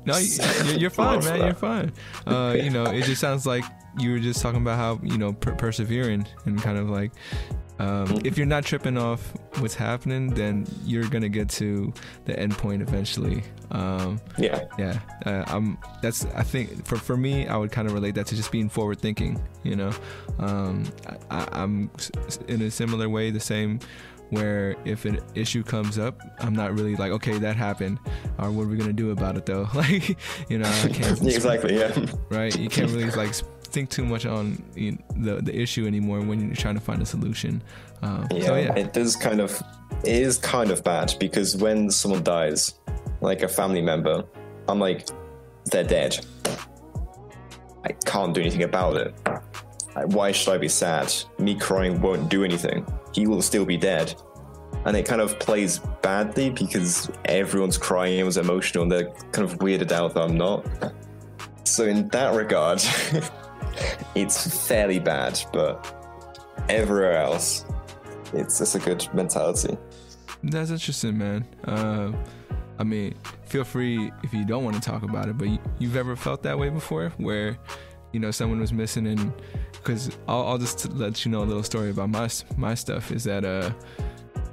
No, 0.06 0.18
you, 0.18 0.78
you're 0.78 0.90
fine, 1.04 1.24
man. 1.24 1.40
You're 1.40 1.54
fine. 1.54 1.92
Uh, 2.26 2.56
you 2.56 2.70
know, 2.70 2.86
it 2.86 3.04
just 3.04 3.22
sounds 3.22 3.46
like 3.46 3.64
you 3.98 4.12
were 4.12 4.20
just 4.20 4.42
talking 4.42 4.62
about 4.62 4.78
how 4.78 5.00
you 5.04 5.18
know 5.18 5.34
per- 5.34 5.56
persevering 5.56 6.28
and 6.46 6.62
kind 6.62 6.78
of 6.78 6.90
like 6.90 7.12
um, 7.78 8.08
mm-hmm. 8.08 8.26
if 8.26 8.38
you're 8.38 8.48
not 8.48 8.64
tripping 8.64 8.98
off 8.98 9.34
what's 9.60 9.76
happening, 9.76 10.34
then 10.34 10.66
you're 10.86 11.08
gonna 11.08 11.30
get 11.30 11.50
to 11.50 11.94
the 12.24 12.38
end 12.40 12.58
point 12.58 12.82
eventually. 12.82 13.44
Um, 13.72 14.22
yeah, 14.38 14.66
yeah. 14.78 15.00
Uh, 15.26 15.44
I'm. 15.48 15.78
That's. 16.02 16.26
I 16.36 16.44
think 16.44 16.86
for 16.86 16.96
for 16.96 17.18
me, 17.18 17.48
I 17.48 17.58
would 17.58 17.72
kind 17.72 17.88
of 17.88 17.94
relate 17.94 18.16
that 18.16 18.28
to 18.28 18.36
just 18.36 18.52
being 18.52 18.70
forward 18.70 19.00
thinking. 19.00 19.42
You 19.64 19.76
know, 19.76 19.92
um, 20.40 20.86
I, 21.30 21.48
I'm 21.52 21.92
in 22.48 22.62
a 22.62 22.72
similar 22.72 23.10
way, 23.10 23.30
the 23.30 23.40
same 23.42 23.80
where 24.30 24.76
if 24.86 25.06
an 25.06 25.20
issue 25.36 25.64
comes 25.64 25.98
up, 25.98 26.20
I'm 26.40 26.54
not 26.54 26.74
really 26.74 26.96
like, 26.96 27.12
okay, 27.12 27.38
that 27.40 27.56
happened, 27.56 28.00
or 28.40 28.52
what 28.52 28.64
are 28.64 28.68
we 28.68 28.78
gonna 28.78 28.94
do 28.94 29.12
about 29.12 29.38
it 29.38 29.46
though? 29.46 29.68
like, 29.76 30.18
you 30.50 30.58
know, 30.58 30.70
I 30.70 30.90
can't 30.90 31.22
exactly, 31.26 31.78
yeah, 31.78 32.06
right. 32.30 32.58
You 32.58 32.70
can't 32.70 32.92
really 32.92 33.12
like 33.12 33.34
think 33.66 33.90
too 33.90 34.06
much 34.06 34.26
on 34.26 34.64
you 34.76 34.92
know, 34.92 34.98
the 35.18 35.42
the 35.42 35.56
issue 35.56 35.86
anymore 35.86 36.22
when 36.22 36.40
you're 36.40 36.56
trying 36.56 36.76
to 36.76 36.82
find 36.82 37.02
a 37.02 37.06
solution. 37.06 37.62
Um, 38.02 38.28
yeah, 38.32 38.46
so 38.46 38.56
yeah, 38.56 38.76
it 38.76 38.94
does 38.94 39.16
kind 39.16 39.42
of 39.42 39.62
it 40.04 40.16
is 40.16 40.38
kind 40.38 40.72
of 40.72 40.84
bad 40.84 41.14
because 41.20 41.56
when 41.58 41.90
someone 41.90 42.24
dies, 42.24 42.76
like 43.22 43.44
a 43.44 43.48
family 43.48 43.82
member, 43.82 44.24
I'm 44.68 44.80
like, 44.80 45.08
they're 45.66 45.84
dead. 45.84 46.26
I 47.84 47.92
can't 48.06 48.34
do 48.34 48.42
anything 48.42 48.64
about 48.64 48.98
it. 48.98 49.14
Why 50.08 50.32
should 50.32 50.54
I 50.54 50.58
be 50.58 50.68
sad? 50.68 51.14
Me 51.40 51.56
crying 51.56 52.02
won't 52.02 52.30
do 52.30 52.44
anything. 52.44 52.86
He 53.16 53.28
will 53.28 53.42
still 53.42 53.64
be 53.66 53.78
dead. 53.78 54.14
And 54.84 54.98
it 54.98 55.06
kind 55.06 55.22
of 55.22 55.40
plays 55.40 55.80
badly 56.02 56.50
because 56.50 57.10
everyone's 57.24 57.78
crying, 57.78 58.20
and 58.20 58.26
was 58.26 58.36
emotional, 58.36 58.84
and 58.84 58.92
they're 58.92 59.10
kind 59.32 59.50
of 59.50 59.60
weirded 59.60 59.94
out 59.94 60.14
that 60.16 60.24
I'm 60.24 60.38
not. 60.38 60.68
So, 61.64 61.86
in 61.86 62.10
that 62.10 62.36
regard, 62.36 62.84
it's 64.16 64.68
fairly 64.68 65.00
bad, 65.00 65.40
but 65.54 65.96
everywhere 66.68 67.16
else, 67.18 67.66
it's 68.34 68.60
just 68.60 68.76
a 68.76 68.80
good 68.80 69.08
mentality. 69.14 69.78
That's 70.44 70.70
interesting, 70.70 71.18
man. 71.18 71.48
Uh, 71.64 72.12
I 72.78 72.84
mean, 72.84 73.16
feel 73.46 73.64
free 73.64 74.12
if 74.24 74.34
you 74.34 74.44
don't 74.44 74.66
want 74.66 74.76
to 74.76 74.82
talk 74.82 75.04
about 75.04 75.30
it, 75.30 75.38
but 75.38 75.48
you, 75.48 75.60
you've 75.80 75.96
ever 75.96 76.18
felt 76.18 76.44
that 76.44 76.60
way 76.60 76.70
before, 76.70 77.14
where 77.18 77.58
you 78.12 78.20
know 78.20 78.32
someone 78.32 78.60
was 78.60 78.74
missing, 78.74 79.08
and 79.08 79.34
because 79.86 80.18
I'll, 80.28 80.48
I'll, 80.48 80.58
just 80.58 80.92
let 80.94 81.24
you 81.24 81.32
know 81.32 81.44
a 81.44 81.46
little 81.46 81.64
story 81.64 81.92
about 81.92 82.10
my 82.10 82.28
my 82.58 82.74
stuff 82.74 83.12
is 83.12 83.24
that 83.26 83.46
uh, 83.46 83.72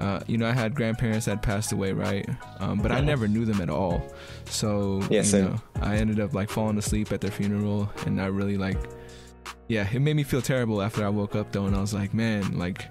uh, 0.00 0.20
you 0.26 0.36
know, 0.36 0.48
I 0.48 0.52
had 0.52 0.74
grandparents 0.74 1.26
that 1.26 1.42
passed 1.42 1.72
away, 1.72 1.92
right? 1.92 2.28
Um, 2.58 2.78
but 2.78 2.92
I 2.92 3.00
never 3.00 3.26
knew 3.28 3.44
them 3.44 3.60
at 3.60 3.70
all. 3.70 4.02
So, 4.46 5.00
yeah, 5.08 5.22
you 5.22 5.42
know, 5.42 5.56
I 5.80 5.96
ended 5.96 6.20
up 6.20 6.34
like 6.34 6.50
falling 6.50 6.76
asleep 6.76 7.12
at 7.12 7.20
their 7.20 7.30
funeral 7.30 7.90
and 8.04 8.20
I 8.20 8.26
really 8.26 8.56
like 8.56 8.78
yeah, 9.68 9.88
it 9.90 10.00
made 10.00 10.16
me 10.16 10.22
feel 10.22 10.42
terrible 10.42 10.82
after 10.82 11.04
I 11.04 11.08
woke 11.08 11.34
up 11.34 11.52
though, 11.52 11.66
and 11.66 11.74
I 11.74 11.80
was 11.80 11.94
like, 11.94 12.12
man, 12.12 12.58
like, 12.58 12.86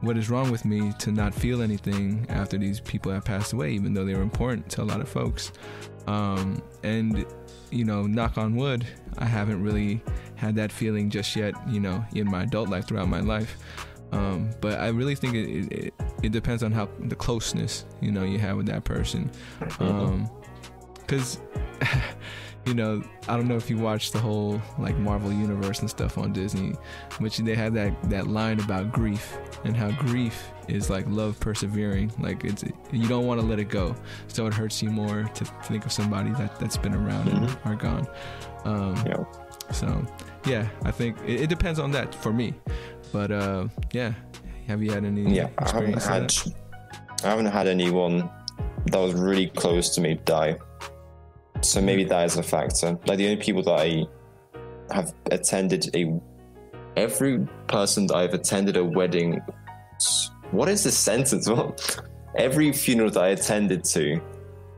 what 0.00 0.16
is 0.18 0.28
wrong 0.28 0.50
with 0.50 0.64
me 0.64 0.92
to 0.98 1.12
not 1.12 1.34
feel 1.34 1.62
anything 1.62 2.26
after 2.28 2.58
these 2.58 2.80
people 2.80 3.12
have 3.12 3.24
passed 3.24 3.52
away, 3.52 3.70
even 3.72 3.94
though 3.94 4.04
they 4.04 4.14
were 4.14 4.22
important 4.22 4.68
to 4.70 4.82
a 4.82 4.84
lot 4.84 5.00
of 5.00 5.08
folks? 5.08 5.52
Um, 6.06 6.62
and 6.82 7.24
you 7.70 7.84
know, 7.84 8.02
knock 8.02 8.38
on 8.38 8.56
wood, 8.56 8.86
I 9.18 9.24
haven't 9.24 9.62
really 9.62 10.02
had 10.34 10.54
that 10.56 10.70
feeling 10.70 11.10
just 11.10 11.34
yet, 11.36 11.54
you 11.68 11.80
know, 11.80 12.04
in 12.14 12.30
my 12.30 12.42
adult 12.42 12.68
life 12.68 12.86
throughout 12.86 13.08
my 13.08 13.20
life. 13.20 13.56
Um, 14.12 14.50
but 14.60 14.78
I 14.78 14.88
really 14.88 15.14
think 15.14 15.34
it, 15.34 15.72
it, 15.72 15.94
it 16.22 16.32
depends 16.32 16.62
on 16.62 16.72
how 16.72 16.88
the 17.00 17.16
closeness 17.16 17.84
you 18.00 18.12
know 18.12 18.24
you 18.24 18.38
have 18.38 18.56
with 18.56 18.66
that 18.66 18.84
person, 18.84 19.30
because. 21.00 21.36
Um, 21.38 21.42
you 22.66 22.74
know, 22.74 23.00
I 23.28 23.36
don't 23.36 23.46
know 23.46 23.56
if 23.56 23.70
you 23.70 23.78
watched 23.78 24.12
the 24.12 24.18
whole 24.18 24.60
like 24.78 24.96
Marvel 24.96 25.32
universe 25.32 25.80
and 25.80 25.88
stuff 25.88 26.18
on 26.18 26.32
Disney, 26.32 26.74
which 27.18 27.38
they 27.38 27.54
had 27.54 27.72
that 27.74 28.10
that 28.10 28.26
line 28.26 28.58
about 28.58 28.92
grief 28.92 29.38
and 29.64 29.76
how 29.76 29.92
grief 29.92 30.50
is 30.66 30.90
like 30.90 31.06
love 31.08 31.38
persevering. 31.38 32.12
Like 32.18 32.44
it's 32.44 32.64
you 32.90 33.06
don't 33.06 33.24
want 33.24 33.40
to 33.40 33.46
let 33.46 33.60
it 33.60 33.68
go, 33.68 33.94
so 34.26 34.46
it 34.46 34.54
hurts 34.54 34.82
you 34.82 34.90
more 34.90 35.22
to 35.22 35.44
think 35.64 35.86
of 35.86 35.92
somebody 35.92 36.30
that 36.32 36.58
that's 36.58 36.76
been 36.76 36.94
around 36.94 37.28
mm-hmm. 37.28 37.44
and 37.44 37.58
are 37.64 37.76
gone. 37.76 38.08
Um, 38.66 38.96
yeah. 39.06 39.24
So 39.72 40.06
yeah, 40.44 40.68
I 40.84 40.90
think 40.90 41.18
it, 41.24 41.42
it, 41.42 41.48
depends 41.48 41.78
on 41.78 41.90
that 41.92 42.14
for 42.14 42.32
me. 42.32 42.54
But 43.12 43.30
uh, 43.30 43.68
yeah, 43.92 44.12
have 44.66 44.82
you 44.82 44.90
had 44.90 45.04
any? 45.04 45.22
Yeah, 45.22 45.48
I 45.58 45.70
haven't 45.70 46.02
had. 46.02 46.34
I 47.24 47.28
haven't 47.28 47.46
had 47.46 47.66
anyone 47.66 48.28
that 48.86 48.98
was 48.98 49.14
really 49.14 49.48
close 49.48 49.94
to 49.94 50.00
me 50.00 50.20
die. 50.24 50.58
So 51.62 51.80
maybe 51.80 52.04
that 52.04 52.26
is 52.26 52.36
a 52.36 52.42
factor. 52.42 52.98
Like 53.06 53.18
the 53.18 53.26
only 53.30 53.42
people 53.42 53.62
that 53.62 53.78
I 53.78 54.06
have 54.92 55.14
attended 55.30 55.94
a 55.94 56.20
every 56.96 57.46
person 57.68 58.06
that 58.08 58.16
I've 58.16 58.34
attended 58.34 58.76
a 58.76 58.84
wedding. 58.84 59.40
What 60.50 60.68
is 60.68 60.84
the 60.84 60.90
sentence? 60.90 61.48
Well, 61.56 61.76
every 62.36 62.72
funeral 62.72 63.10
that 63.10 63.22
I 63.22 63.28
attended 63.28 63.84
to 63.84 64.20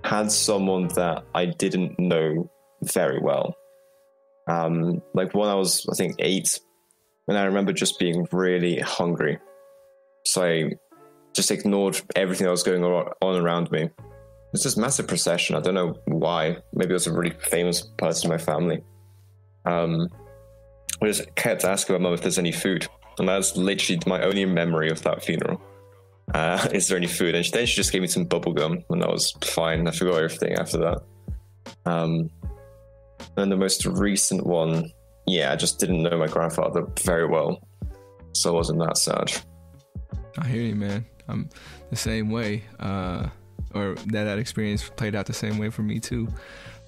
had 0.04 0.30
someone 0.30 0.88
that 0.88 1.24
I 1.34 1.46
didn't 1.46 1.98
know 1.98 2.48
very 2.82 3.18
well. 3.20 3.56
Um, 4.48 5.02
like 5.14 5.34
when 5.34 5.48
I 5.48 5.54
was, 5.54 5.86
I 5.90 5.94
think, 5.94 6.16
eight, 6.18 6.58
and 7.28 7.36
I 7.36 7.44
remember 7.44 7.72
just 7.72 7.98
being 7.98 8.26
really 8.32 8.78
hungry. 8.80 9.38
So 10.24 10.42
I 10.44 10.72
just 11.34 11.50
ignored 11.50 12.00
everything 12.16 12.46
that 12.46 12.50
was 12.50 12.62
going 12.62 12.82
on 12.84 13.36
around 13.36 13.70
me 13.70 13.90
it's 14.52 14.64
this 14.64 14.76
massive 14.76 15.06
procession. 15.06 15.56
I 15.56 15.60
don't 15.60 15.74
know 15.74 15.94
why. 16.06 16.58
Maybe 16.72 16.90
it 16.90 16.94
was 16.94 17.06
a 17.06 17.12
really 17.12 17.34
famous 17.38 17.82
person 17.98 18.30
in 18.30 18.34
my 18.36 18.42
family. 18.42 18.82
Um, 19.66 20.08
I 21.02 21.06
just 21.06 21.34
kept 21.34 21.64
asking 21.64 21.94
my 21.96 22.00
mum 22.00 22.14
if 22.14 22.22
there's 22.22 22.38
any 22.38 22.52
food, 22.52 22.86
and 23.18 23.28
that's 23.28 23.56
literally 23.56 24.00
my 24.06 24.22
only 24.22 24.44
memory 24.46 24.90
of 24.90 25.02
that 25.02 25.22
funeral. 25.22 25.60
Uh, 26.34 26.66
is 26.72 26.88
there 26.88 26.96
any 26.96 27.06
food? 27.06 27.34
And 27.34 27.44
then 27.44 27.66
she 27.66 27.76
just 27.76 27.92
gave 27.92 28.02
me 28.02 28.08
some 28.08 28.24
bubble 28.24 28.52
gum, 28.52 28.84
and 28.88 29.02
that 29.02 29.10
was 29.10 29.32
fine. 29.44 29.86
I 29.86 29.90
forgot 29.90 30.22
everything 30.22 30.54
after 30.54 30.78
that. 30.78 31.02
Um, 31.84 32.30
and 33.36 33.50
the 33.50 33.56
most 33.56 33.84
recent 33.84 34.46
one, 34.46 34.90
yeah, 35.26 35.52
I 35.52 35.56
just 35.56 35.78
didn't 35.78 36.02
know 36.02 36.16
my 36.16 36.26
grandfather 36.26 36.86
very 37.00 37.26
well, 37.26 37.62
so 38.32 38.50
I 38.50 38.54
wasn't 38.54 38.80
that 38.80 38.98
sad. 38.98 39.32
I 40.38 40.46
hear 40.46 40.62
you, 40.62 40.74
man. 40.74 41.04
I'm 41.28 41.48
the 41.90 41.96
same 41.96 42.30
way. 42.30 42.64
Uh, 42.80 43.28
or 43.74 43.94
that 44.06 44.24
that 44.24 44.38
experience 44.38 44.88
played 44.88 45.14
out 45.14 45.26
the 45.26 45.32
same 45.32 45.58
way 45.58 45.70
for 45.70 45.82
me 45.82 46.00
too. 46.00 46.28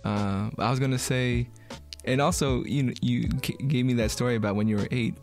Uh, 0.04 0.50
I 0.58 0.70
was 0.70 0.78
gonna 0.78 0.98
say, 0.98 1.48
and 2.04 2.20
also 2.20 2.64
you 2.64 2.94
you 3.02 3.28
gave 3.28 3.84
me 3.84 3.94
that 3.94 4.10
story 4.10 4.36
about 4.36 4.56
when 4.56 4.68
you 4.68 4.76
were 4.76 4.88
eight. 4.90 5.14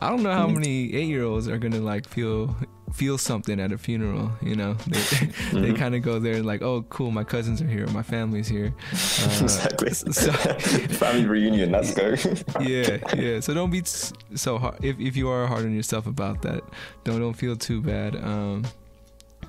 I 0.00 0.10
don't 0.10 0.22
know 0.22 0.32
how 0.32 0.46
mm-hmm. 0.46 0.54
many 0.54 0.94
eight 0.94 1.08
year 1.08 1.24
olds 1.24 1.48
are 1.48 1.58
gonna 1.58 1.80
like 1.80 2.08
feel 2.08 2.54
feel 2.96 3.18
something 3.18 3.60
at 3.60 3.72
a 3.72 3.78
funeral. 3.78 4.32
You 4.40 4.56
know, 4.56 4.74
they 4.74 4.98
mm-hmm. 5.00 5.62
they 5.62 5.72
kind 5.74 5.94
of 5.94 6.02
go 6.02 6.18
there 6.18 6.42
like, 6.42 6.62
oh, 6.62 6.82
cool, 6.88 7.10
my 7.10 7.24
cousins 7.24 7.60
are 7.60 7.66
here, 7.66 7.86
my 7.88 8.02
family's 8.02 8.48
here. 8.48 8.74
Uh, 9.16 9.42
exactly. 9.42 9.90
So, 10.12 10.32
Family 10.32 11.26
reunion. 11.26 11.72
Let's 11.72 11.94
go. 11.94 12.14
yeah, 12.60 12.98
yeah. 13.14 13.40
So 13.40 13.54
don't 13.54 13.70
be 13.70 13.82
so 13.84 14.58
hard. 14.58 14.84
If 14.84 14.98
if 14.98 15.16
you 15.16 15.28
are 15.28 15.46
hard 15.46 15.64
on 15.64 15.74
yourself 15.74 16.06
about 16.06 16.42
that, 16.42 16.62
don't 17.04 17.20
don't 17.20 17.34
feel 17.34 17.56
too 17.56 17.80
bad. 17.80 18.16
Um, 18.16 18.64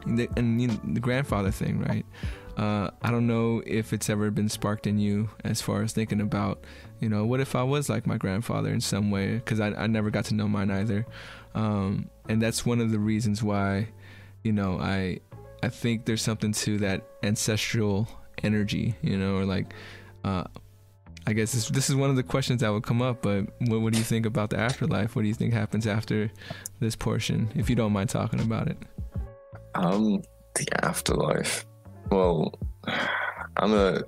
the, 0.06 0.28
and 0.38 0.62
you 0.62 0.68
know, 0.70 0.80
the 0.94 1.00
grandfather 1.00 1.52
thing, 1.52 1.80
right? 1.80 2.06
Uh, 2.58 2.90
I 3.04 3.12
don't 3.12 3.28
know 3.28 3.62
if 3.66 3.94
it's 3.94 4.10
ever 4.10 4.32
been 4.32 4.50
sparked 4.50 4.88
in 4.88 4.98
you 4.98 5.30
as 5.44 5.62
far 5.62 5.84
as 5.84 5.94
thinking 5.94 6.20
about, 6.20 6.64
you 7.00 7.08
know, 7.08 7.24
what 7.24 7.40
if 7.40 7.56
I 7.56 7.62
was 7.62 7.88
like 7.88 8.08
my 8.08 8.18
grandfather 8.18 8.74
in 8.74 8.82
some 8.82 9.12
way? 9.12 9.36
Because 9.36 9.60
I, 9.60 9.68
I 9.70 9.86
never 9.86 10.10
got 10.10 10.26
to 10.26 10.34
know 10.34 10.48
mine 10.48 10.72
either, 10.72 11.06
um, 11.58 12.10
and 12.30 12.42
that's 12.42 12.66
one 12.66 12.80
of 12.80 12.92
the 12.92 13.00
reasons 13.00 13.42
why, 13.42 13.88
you 14.44 14.52
know, 14.52 14.80
I 14.80 15.20
I 15.64 15.70
think 15.70 16.06
there's 16.06 16.22
something 16.22 16.52
to 16.52 16.78
that 16.80 17.04
ancestral 17.24 18.08
energy, 18.44 18.96
you 19.02 19.18
know, 19.18 19.36
or 19.36 19.46
like. 19.46 19.74
Uh, 20.24 20.44
I 21.26 21.34
guess 21.34 21.52
this, 21.52 21.68
this, 21.68 21.90
is 21.90 21.96
one 21.96 22.10
of 22.10 22.16
the 22.16 22.24
questions 22.24 22.62
that 22.62 22.72
would 22.72 22.84
come 22.84 23.02
up, 23.02 23.22
but 23.22 23.48
what, 23.60 23.82
what 23.82 23.92
do 23.92 24.00
you 24.00 24.06
think 24.06 24.26
about 24.26 24.50
the 24.50 24.58
afterlife? 24.58 25.14
What 25.14 25.24
do 25.24 25.28
you 25.28 25.34
think 25.34 25.54
happens 25.54 25.86
after 25.86 26.32
this 26.80 26.96
portion, 26.96 27.50
if 27.54 27.70
you 27.70 27.76
don't 27.76 27.92
mind 27.92 28.10
talking 28.10 28.40
about 28.40 28.70
it? 28.70 28.78
Um, 29.76 30.22
the 30.56 30.66
afterlife. 30.86 31.66
Well, 32.10 32.58
I'm 33.58 33.74
a 33.74 34.04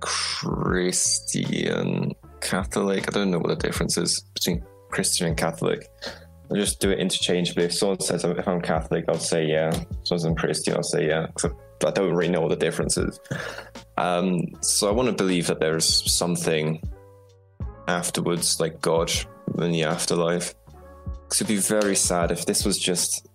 Christian 0.00 1.34
Catholic. 2.40 3.08
I 3.08 3.10
don't 3.10 3.30
know 3.30 3.40
what 3.40 3.48
the 3.48 3.56
difference 3.56 3.98
is 3.98 4.20
between 4.32 4.64
Christian 4.90 5.26
and 5.26 5.36
Catholic. 5.36 5.90
I 6.54 6.58
just 6.58 6.80
do 6.80 6.90
it 6.90 7.00
interchangeably. 7.00 7.64
If 7.64 7.74
someone 7.74 8.00
says 8.00 8.24
if 8.24 8.46
I'm 8.46 8.60
Catholic, 8.60 9.06
I'll 9.08 9.18
say 9.18 9.46
yeah. 9.46 9.68
If 9.68 10.06
someone 10.06 10.20
says 10.20 10.24
I'm 10.24 10.34
Christian, 10.36 10.76
I'll 10.76 10.82
say 10.84 11.08
yeah. 11.08 11.26
I 11.84 11.90
don't 11.90 12.14
really 12.14 12.30
know 12.30 12.48
the 12.48 12.56
difference 12.56 12.96
is. 12.96 13.18
Um, 13.96 14.46
so 14.60 14.88
I 14.88 14.92
want 14.92 15.08
to 15.08 15.14
believe 15.14 15.48
that 15.48 15.60
there's 15.60 16.10
something 16.10 16.80
afterwards, 17.88 18.60
like 18.60 18.80
God 18.80 19.12
in 19.58 19.72
the 19.72 19.84
afterlife. 19.84 20.54
Because 21.04 21.40
it'd 21.40 21.48
be 21.48 21.56
very 21.56 21.96
sad 21.96 22.30
if 22.30 22.46
this 22.46 22.64
was 22.64 22.78
just 22.78 23.28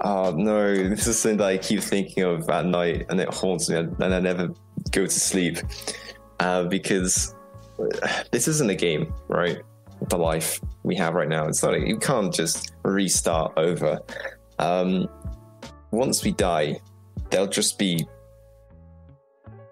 Oh 0.00 0.32
no, 0.32 0.74
this 0.88 1.06
is 1.06 1.18
something 1.18 1.38
that 1.38 1.46
I 1.46 1.58
keep 1.58 1.80
thinking 1.80 2.24
of 2.24 2.48
at 2.50 2.66
night 2.66 3.06
and 3.08 3.18
it 3.20 3.32
haunts 3.32 3.70
me 3.70 3.76
and 3.76 4.02
I 4.02 4.20
never 4.20 4.48
go 4.90 5.06
to 5.06 5.08
sleep 5.08 5.58
uh, 6.40 6.64
because 6.64 7.34
this 8.30 8.46
isn't 8.46 8.68
a 8.68 8.74
game, 8.74 9.14
right? 9.28 9.62
The 10.08 10.18
life 10.18 10.60
we 10.82 10.94
have 10.96 11.14
right 11.14 11.28
now, 11.28 11.46
it's 11.46 11.62
not. 11.62 11.72
Like, 11.72 11.86
you 11.86 11.98
can't 11.98 12.32
just 12.32 12.74
restart 12.84 13.54
over. 13.56 13.98
Um, 14.58 15.08
once 15.90 16.22
we 16.22 16.32
die, 16.32 16.80
there'll 17.30 17.46
just 17.46 17.78
be 17.78 18.06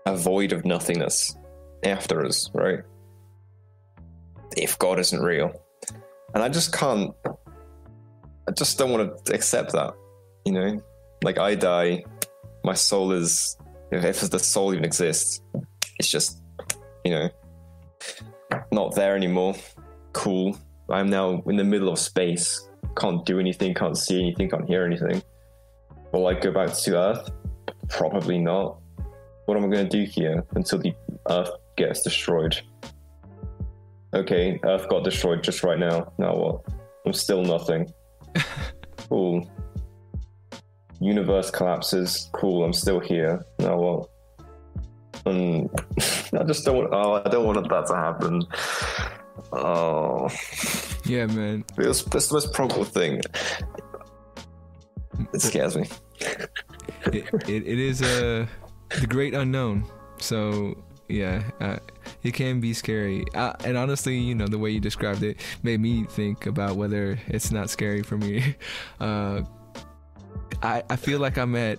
a 0.06 0.16
void 0.16 0.52
of 0.52 0.64
nothingness 0.64 1.36
after 1.84 2.24
us, 2.24 2.50
right? 2.54 2.80
If 4.56 4.78
God 4.78 4.98
isn't 4.98 5.20
real, 5.20 5.52
and 6.34 6.42
I 6.42 6.48
just 6.48 6.72
can't. 6.72 7.14
I 8.46 8.52
just 8.52 8.78
don't 8.78 8.90
want 8.90 9.24
to 9.24 9.34
accept 9.34 9.72
that, 9.72 9.94
you 10.44 10.52
know. 10.52 10.80
Like 11.22 11.38
I 11.38 11.54
die, 11.54 12.04
my 12.64 12.74
soul 12.74 13.12
is. 13.12 13.56
If 13.90 14.28
the 14.28 14.38
soul 14.40 14.72
even 14.72 14.84
exists, 14.84 15.40
it's 15.98 16.08
just, 16.08 16.42
you 17.04 17.12
know, 17.12 17.28
not 18.72 18.96
there 18.96 19.14
anymore. 19.14 19.54
Cool. 20.14 20.56
I'm 20.88 21.10
now 21.10 21.42
in 21.46 21.56
the 21.56 21.64
middle 21.64 21.90
of 21.90 21.98
space. 21.98 22.68
Can't 22.96 23.24
do 23.26 23.38
anything, 23.38 23.74
can't 23.74 23.98
see 23.98 24.18
anything, 24.18 24.48
can't 24.48 24.66
hear 24.66 24.84
anything. 24.84 25.22
Will 26.12 26.26
I 26.26 26.34
go 26.34 26.52
back 26.52 26.72
to 26.72 26.96
Earth? 26.96 27.30
Probably 27.88 28.38
not. 28.38 28.78
What 29.46 29.56
am 29.58 29.64
I 29.64 29.68
going 29.68 29.88
to 29.88 30.04
do 30.04 30.04
here 30.10 30.44
until 30.54 30.78
the 30.78 30.94
Earth 31.28 31.50
gets 31.76 32.02
destroyed? 32.02 32.56
Okay, 34.14 34.60
Earth 34.64 34.88
got 34.88 35.02
destroyed 35.04 35.42
just 35.42 35.64
right 35.64 35.78
now. 35.78 36.12
Now 36.18 36.34
what? 36.36 36.60
I'm 37.04 37.12
still 37.12 37.42
nothing. 37.42 37.92
cool. 39.08 39.50
Universe 41.00 41.50
collapses. 41.50 42.30
Cool, 42.32 42.64
I'm 42.64 42.72
still 42.72 43.00
here. 43.00 43.44
Now 43.58 43.76
what? 43.76 44.10
Hmm. 45.26 45.30
And 45.30 45.70
I 46.40 46.44
just 46.44 46.64
don't. 46.64 46.88
Oh, 46.92 47.22
I 47.24 47.28
don't 47.28 47.44
want 47.44 47.68
that 47.68 47.86
to 47.86 47.94
happen. 47.94 48.42
Oh, 49.56 50.28
Yeah, 51.04 51.26
man. 51.26 51.64
That's, 51.76 52.02
it's 52.06 52.28
the 52.28 52.34
most 52.34 52.52
probable 52.52 52.84
thing. 52.84 53.20
It 55.32 55.40
scares 55.40 55.76
me. 55.76 55.88
It, 57.06 57.28
it, 57.48 57.66
it 57.66 57.78
is 57.78 58.02
uh, 58.02 58.46
the 59.00 59.06
great 59.06 59.34
unknown. 59.34 59.84
So 60.18 60.74
yeah, 61.08 61.42
uh, 61.60 61.76
it 62.22 62.34
can 62.34 62.60
be 62.60 62.72
scary. 62.72 63.24
Uh, 63.34 63.52
and 63.64 63.76
honestly, 63.76 64.18
you 64.18 64.34
know, 64.34 64.46
the 64.46 64.58
way 64.58 64.70
you 64.70 64.80
described 64.80 65.22
it 65.22 65.40
made 65.62 65.80
me 65.80 66.04
think 66.04 66.46
about 66.46 66.76
whether 66.76 67.18
it's 67.28 67.50
not 67.52 67.70
scary 67.70 68.02
for 68.02 68.16
me. 68.16 68.56
Uh, 69.00 69.42
I 70.62 70.82
I 70.88 70.96
feel 70.96 71.20
like 71.20 71.36
I'm 71.36 71.54
at. 71.56 71.78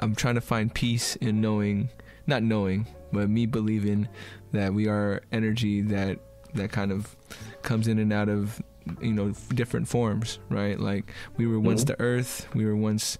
I'm 0.00 0.14
trying 0.14 0.36
to 0.36 0.40
find 0.40 0.72
peace 0.72 1.16
in 1.16 1.40
knowing, 1.40 1.88
not 2.26 2.42
knowing, 2.42 2.86
but 3.12 3.28
me 3.28 3.46
believing 3.46 4.08
that 4.52 4.72
we 4.72 4.86
are 4.88 5.22
energy 5.32 5.80
that 5.82 6.18
that 6.54 6.70
kind 6.72 6.92
of 6.92 7.16
comes 7.62 7.86
in 7.88 7.98
and 7.98 8.12
out 8.12 8.28
of 8.28 8.62
you 9.00 9.12
know 9.12 9.32
different 9.54 9.86
forms 9.86 10.38
right 10.48 10.80
like 10.80 11.12
we 11.36 11.46
were 11.46 11.60
once 11.60 11.84
Mhm. 11.84 11.88
the 11.88 12.00
earth 12.00 12.48
we 12.54 12.64
were 12.64 12.74
once 12.76 13.18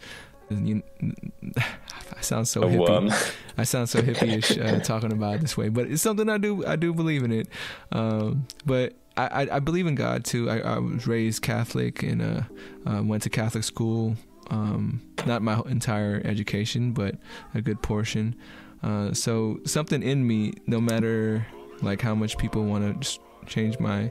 you, 0.51 0.83
I 1.57 2.21
sound 2.23 2.49
so 2.49 2.63
hippie. 2.63 3.33
I 3.57 3.63
sound 3.63 3.89
so 3.89 4.01
hippie-ish 4.03 4.59
uh, 4.59 4.81
talking 4.85 5.13
about 5.13 5.37
it 5.37 5.41
this 5.43 5.57
way, 5.57 5.69
but 5.69 5.87
it's 5.89 6.03
something 6.03 6.29
I 6.29 6.39
do. 6.39 6.67
I 6.67 6.75
do 6.75 6.93
believe 6.93 7.23
in 7.23 7.31
it. 7.31 7.47
Um, 7.93 8.47
but 8.67 8.95
I, 9.17 9.27
I, 9.45 9.57
I 9.57 9.59
believe 9.61 9.87
in 9.87 9.95
God 9.95 10.25
too. 10.25 10.51
I, 10.51 10.59
I 10.59 10.79
was 10.81 11.07
raised 11.07 11.43
Catholic 11.43 12.03
and 12.03 12.21
uh, 12.21 12.43
uh, 12.85 13.03
went 13.05 13.23
to 13.23 13.31
Catholic 13.31 13.63
school. 13.63 14.17
Um, 14.51 15.01
not 15.25 15.41
my 15.43 15.61
entire 15.67 16.21
education, 16.25 16.91
but 16.93 17.15
a 17.55 17.61
good 17.63 17.81
portion. 17.81 18.35
Uh, 18.83 19.13
so 19.13 19.61
something 19.65 20.03
in 20.03 20.27
me, 20.27 20.55
no 20.67 20.81
matter 20.81 21.47
like 21.83 22.01
how 22.01 22.15
much 22.15 22.37
people 22.39 22.65
want 22.65 23.03
to 23.03 23.19
change 23.47 23.79
my 23.79 24.11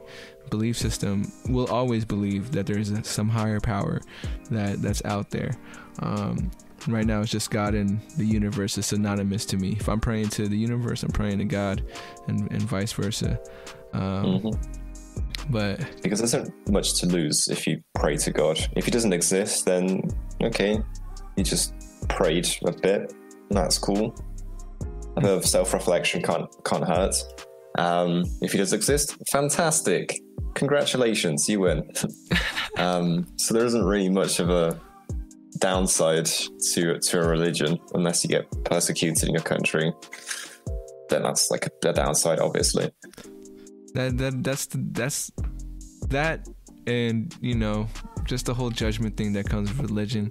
belief 0.50 0.78
system, 0.78 1.32
will 1.48 1.68
always 1.68 2.06
believe 2.06 2.52
that 2.52 2.66
there's 2.66 2.92
some 3.08 3.30
higher 3.30 3.60
power 3.60 4.02
that 4.50 4.82
that's 4.82 5.04
out 5.06 5.30
there. 5.30 5.52
Um, 6.00 6.50
right 6.88 7.06
now, 7.06 7.22
it's 7.22 7.32
just 7.32 7.52
God 7.52 7.76
and 7.76 8.02
the 8.18 8.26
universe 8.26 8.78
is 8.78 8.88
synonymous 8.88 9.46
to 9.46 9.58
me. 9.58 9.78
If 9.80 9.88
I'm 9.88 10.00
praying 10.00 10.30
to 10.30 10.48
the 10.48 10.58
universe, 10.58 11.04
I'm 11.04 11.12
praying 11.12 11.38
to 11.40 11.46
God, 11.46 11.84
and 12.28 12.52
and 12.52 12.62
vice 12.62 12.94
versa. 12.94 13.40
Um, 13.94 14.42
Mhm. 14.42 14.76
But 15.52 15.80
Because 16.04 16.20
there's 16.20 16.34
not 16.34 16.48
much 16.70 17.00
to 17.00 17.08
lose 17.08 17.48
if 17.48 17.66
you 17.66 17.82
pray 17.96 18.18
to 18.18 18.32
God. 18.32 18.60
If 18.76 18.86
He 18.86 18.92
doesn't 18.92 19.14
exist, 19.14 19.66
then 19.66 20.04
okay, 20.44 20.80
you 21.36 21.44
just 21.44 21.74
prayed 22.08 22.48
a 22.66 22.72
bit. 22.72 23.14
That's 23.50 23.78
cool. 23.78 24.14
A 25.18 25.22
bit 25.22 25.32
of 25.32 25.46
self-reflection 25.46 26.22
can't 26.22 26.48
can't 26.64 26.88
hurt. 26.88 27.16
Um, 27.80 28.24
if 28.42 28.52
He 28.52 28.58
does 28.58 28.74
exist, 28.74 29.16
fantastic. 29.32 30.20
Congratulations, 30.56 31.48
you 31.48 31.62
win. 31.62 31.90
um, 32.78 33.28
so 33.38 33.54
there 33.54 33.66
isn't 33.66 33.86
really 33.86 34.10
much 34.10 34.40
of 34.40 34.50
a 34.50 34.80
downside 35.58 36.26
to 36.74 37.00
to 37.00 37.20
a 37.20 37.28
religion 37.28 37.80
unless 37.94 38.24
you 38.24 38.30
get 38.30 38.46
persecuted 38.66 39.28
in 39.28 39.34
your 39.34 39.44
country. 39.44 39.94
Then 41.10 41.24
that's 41.24 41.50
like 41.50 41.68
a, 41.68 41.90
a 41.90 41.94
downside, 41.94 42.40
obviously. 42.40 42.92
that 43.94 44.18
that 44.18 44.44
that's 44.44 44.66
the, 44.68 44.78
that's 44.92 45.32
that 46.10 46.48
and 46.88 47.36
you 47.42 47.56
know 47.56 47.88
just 48.26 48.46
the 48.46 48.54
whole 48.54 48.70
judgment 48.70 49.16
thing 49.18 49.34
that 49.34 49.48
comes 49.50 49.70
with 49.70 49.90
religion 49.90 50.30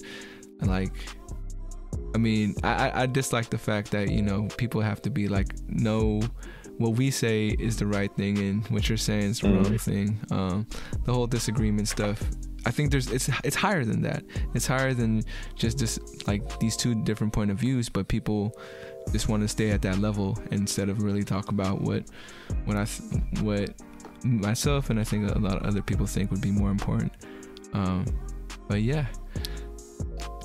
like 0.62 0.92
i 2.14 2.18
mean 2.18 2.54
I 2.62 3.02
i 3.02 3.06
dislike 3.06 3.50
the 3.50 3.58
fact 3.58 3.90
that 3.92 4.10
you 4.10 4.22
know 4.22 4.48
people 4.56 4.80
have 4.80 5.00
to 5.02 5.10
be 5.10 5.28
like 5.28 5.54
no 5.68 6.20
what 6.78 6.92
we 6.96 7.10
say 7.10 7.48
is 7.48 7.76
the 7.76 7.86
right 7.86 8.14
thing 8.16 8.38
and 8.38 8.66
what 8.68 8.88
you're 8.88 8.96
saying 8.98 9.24
is 9.30 9.40
the 9.40 9.48
wrong 9.50 9.64
Mhm. 9.64 9.80
thing 9.80 10.20
um 10.30 10.66
the 11.04 11.12
whole 11.12 11.26
disagreement 11.26 11.88
stuff 11.88 12.22
i 12.66 12.70
think 12.70 12.90
there's 12.90 13.08
it's 13.10 13.28
it's 13.44 13.56
higher 13.56 13.84
than 13.84 14.00
that 14.02 14.22
it's 14.54 14.66
higher 14.66 14.94
than 14.94 15.22
just 15.56 15.78
this 15.78 15.98
like 16.26 16.42
these 16.60 16.76
two 16.76 16.94
different 17.04 17.32
point 17.32 17.50
of 17.50 17.58
views 17.58 17.88
but 17.88 18.06
people 18.08 18.52
just 19.12 19.28
want 19.28 19.42
to 19.42 19.48
stay 19.48 19.70
at 19.70 19.82
that 19.82 19.98
level 19.98 20.38
instead 20.50 20.88
of 20.88 21.02
really 21.02 21.24
talk 21.24 21.48
about 21.50 21.80
what 21.80 22.04
what 22.66 22.76
I 22.76 22.84
what 23.42 23.70
myself 24.24 24.90
and 24.90 24.98
I 25.00 25.04
think 25.04 25.30
a 25.30 25.38
lot 25.38 25.56
of 25.56 25.62
other 25.62 25.80
people 25.82 26.06
think 26.06 26.30
would 26.30 26.40
be 26.42 26.50
more 26.50 26.70
important. 26.70 27.12
Um, 27.72 28.04
but 28.68 28.82
yeah, 28.82 29.06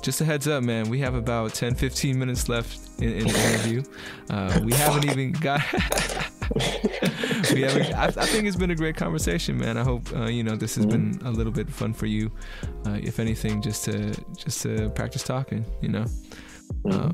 just 0.02 0.20
a 0.20 0.24
heads 0.24 0.46
up, 0.48 0.62
man. 0.62 0.88
We 0.88 1.00
have 1.00 1.14
about 1.14 1.54
10, 1.54 1.74
15 1.74 2.18
minutes 2.18 2.48
left 2.48 2.83
in, 2.98 3.12
in 3.12 3.26
the 3.26 3.52
interview. 3.52 3.82
Uh, 4.30 4.60
we 4.64 4.72
haven't 4.72 5.04
even 5.10 5.32
got. 5.32 5.60
we 7.52 7.62
haven't. 7.62 7.94
I, 7.94 8.06
I 8.06 8.10
think 8.26 8.46
it's 8.46 8.56
been 8.56 8.70
a 8.70 8.74
great 8.76 8.96
conversation, 8.96 9.56
man. 9.58 9.76
I 9.76 9.82
hope 9.84 10.02
uh, 10.16 10.26
you 10.26 10.42
know 10.42 10.56
this 10.56 10.74
has 10.76 10.86
been 10.86 11.18
a 11.24 11.30
little 11.30 11.52
bit 11.52 11.68
fun 11.70 11.92
for 11.92 12.06
you. 12.06 12.30
Uh, 12.86 12.98
if 13.02 13.18
anything, 13.18 13.62
just 13.62 13.84
to 13.86 14.14
just 14.36 14.62
to 14.62 14.90
practice 14.90 15.22
talking, 15.22 15.64
you 15.80 15.88
know. 15.88 16.04
Uh, 16.90 17.12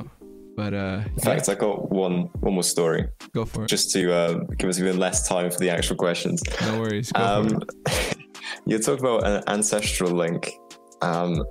but 0.57 0.74
uh, 0.74 1.03
In 1.16 1.22
fact, 1.22 1.49
I 1.49 1.55
got 1.55 1.91
one 1.91 2.28
one 2.41 2.55
more 2.55 2.62
story. 2.62 3.07
go 3.35 3.45
for 3.45 3.64
it. 3.64 3.68
just 3.68 3.93
to 3.93 4.12
uh, 4.12 4.35
give 4.59 4.68
us 4.68 4.78
even 4.78 4.99
less 4.99 5.26
time 5.28 5.51
for 5.51 5.59
the 5.59 5.70
actual 5.70 5.97
questions. 5.97 6.43
no 6.62 6.81
worries. 6.81 7.12
Go 7.12 7.22
Um, 7.22 7.61
you 8.66 8.78
talk 8.78 8.99
about 8.99 9.26
an 9.26 9.43
ancestral 9.47 10.11
link, 10.11 10.51
um, 11.03 11.43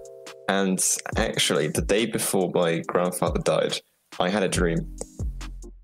and 0.48 0.84
actually, 1.18 1.68
the 1.70 1.82
day 1.82 2.06
before 2.06 2.52
my 2.54 2.80
grandfather 2.88 3.40
died, 3.40 3.80
I 4.20 4.30
had 4.30 4.44
a 4.44 4.50
dream 4.50 4.96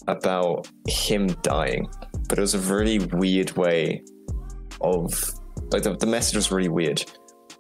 about 0.08 0.68
him 0.88 1.28
dying, 1.42 1.88
but 2.28 2.38
it 2.38 2.42
was 2.42 2.54
a 2.54 2.60
really 2.74 3.00
weird 3.00 3.52
way 3.52 4.04
of 4.82 5.14
like 5.72 5.84
the, 5.84 5.96
the 5.96 6.06
message 6.06 6.36
was 6.36 6.52
really 6.52 6.70
weird. 6.70 7.04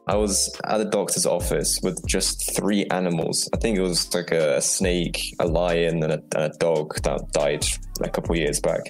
I 0.07 0.15
was 0.15 0.53
at 0.65 0.77
the 0.77 0.85
doctor's 0.85 1.25
office 1.25 1.79
with 1.81 2.05
just 2.05 2.55
three 2.55 2.85
animals. 2.91 3.49
I 3.53 3.57
think 3.57 3.77
it 3.77 3.81
was 3.81 4.13
like 4.13 4.31
a, 4.31 4.57
a 4.57 4.61
snake, 4.61 5.19
a 5.39 5.47
lion, 5.47 6.03
and 6.03 6.13
a, 6.13 6.21
and 6.35 6.53
a 6.53 6.57
dog 6.59 7.01
that 7.01 7.31
died 7.31 7.65
a 8.03 8.09
couple 8.09 8.35
years 8.35 8.59
back. 8.59 8.81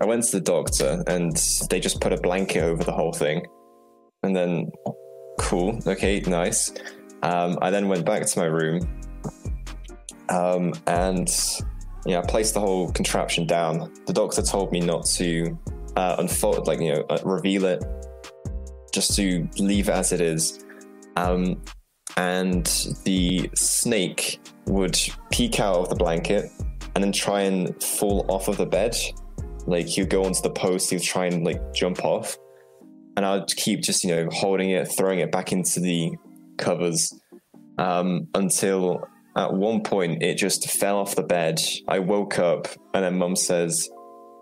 I 0.00 0.06
went 0.06 0.24
to 0.24 0.32
the 0.32 0.40
doctor 0.40 1.02
and 1.06 1.36
they 1.68 1.80
just 1.80 2.00
put 2.00 2.12
a 2.12 2.16
blanket 2.16 2.62
over 2.62 2.82
the 2.82 2.92
whole 2.92 3.12
thing. 3.12 3.44
And 4.22 4.34
then, 4.34 4.70
cool, 5.38 5.78
okay, 5.86 6.20
nice. 6.20 6.72
Um, 7.22 7.58
I 7.60 7.70
then 7.70 7.88
went 7.88 8.06
back 8.06 8.24
to 8.24 8.38
my 8.38 8.46
room 8.46 9.01
um, 10.32 10.72
and 10.86 11.28
yeah, 12.06 12.20
I 12.20 12.22
placed 12.22 12.54
the 12.54 12.60
whole 12.60 12.90
contraption 12.92 13.46
down. 13.46 13.92
The 14.06 14.12
doctor 14.12 14.42
told 14.42 14.72
me 14.72 14.80
not 14.80 15.06
to 15.16 15.56
uh, 15.96 16.16
unfold, 16.18 16.66
like, 16.66 16.80
you 16.80 16.94
know, 16.94 17.04
uh, 17.10 17.18
reveal 17.24 17.64
it, 17.64 17.84
just 18.92 19.14
to 19.16 19.48
leave 19.58 19.88
it 19.88 19.92
as 19.92 20.12
it 20.12 20.20
is. 20.20 20.64
Um, 21.16 21.62
and 22.16 22.66
the 23.04 23.50
snake 23.54 24.40
would 24.66 24.98
peek 25.30 25.60
out 25.60 25.76
of 25.76 25.88
the 25.90 25.94
blanket 25.94 26.50
and 26.94 27.04
then 27.04 27.12
try 27.12 27.42
and 27.42 27.80
fall 27.82 28.26
off 28.28 28.48
of 28.48 28.56
the 28.56 28.66
bed 28.66 28.96
like 29.66 29.86
he'd 29.86 30.10
go 30.10 30.24
onto 30.24 30.42
the 30.42 30.50
post, 30.50 30.90
he'd 30.90 31.02
try 31.02 31.26
and 31.26 31.44
like 31.44 31.72
jump 31.72 32.04
off, 32.04 32.36
and 33.16 33.24
I'd 33.24 33.46
keep 33.56 33.80
just 33.80 34.04
you 34.04 34.14
know 34.14 34.28
holding 34.32 34.70
it, 34.70 34.86
throwing 34.86 35.20
it 35.20 35.30
back 35.30 35.52
into 35.52 35.80
the 35.80 36.12
covers 36.58 37.12
um, 37.78 38.28
until 38.34 39.06
at 39.36 39.52
one 39.52 39.82
point 39.82 40.22
it 40.22 40.36
just 40.36 40.70
fell 40.70 40.98
off 40.98 41.14
the 41.14 41.22
bed. 41.22 41.60
I 41.88 41.98
woke 42.00 42.38
up 42.38 42.68
and 42.94 43.04
then 43.04 43.18
mum 43.18 43.36
says, 43.36 43.88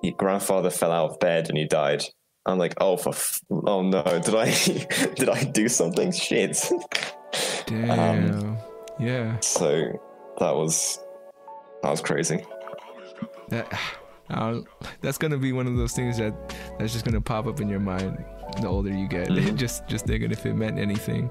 Your 0.02 0.14
grandfather 0.16 0.70
fell 0.70 0.90
out 0.92 1.10
of 1.10 1.18
bed 1.20 1.48
and 1.48 1.56
he 1.58 1.66
died. 1.66 2.04
I'm 2.46 2.58
like, 2.58 2.74
oh, 2.80 2.96
for 2.96 3.10
f- 3.10 3.40
oh 3.50 3.82
no, 3.82 4.02
did 4.24 4.34
I 4.34 4.50
did 5.14 5.28
I 5.28 5.44
do 5.44 5.68
something? 5.68 6.10
Shit. 6.12 6.58
Damn. 7.66 8.56
yeah. 8.98 9.38
So 9.40 9.92
that 10.38 10.54
was 10.54 10.98
that 11.82 11.90
was 11.90 12.00
crazy. 12.00 12.44
That 13.50 13.72
that's 15.00 15.18
gonna 15.18 15.36
be 15.38 15.52
one 15.52 15.66
of 15.66 15.76
those 15.76 15.92
things 15.92 16.18
that 16.18 16.34
that's 16.78 16.92
just 16.92 17.04
gonna 17.04 17.20
pop 17.20 17.46
up 17.46 17.60
in 17.60 17.68
your 17.68 17.80
mind 17.80 18.24
the 18.60 18.66
older 18.66 18.90
you 18.90 19.06
get. 19.06 19.28
Mhm. 19.28 19.56
just 19.56 19.86
just 19.86 20.06
thinking 20.06 20.30
if 20.32 20.44
it 20.46 20.54
meant 20.54 20.78
anything. 20.78 21.30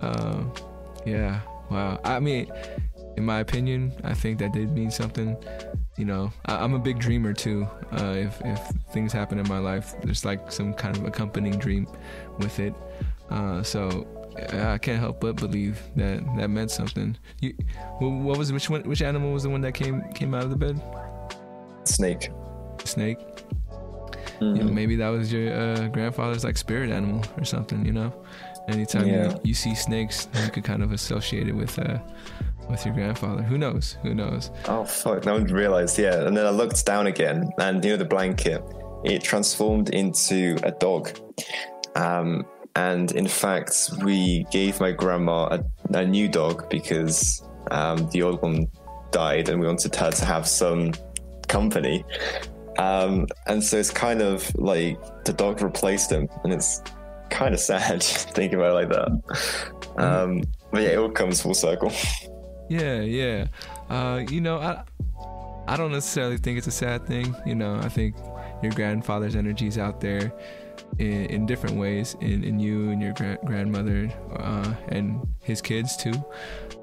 Um, 0.00 0.52
yeah. 1.04 1.40
Wow. 1.70 2.00
I 2.04 2.20
mean, 2.20 2.50
in 3.16 3.24
my 3.24 3.40
opinion, 3.40 3.92
I 4.04 4.14
think 4.14 4.38
that 4.40 4.52
did 4.52 4.72
mean 4.72 4.90
something. 4.90 5.36
You 5.96 6.04
know, 6.06 6.32
I, 6.46 6.56
I'm 6.56 6.74
a 6.74 6.78
big 6.78 6.98
dreamer 6.98 7.32
too. 7.32 7.68
Uh, 7.92 8.14
if 8.16 8.40
if 8.44 8.60
things 8.92 9.12
happen 9.12 9.38
in 9.38 9.48
my 9.48 9.58
life, 9.58 9.94
there's 10.02 10.24
like 10.24 10.50
some 10.50 10.74
kind 10.74 10.96
of 10.96 11.04
accompanying 11.04 11.58
dream 11.58 11.86
with 12.38 12.58
it. 12.58 12.74
Uh, 13.30 13.62
so 13.62 14.06
I 14.52 14.78
can't 14.78 14.98
help 14.98 15.20
but 15.20 15.36
believe 15.36 15.80
that 15.96 16.24
that 16.36 16.48
meant 16.50 16.70
something. 16.72 17.16
You, 17.40 17.54
what 18.00 18.36
was 18.38 18.52
which 18.52 18.68
one? 18.68 18.82
Which 18.82 19.02
animal 19.02 19.32
was 19.32 19.44
the 19.44 19.50
one 19.50 19.60
that 19.60 19.72
came 19.72 20.02
came 20.14 20.34
out 20.34 20.42
of 20.44 20.50
the 20.50 20.56
bed? 20.56 20.80
Snake. 21.84 22.30
Snake. 22.84 23.18
Mhm. 24.40 24.56
You 24.56 24.64
know, 24.64 24.72
maybe 24.72 24.96
that 24.96 25.08
was 25.10 25.32
your 25.32 25.52
uh, 25.54 25.86
grandfather's 25.88 26.42
like 26.44 26.56
spirit 26.56 26.90
animal 26.90 27.22
or 27.38 27.44
something. 27.44 27.84
You 27.86 27.92
know, 27.92 28.24
anytime 28.68 29.06
Yeah. 29.06 29.30
you, 29.34 29.40
you 29.44 29.54
see 29.54 29.74
snakes, 29.76 30.26
you 30.42 30.50
could 30.50 30.64
kind 30.64 30.82
of 30.82 30.90
associate 30.92 31.46
it 31.46 31.54
with 31.54 31.78
uh, 31.78 31.98
with 32.68 32.84
your 32.84 32.94
grandfather. 32.94 33.42
Who 33.42 33.58
knows? 33.58 33.96
Who 34.02 34.14
knows? 34.14 34.50
Oh 34.66 34.84
fuck! 34.84 35.24
No 35.24 35.34
one 35.34 35.44
realized. 35.44 35.98
Yeah, 35.98 36.26
and 36.26 36.36
then 36.36 36.46
I 36.46 36.50
looked 36.50 36.84
down 36.86 37.06
again, 37.06 37.50
and 37.58 37.84
you 37.84 37.92
know 37.92 37.96
the 37.96 38.04
blanket, 38.04 38.62
it 39.04 39.22
transformed 39.22 39.90
into 39.90 40.58
a 40.62 40.70
dog. 40.72 41.10
Um, 41.94 42.44
and 42.76 43.12
in 43.12 43.28
fact, 43.28 43.90
we 44.02 44.46
gave 44.50 44.80
my 44.80 44.90
grandma 44.90 45.58
a, 45.58 45.64
a 45.96 46.04
new 46.04 46.28
dog 46.28 46.68
because 46.68 47.42
um, 47.70 48.08
the 48.10 48.22
old 48.22 48.42
one 48.42 48.66
died, 49.12 49.48
and 49.48 49.60
we 49.60 49.66
wanted 49.66 49.94
her 49.94 50.10
to 50.10 50.24
have 50.24 50.46
some 50.48 50.92
company. 51.48 52.04
Um, 52.78 53.26
and 53.46 53.62
so 53.62 53.78
it's 53.78 53.90
kind 53.90 54.20
of 54.20 54.52
like 54.56 54.98
the 55.24 55.32
dog 55.32 55.62
replaced 55.62 56.10
him, 56.10 56.28
and 56.42 56.52
it's 56.52 56.82
kind 57.30 57.54
of 57.54 57.60
sad 57.70 58.02
thinking 58.02 58.58
about 58.58 58.72
it 58.72 58.74
like 58.74 58.88
that. 58.88 59.94
Um, 59.96 60.42
but 60.72 60.82
yeah, 60.82 60.88
it 60.90 60.98
all 60.98 61.10
comes 61.10 61.40
full 61.40 61.54
circle. 61.54 61.92
Yeah, 62.68 63.00
yeah. 63.00 63.46
Uh, 63.88 64.22
you 64.28 64.40
know, 64.40 64.58
I 64.58 64.82
I 65.66 65.76
don't 65.76 65.92
necessarily 65.92 66.36
think 66.36 66.58
it's 66.58 66.66
a 66.66 66.72
sad 66.72 67.06
thing. 67.06 67.34
You 67.46 67.54
know, 67.54 67.76
I 67.76 67.88
think 67.88 68.16
your 68.62 68.72
grandfather's 68.72 69.36
energy 69.36 69.66
is 69.66 69.78
out 69.78 70.00
there 70.00 70.32
in, 70.98 71.26
in 71.26 71.46
different 71.46 71.76
ways 71.76 72.16
in, 72.20 72.44
in 72.44 72.58
you 72.58 72.90
and 72.90 73.00
your 73.00 73.12
gra- 73.12 73.38
grandmother 73.44 74.12
uh, 74.36 74.74
and 74.88 75.26
his 75.40 75.60
kids 75.60 75.96
too. 75.96 76.12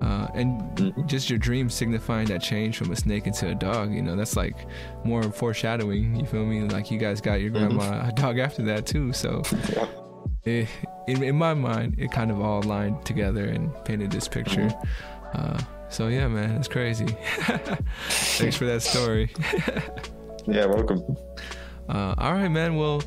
Uh, 0.02 0.28
and 0.34 0.94
just 1.06 1.30
your 1.30 1.38
dream 1.38 1.70
signifying 1.70 2.28
that 2.28 2.42
change 2.42 2.78
from 2.78 2.92
a 2.92 2.96
snake 2.96 3.28
into 3.28 3.50
a 3.50 3.56
dog. 3.56 3.94
You 3.94 4.02
know, 4.02 4.16
that's 4.16 4.36
like 4.36 4.68
more 5.04 5.24
foreshadowing. 5.24 6.16
You 6.16 6.26
feel 6.26 6.46
me? 6.46 6.62
Like 6.62 6.90
you 6.90 6.98
guys 6.98 7.22
got 7.22 7.42
your 7.42 7.52
grandma 7.52 8.08
a 8.08 8.12
dog 8.12 8.40
after 8.40 8.64
that 8.64 8.88
too. 8.88 9.14
So 9.14 9.44
it, 10.44 10.68
in, 11.08 11.24
in 11.24 11.36
my 11.36 11.54
mind, 11.54 11.96
it 12.00 12.12
kind 12.12 12.32
of 12.32 12.42
all 12.42 12.64
lined 12.64 13.06
together 13.06 13.46
and 13.46 13.72
painted 13.86 14.12
this 14.12 14.28
picture. 14.28 14.72
Uh, 15.34 15.60
so 15.90 16.08
yeah, 16.08 16.28
man, 16.28 16.52
it's 16.58 16.68
crazy. 16.68 17.06
Thanks 18.10 18.56
for 18.58 18.66
that 18.66 18.82
story. 18.82 19.32
Yeah, 20.48 20.66
welcome. 20.66 21.04
Uh, 21.88 22.16
all 22.18 22.34
right, 22.34 22.48
man. 22.50 22.76
Well, 22.76 23.04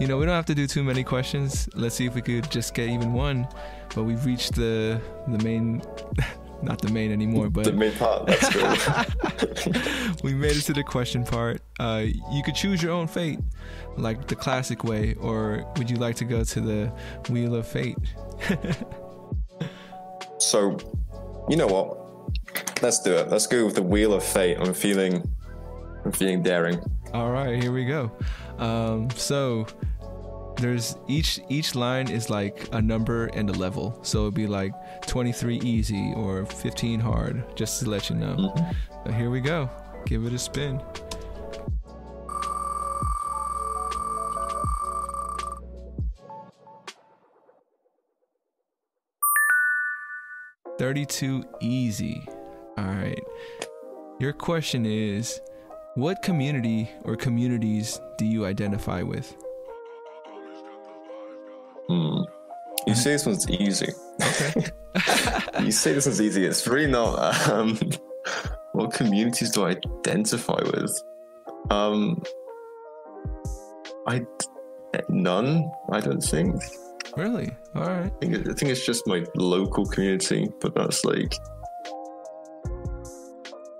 you 0.00 0.06
know, 0.06 0.16
we 0.16 0.24
don't 0.24 0.34
have 0.34 0.46
to 0.46 0.54
do 0.54 0.66
too 0.66 0.82
many 0.82 1.04
questions. 1.04 1.68
Let's 1.74 1.94
see 1.96 2.06
if 2.06 2.14
we 2.14 2.22
could 2.22 2.50
just 2.50 2.72
get 2.72 2.88
even 2.88 3.12
one. 3.12 3.46
But 3.94 4.04
we've 4.04 4.24
reached 4.24 4.54
the 4.54 4.98
the 5.28 5.36
main, 5.44 5.82
not 6.62 6.80
the 6.80 6.90
main 6.90 7.12
anymore, 7.12 7.50
but 7.50 7.64
The 7.64 7.72
mid 7.72 7.94
part, 7.98 8.26
that's 8.26 8.48
good. 8.48 10.22
we 10.24 10.32
made 10.32 10.56
it 10.56 10.62
to 10.62 10.72
the 10.72 10.82
question 10.82 11.24
part. 11.24 11.60
Uh, 11.78 12.04
you 12.32 12.42
could 12.42 12.54
choose 12.54 12.82
your 12.82 12.92
own 12.92 13.06
fate, 13.06 13.38
like 13.98 14.26
the 14.26 14.34
classic 14.34 14.82
way, 14.82 15.14
or 15.20 15.70
would 15.76 15.90
you 15.90 15.98
like 15.98 16.16
to 16.16 16.24
go 16.24 16.42
to 16.42 16.60
the 16.62 16.90
wheel 17.28 17.54
of 17.54 17.66
fate? 17.68 17.98
so, 20.38 20.78
you 21.48 21.56
know 21.56 21.66
what? 21.66 22.82
Let's 22.82 23.00
do 23.00 23.12
it. 23.16 23.28
Let's 23.28 23.46
go 23.46 23.64
with 23.64 23.74
the 23.74 23.82
wheel 23.82 24.12
of 24.12 24.22
fate. 24.22 24.56
I'm 24.60 24.72
feeling, 24.74 25.22
I'm 26.04 26.12
feeling 26.12 26.42
daring. 26.42 26.78
All 27.12 27.30
right, 27.30 27.60
here 27.62 27.72
we 27.72 27.84
go. 27.84 28.12
Um, 28.58 29.08
so 29.10 29.66
there's 30.56 30.96
each 31.06 31.40
each 31.48 31.74
line 31.74 32.10
is 32.10 32.30
like 32.30 32.68
a 32.72 32.82
number 32.82 33.26
and 33.26 33.48
a 33.48 33.52
level. 33.52 33.98
So 34.02 34.22
it'd 34.22 34.34
be 34.34 34.46
like 34.46 34.72
23 35.06 35.58
easy 35.60 36.12
or 36.16 36.44
15 36.44 37.00
hard, 37.00 37.44
just 37.56 37.80
to 37.80 37.88
let 37.90 38.10
you 38.10 38.16
know. 38.16 38.34
Mhm. 38.36 38.74
So 39.06 39.12
here 39.12 39.30
we 39.30 39.40
go. 39.40 39.70
Give 40.06 40.24
it 40.26 40.32
a 40.32 40.38
spin. 40.38 40.80
Thirty-two 50.78 51.44
easy. 51.60 52.26
All 52.76 52.84
right. 52.84 53.22
Your 54.20 54.32
question 54.32 54.86
is, 54.86 55.40
what 55.94 56.22
community 56.22 56.90
or 57.04 57.16
communities 57.16 58.00
do 58.16 58.24
you 58.24 58.46
identify 58.46 59.02
with? 59.02 59.36
Hmm. 61.88 62.22
You 62.86 62.94
say 62.94 63.12
this 63.12 63.26
one's 63.26 63.48
easy. 63.50 63.92
Okay. 64.22 64.66
You 65.60 65.72
say 65.72 65.92
this 65.92 66.06
one's 66.06 66.20
easy. 66.20 66.44
It's 66.44 66.66
really 66.66 66.90
not. 66.90 67.48
Um, 67.48 67.78
what 68.72 68.92
communities 68.92 69.50
do 69.50 69.66
I 69.66 69.76
identify 70.06 70.60
with? 70.72 71.02
Um, 71.70 72.22
I 74.06 74.24
none. 75.08 75.70
I 75.90 76.00
don't 76.00 76.20
think. 76.20 76.54
Really? 77.16 77.50
All 77.74 77.82
right. 77.88 78.06
I 78.12 78.18
think, 78.20 78.34
I 78.48 78.52
think 78.54 78.72
it's 78.72 78.84
just 78.86 79.06
my 79.06 79.24
local 79.34 79.84
community, 79.86 80.48
but 80.60 80.74
that's 80.74 81.04
like, 81.04 81.34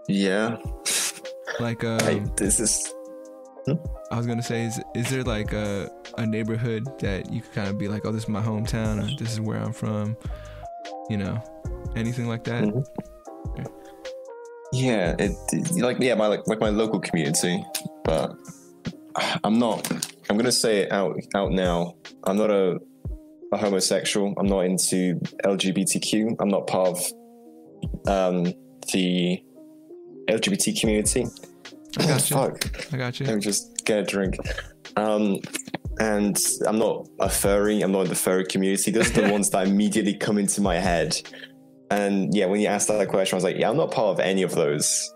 yeah. 0.09 0.57
Like, 1.61 1.85
um, 1.85 2.33
this 2.37 2.61
is 2.61 2.93
I 4.11 4.16
was 4.16 4.26
gonna 4.26 4.43
say, 4.43 4.64
is 4.64 4.81
is 4.95 5.11
there 5.11 5.22
like 5.24 5.53
a 5.53 5.91
a 6.16 6.24
neighborhood 6.26 6.85
that 7.01 7.31
you 7.31 7.43
could 7.43 7.53
kind 7.53 7.68
of 7.68 7.76
be 7.79 7.89
like, 7.89 8.07
oh, 8.07 8.12
this 8.12 8.22
is 8.22 8.29
my 8.29 8.41
hometown, 8.41 8.99
or 9.03 9.16
this 9.18 9.33
is 9.33 9.41
where 9.41 9.59
I'm 9.59 9.72
from, 9.74 10.16
you 11.11 11.18
know, 11.18 11.39
anything 11.95 12.29
like 12.29 12.45
that? 12.45 12.64
Mhm. 12.64 12.85
Yeah, 14.72 15.14
it, 15.18 15.33
it- 15.53 15.70
like 15.83 15.99
yeah, 16.01 16.14
my 16.14 16.26
like 16.26 16.47
like 16.47 16.61
my 16.61 16.70
local 16.70 17.01
community, 17.01 17.62
but 18.05 18.35
I'm 19.45 19.59
not. 19.59 19.91
I'm 20.31 20.37
gonna 20.39 20.53
say 20.53 20.79
it 20.83 20.93
out 20.93 21.16
out 21.35 21.53
now. 21.53 21.95
I'm 22.24 22.37
not 22.39 22.51
a 22.51 22.79
a 23.53 23.57
homosexual. 23.57 24.34
I'm 24.38 24.46
not 24.46 24.61
into 24.61 25.20
LGBTQ. 25.44 26.36
I'm 26.40 26.49
not 26.49 26.66
part 26.66 26.88
of 26.88 26.99
um, 28.07 28.53
the 28.92 29.42
LGBT 30.28 30.78
community. 30.80 31.26
I 31.99 32.07
got 32.07 32.30
you. 32.30 32.36
Fuck. 32.36 32.92
I 32.92 32.96
got 32.96 33.20
Let 33.20 33.20
you. 33.20 33.34
me 33.36 33.40
just 33.40 33.84
get 33.84 33.99
a 33.99 34.03
drink. 34.03 34.36
Um, 34.96 35.38
and 35.99 36.38
I'm 36.66 36.78
not 36.78 37.09
a 37.18 37.28
furry. 37.28 37.80
I'm 37.82 37.92
not 37.92 38.03
in 38.03 38.09
the 38.09 38.14
furry 38.14 38.44
community. 38.44 38.90
Those 38.90 39.16
are 39.16 39.22
the 39.22 39.32
ones 39.32 39.51
that 39.51 39.66
immediately 39.66 40.14
come 40.14 40.38
into 40.38 40.61
my 40.61 40.76
head. 40.76 41.20
And 41.90 42.34
yeah, 42.34 42.46
when 42.46 42.61
you 42.61 42.68
asked 42.68 42.88
that 42.88 43.09
question, 43.09 43.36
I 43.36 43.38
was 43.38 43.44
like, 43.44 43.57
yeah, 43.57 43.70
I'm 43.70 43.76
not 43.76 43.90
part 43.90 44.09
of 44.09 44.20
any 44.20 44.42
of 44.42 44.55
those. 44.55 45.12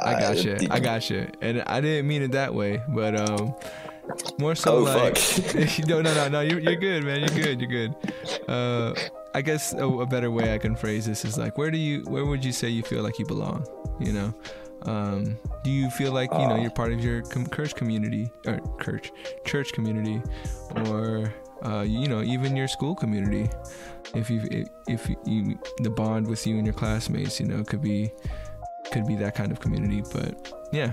I 0.00 0.20
got 0.20 0.44
you. 0.44 0.52
Uh, 0.52 0.66
I 0.70 0.80
got 0.80 1.08
you. 1.10 1.28
And 1.40 1.62
I 1.62 1.80
didn't 1.80 2.06
mean 2.06 2.22
it 2.22 2.32
that 2.32 2.54
way, 2.54 2.82
but 2.94 3.18
um, 3.18 3.54
more 4.38 4.54
so 4.54 4.78
Oh, 4.78 4.82
like, 4.82 5.16
no, 5.88 6.00
no, 6.02 6.14
no, 6.14 6.28
no. 6.28 6.40
You're 6.40 6.60
you're 6.60 6.76
good, 6.76 7.04
man. 7.04 7.20
You're 7.20 7.44
good. 7.44 7.60
You're 7.60 7.70
good. 7.70 7.94
Uh, 8.48 8.94
I 9.34 9.42
guess 9.42 9.72
a, 9.74 9.86
a 9.86 10.06
better 10.06 10.30
way 10.30 10.54
I 10.54 10.58
can 10.58 10.74
phrase 10.74 11.06
this 11.06 11.24
is 11.24 11.36
like, 11.38 11.58
where 11.58 11.70
do 11.70 11.78
you, 11.78 12.00
where 12.08 12.24
would 12.24 12.44
you 12.44 12.52
say 12.52 12.68
you 12.68 12.82
feel 12.82 13.02
like 13.02 13.18
you 13.18 13.26
belong? 13.26 13.66
You 14.00 14.12
know, 14.12 14.34
um, 14.82 15.36
do 15.64 15.70
you 15.70 15.90
feel 15.90 16.12
like 16.12 16.30
you 16.32 16.38
know 16.38 16.54
Ah. 16.54 16.60
you're 16.62 16.70
part 16.70 16.92
of 16.92 17.02
your 17.04 17.22
com- 17.22 17.46
church 17.50 17.74
community 17.74 18.30
or 18.46 18.60
church 18.82 19.10
church 19.44 19.72
community, 19.72 20.22
or 20.86 21.32
uh, 21.64 21.82
you 21.82 22.08
know 22.08 22.22
even 22.22 22.56
your 22.56 22.68
school 22.68 22.94
community? 22.94 23.50
If 24.14 24.30
you 24.30 24.40
if, 24.50 24.68
if 24.88 25.10
you 25.26 25.58
the 25.78 25.90
bond 25.90 26.26
with 26.26 26.46
you 26.46 26.56
and 26.56 26.64
your 26.66 26.74
classmates, 26.74 27.38
you 27.40 27.46
know, 27.46 27.62
could 27.64 27.82
be 27.82 28.10
could 28.92 29.06
be 29.06 29.16
that 29.16 29.34
kind 29.34 29.52
of 29.52 29.60
community. 29.60 30.02
But 30.12 30.52
yeah, 30.72 30.92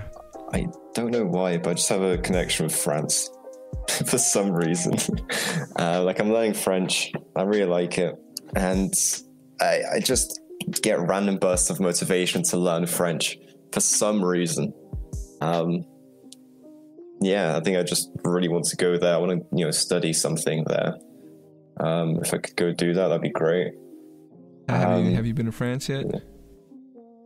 I 0.52 0.66
don't 0.96 1.10
know 1.10 1.24
why, 1.24 1.58
but 1.58 1.70
I 1.70 1.74
just 1.74 1.88
have 1.88 2.02
a 2.02 2.18
connection 2.18 2.66
with 2.66 2.74
France 2.74 3.30
for 4.06 4.18
some 4.18 4.52
reason. 4.52 4.94
uh, 5.78 6.02
like 6.02 6.18
I'm 6.20 6.32
learning 6.32 6.54
French. 6.54 7.12
I 7.34 7.42
really 7.42 7.64
like 7.66 7.98
it, 7.98 8.14
and 8.54 8.92
I, 9.60 9.82
I 9.94 10.00
just 10.00 10.40
get 10.82 10.98
random 11.00 11.36
bursts 11.38 11.70
of 11.70 11.80
motivation 11.80 12.42
to 12.44 12.56
learn 12.56 12.86
French 12.86 13.38
for 13.72 13.80
some 13.80 14.24
reason. 14.24 14.72
Um, 15.40 15.84
yeah, 17.20 17.56
I 17.56 17.60
think 17.60 17.76
I 17.78 17.82
just 17.82 18.10
really 18.24 18.48
want 18.48 18.64
to 18.66 18.76
go 18.76 18.98
there. 18.98 19.14
I 19.14 19.18
want 19.18 19.32
to, 19.32 19.56
you 19.56 19.64
know, 19.64 19.70
study 19.70 20.12
something 20.12 20.64
there. 20.66 20.94
Um, 21.78 22.18
if 22.22 22.32
I 22.34 22.38
could 22.38 22.56
go 22.56 22.72
do 22.72 22.94
that, 22.94 23.08
that'd 23.08 23.22
be 23.22 23.30
great. 23.30 23.72
Have 24.68 24.90
Um, 24.98 25.04
you 25.06 25.14
have 25.16 25.26
you 25.26 25.34
been 25.34 25.46
to 25.46 25.52
France 25.52 25.88
yet? 25.88 26.06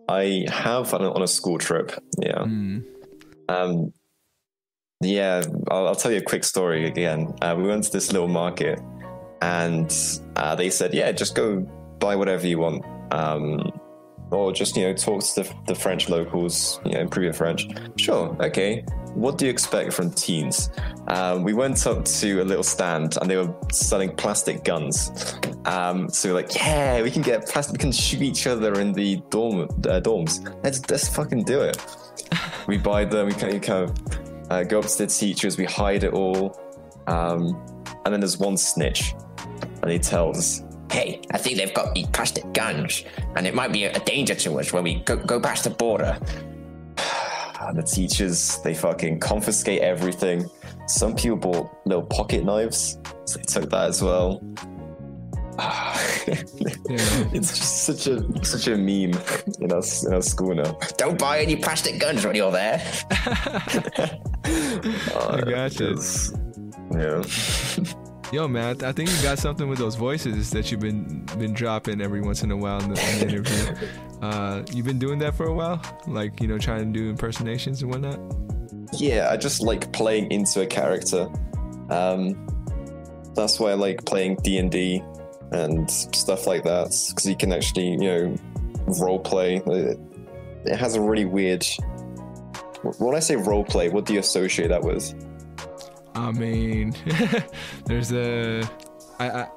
I 0.09 0.45
have 0.49 0.93
on 0.93 1.03
a, 1.05 1.13
on 1.13 1.23
a 1.23 1.27
school 1.29 1.59
trip. 1.59 1.93
Yeah. 2.21 2.39
Mm. 2.39 2.85
Um, 3.51 3.93
yeah, 5.01 5.43
I'll, 5.71 5.89
I'll 5.89 5.95
tell 5.95 6.13
you 6.13 6.19
a 6.19 6.23
quick 6.23 6.45
story 6.45 6.87
again. 6.87 7.35
Uh, 7.41 7.55
we 7.57 7.65
went 7.65 7.85
to 7.85 7.93
this 7.93 8.13
little 8.13 8.29
market, 8.29 8.79
and 9.41 9.91
uh, 10.37 10.55
they 10.55 10.71
said, 10.71 10.93
"Yeah, 10.93 11.11
just 11.13 11.35
go 11.35 11.61
buy 11.99 12.17
whatever 12.17 12.47
you 12.47 12.59
want, 12.59 12.85
um, 13.11 13.73
or 14.31 14.53
just 14.53 14.77
you 14.77 14.85
know 14.85 14.95
talk 14.95 15.23
to 15.25 15.43
the, 15.43 15.55
the 15.69 15.75
French 15.75 16.09
locals, 16.09 16.81
you 16.85 16.93
know, 16.93 17.01
improve 17.01 17.25
your 17.25 17.33
French." 17.33 17.67
Sure, 17.97 18.37
okay. 18.41 18.85
What 19.15 19.39
do 19.39 19.47
you 19.47 19.51
expect 19.51 19.93
from 19.93 20.13
teens? 20.13 20.71
Um, 21.09 21.43
we 21.43 21.53
went 21.53 21.85
up 21.87 22.05
to 22.05 22.43
a 22.43 22.45
little 22.45 22.63
stand, 22.63 23.17
and 23.21 23.29
they 23.29 23.37
were 23.37 23.53
selling 23.73 24.15
plastic 24.15 24.65
guns. 24.65 25.35
Um, 25.65 26.11
so 26.11 26.29
we're 26.29 26.35
like, 26.35 26.55
"Yeah, 26.55 27.03
we 27.03 27.11
can 27.11 27.23
get 27.23 27.49
plastic. 27.49 27.73
We 27.73 27.79
can 27.79 27.93
shoot 27.93 28.21
each 28.21 28.47
other 28.47 28.79
in 28.79 28.93
the 28.93 29.17
dorm 29.31 29.63
uh, 29.63 30.01
dorms. 30.01 30.47
Let's 30.63 30.89
let's 30.91 31.09
fucking 31.09 31.45
do 31.45 31.63
it." 31.63 31.79
We 32.67 32.79
buy 32.79 33.05
them, 33.05 33.27
we 33.27 33.33
kind 33.35 33.69
of, 33.71 33.95
uh, 34.51 34.65
go 34.65 34.81
up 34.81 34.87
to 34.87 34.99
the 34.99 35.07
teachers, 35.07 35.57
we 35.57 35.65
hide 35.65 36.05
it 36.05 36.13
all. 36.13 36.59
Um, 37.07 37.61
and 38.05 38.13
then 38.13 38.21
there's 38.21 38.39
one 38.39 38.57
snitch, 38.57 39.15
and 39.83 39.91
he 39.91 39.99
tells, 39.99 40.63
Hey, 40.91 41.23
I 41.31 41.39
think 41.39 41.57
they've 41.57 41.73
got 41.73 41.95
these 41.95 42.09
plastic 42.09 42.53
guns, 42.53 43.05
and 43.37 43.47
it 43.47 43.55
might 43.55 43.73
be 43.73 43.85
a 43.85 44.01
danger 44.01 44.35
to 44.35 44.59
us 44.59 44.73
when 44.73 44.83
we 44.83 44.97
go, 45.01 45.17
go 45.17 45.41
past 45.41 45.65
the 45.65 45.71
border. 45.71 46.19
and 47.61 47.79
the 47.79 47.83
teachers, 47.83 48.59
they 48.65 48.75
fucking 48.75 49.21
confiscate 49.21 49.83
everything. 49.83 50.49
Some 50.87 51.15
people 51.15 51.37
bought 51.37 51.71
little 51.87 52.03
pocket 52.03 52.45
knives, 52.45 52.99
so 53.25 53.39
they 53.39 53.45
took 53.45 53.71
that 53.71 53.89
as 53.89 54.03
well. 54.03 54.43
it's 57.33 57.57
just 57.59 57.85
such 57.85 58.07
a 58.07 58.45
such 58.45 58.67
a 58.69 58.77
meme 58.77 59.13
in 59.61 59.73
our, 59.73 59.83
in 60.07 60.15
our 60.15 60.23
school 60.23 60.55
now. 60.55 60.79
Don't 60.97 61.19
buy 61.19 61.41
any 61.41 61.57
plastic 61.57 61.99
guns 62.01 62.25
when 62.25 62.35
you're 62.35 62.53
there. 62.53 62.83
I 64.45 65.41
gotcha. 65.49 65.91
It's- 65.93 66.33
Yeah. 66.93 67.23
Yo, 68.33 68.47
man, 68.47 68.77
I 68.85 68.93
think 68.93 69.11
you 69.11 69.21
got 69.25 69.41
something 69.41 69.69
with 69.69 69.79
those 69.81 69.97
voices 69.97 70.51
that 70.51 70.71
you've 70.71 70.79
been 70.81 71.25
been 71.37 71.53
dropping 71.53 72.01
every 72.01 72.21
once 72.21 72.45
in 72.45 72.53
a 72.53 72.57
while 72.57 72.81
in 72.81 72.95
the, 72.95 73.01
in 73.13 73.19
the 73.19 73.35
interview. 73.35 73.89
Uh, 74.23 74.63
you've 74.73 74.87
been 74.87 75.01
doing 75.01 75.19
that 75.19 75.35
for 75.35 75.47
a 75.47 75.53
while, 75.53 75.83
like 76.07 76.41
you 76.41 76.47
know, 76.47 76.57
trying 76.59 76.93
to 76.93 76.99
do 77.01 77.09
impersonations 77.11 77.83
and 77.83 77.91
whatnot. 77.91 78.21
yeah 78.99 79.29
i 79.31 79.37
just 79.37 79.61
like 79.63 79.93
playing 79.93 80.31
into 80.33 80.61
a 80.63 80.67
character 80.67 81.29
um 81.91 82.35
that's 83.35 83.59
why 83.61 83.71
i 83.71 83.75
like 83.75 84.05
playing 84.05 84.35
d&d 84.43 84.59
and 84.59 84.71
stuff 85.89 86.47
like 86.47 86.63
that 86.63 86.89
because 87.09 87.27
you 87.27 87.37
can 87.37 87.53
actually 87.53 87.91
you 87.91 87.99
know 87.99 88.37
role 89.01 89.19
play 89.19 89.57
it, 89.67 89.99
has 90.77 90.95
a 90.95 91.01
really 91.01 91.25
weird 91.25 91.67
when 92.99 93.15
i 93.15 93.19
say 93.19 93.37
role 93.37 93.65
play 93.65 93.89
what 93.89 94.07
do 94.07 94.15
you 94.15 94.21
associate 94.21 94.69
that 94.69 94.83
with 94.83 95.15
I 96.15 96.33
mean, 96.33 96.95
there's 97.87 98.13
a, 98.13 98.63
I, 99.19 99.31
I, 99.31 99.49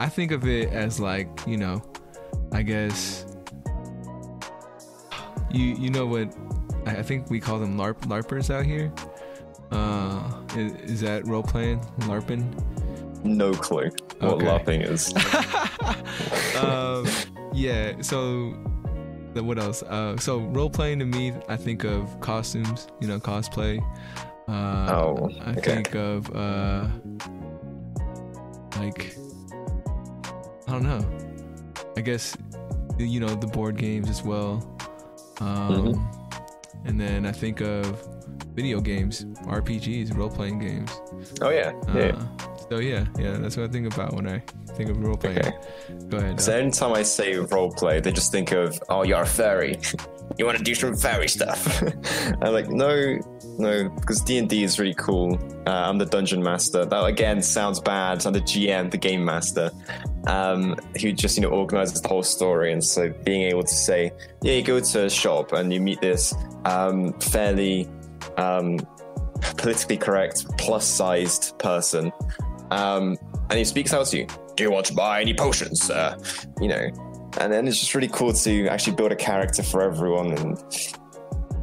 I 0.00 0.08
think 0.08 0.30
of 0.32 0.46
it 0.46 0.70
as 0.72 1.00
like 1.00 1.28
you 1.46 1.56
know, 1.56 1.82
I 2.52 2.62
guess, 2.62 3.26
you 5.50 5.64
you 5.64 5.90
know 5.90 6.06
what, 6.06 6.34
I 6.86 6.96
I 6.96 7.02
think 7.02 7.30
we 7.30 7.40
call 7.40 7.58
them 7.58 7.76
LARP 7.76 8.00
LARPers 8.02 8.52
out 8.52 8.64
here. 8.64 8.92
Uh, 9.70 10.42
is, 10.56 10.72
is 10.90 11.00
that 11.00 11.26
role 11.26 11.42
playing 11.42 11.80
LARPing? 12.00 12.42
No 13.24 13.52
clue 13.52 13.90
what 14.20 14.34
Okay. 14.34 14.46
LARPing 14.46 14.88
is 14.90 15.12
um, 16.62 17.06
yeah. 17.54 17.92
So, 18.02 18.54
the- 19.34 19.42
what 19.44 19.58
else? 19.58 19.82
Uh, 19.82 20.16
so 20.18 20.38
role 20.38 20.70
playing 20.70 20.98
to 21.00 21.04
me, 21.04 21.32
I 21.48 21.56
think 21.56 21.84
of 21.84 22.18
costumes. 22.20 22.88
You 23.00 23.08
know, 23.08 23.18
cosplay. 23.18 23.80
Uh, 24.48 24.92
Oh, 24.92 25.30
I 25.46 25.54
think 25.54 25.94
of 25.94 26.34
uh, 26.34 26.88
like 28.78 29.16
I 30.68 30.72
don't 30.72 30.82
know. 30.82 31.04
I 31.96 32.00
guess 32.00 32.36
you 32.98 33.20
know 33.20 33.34
the 33.34 33.46
board 33.46 33.76
games 33.76 34.08
as 34.10 34.22
well. 34.22 34.66
Um, 35.40 35.94
Mm-hmm. 35.94 36.18
And 36.84 37.00
then 37.00 37.26
I 37.26 37.30
think 37.32 37.60
of 37.60 38.04
video 38.56 38.80
games, 38.80 39.24
RPGs, 39.46 40.16
role 40.16 40.28
playing 40.28 40.58
games. 40.58 40.90
oh 41.40 41.50
yeah 41.50 41.72
yeah 41.94 42.16
Uh, 42.16 42.24
so 42.72 42.78
yeah, 42.78 43.04
yeah, 43.18 43.36
that's 43.36 43.58
what 43.58 43.68
I 43.68 43.68
think 43.70 43.92
about 43.92 44.14
when 44.14 44.26
I 44.26 44.42
think 44.72 44.88
of 44.88 44.98
role 44.98 45.14
playing. 45.14 45.40
Okay. 45.40 45.52
Go 46.08 46.16
ahead. 46.16 46.30
because 46.30 46.48
anytime 46.48 46.94
i 46.94 47.02
say 47.02 47.36
role 47.36 47.70
play 47.70 48.00
they 48.00 48.10
just 48.10 48.32
think 48.32 48.50
of 48.52 48.82
Oh, 48.88 49.02
you're 49.02 49.20
a 49.20 49.26
fairy. 49.26 49.78
You 50.38 50.46
want 50.46 50.56
to 50.56 50.64
do 50.64 50.74
some 50.74 50.96
fairy 50.96 51.28
stuff? 51.28 51.82
I'm 52.40 52.54
like, 52.54 52.70
no, 52.70 53.18
no, 53.58 53.90
because 53.90 54.22
D 54.22 54.38
and 54.38 54.48
D 54.48 54.62
is 54.62 54.78
really 54.78 54.94
cool. 54.94 55.38
Uh, 55.66 55.70
I'm 55.70 55.98
the 55.98 56.06
dungeon 56.06 56.42
master. 56.42 56.86
That 56.86 57.04
again 57.04 57.42
sounds 57.42 57.78
bad. 57.78 58.24
I'm 58.24 58.32
the 58.32 58.40
GM, 58.40 58.90
the 58.90 58.96
game 58.96 59.22
master, 59.22 59.70
um, 60.26 60.74
who 60.98 61.12
just 61.12 61.36
you 61.36 61.42
know 61.42 61.50
organizes 61.50 62.00
the 62.00 62.08
whole 62.08 62.22
story. 62.22 62.72
And 62.72 62.82
so 62.82 63.10
being 63.22 63.42
able 63.42 63.64
to 63.64 63.74
say, 63.74 64.12
yeah, 64.40 64.54
you 64.54 64.62
go 64.62 64.80
to 64.80 65.04
a 65.04 65.10
shop 65.10 65.52
and 65.52 65.70
you 65.70 65.80
meet 65.82 66.00
this 66.00 66.32
um, 66.64 67.12
fairly 67.20 67.86
um, 68.38 68.78
politically 69.56 69.96
correct, 69.96 70.46
plus-sized 70.56 71.58
person, 71.58 72.12
um, 72.70 73.16
and 73.50 73.58
he 73.58 73.64
speaks 73.64 73.92
out 73.92 74.06
to 74.06 74.18
you. 74.18 74.26
do 74.56 74.64
you 74.64 74.70
want 74.70 74.86
to 74.86 74.94
buy 74.94 75.20
any 75.20 75.34
potions, 75.34 75.82
sir? 75.82 76.16
You 76.60 76.68
know, 76.68 76.90
and 77.40 77.52
then 77.52 77.66
it's 77.66 77.78
just 77.78 77.94
really 77.94 78.08
cool 78.08 78.32
to 78.32 78.68
actually 78.68 78.96
build 78.96 79.12
a 79.12 79.16
character 79.16 79.62
for 79.62 79.82
everyone 79.82 80.32
and. 80.32 80.62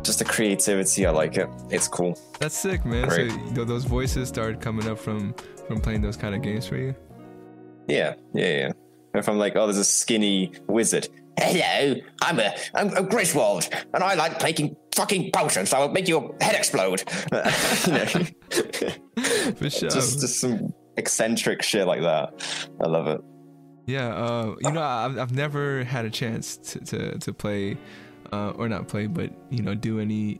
Just 0.01 0.19
the 0.19 0.25
creativity, 0.25 1.05
I 1.05 1.11
like 1.11 1.35
it. 1.35 1.49
It's 1.69 1.87
cool. 1.89 2.17
That's 2.39 2.57
sick, 2.57 2.85
man. 2.85 3.09
Great. 3.09 3.31
So 3.53 3.65
those 3.65 3.83
voices 3.83 4.29
started 4.29 4.61
coming 4.61 4.87
up 4.87 4.97
from 4.97 5.35
from 5.67 5.81
playing 5.81 6.01
those 6.01 6.15
kind 6.15 6.33
of 6.33 6.41
games 6.41 6.65
for 6.65 6.77
you. 6.77 6.95
Yeah, 7.87 8.15
yeah, 8.33 8.47
yeah. 8.47 8.71
If 9.13 9.27
I'm 9.27 9.37
like, 9.37 9.55
oh, 9.55 9.65
there's 9.65 9.77
a 9.77 9.83
skinny 9.83 10.53
wizard. 10.67 11.09
Hello, 11.37 11.95
I'm 12.21 12.39
a 12.39 12.53
I'm, 12.73 12.95
I'm 12.95 13.07
Griswold, 13.07 13.69
and 13.93 14.03
I 14.03 14.13
like 14.13 14.41
making 14.41 14.75
fucking 14.95 15.31
potions. 15.31 15.73
I 15.73 15.79
will 15.79 15.89
make 15.89 16.07
your 16.07 16.35
head 16.41 16.55
explode. 16.55 17.03
you 17.31 17.93
know, 17.93 18.05
For 19.55 19.69
sure. 19.69 19.89
just 19.89 20.21
just 20.21 20.39
some 20.39 20.73
eccentric 20.99 21.63
shit 21.63 21.87
like 21.87 22.01
that. 22.01 22.69
I 22.79 22.87
love 22.87 23.07
it. 23.07 23.21
Yeah, 23.85 24.09
uh, 24.09 24.55
you 24.61 24.71
know, 24.71 24.83
I've, 24.83 25.17
I've 25.17 25.31
never 25.31 25.83
had 25.83 26.05
a 26.05 26.11
chance 26.11 26.57
to, 26.57 26.79
to, 26.85 27.17
to 27.17 27.33
play, 27.33 27.75
uh, 28.31 28.51
or 28.51 28.69
not 28.69 28.87
play, 28.87 29.07
but, 29.07 29.31
you 29.49 29.63
know, 29.63 29.73
do 29.73 29.99
any, 29.99 30.39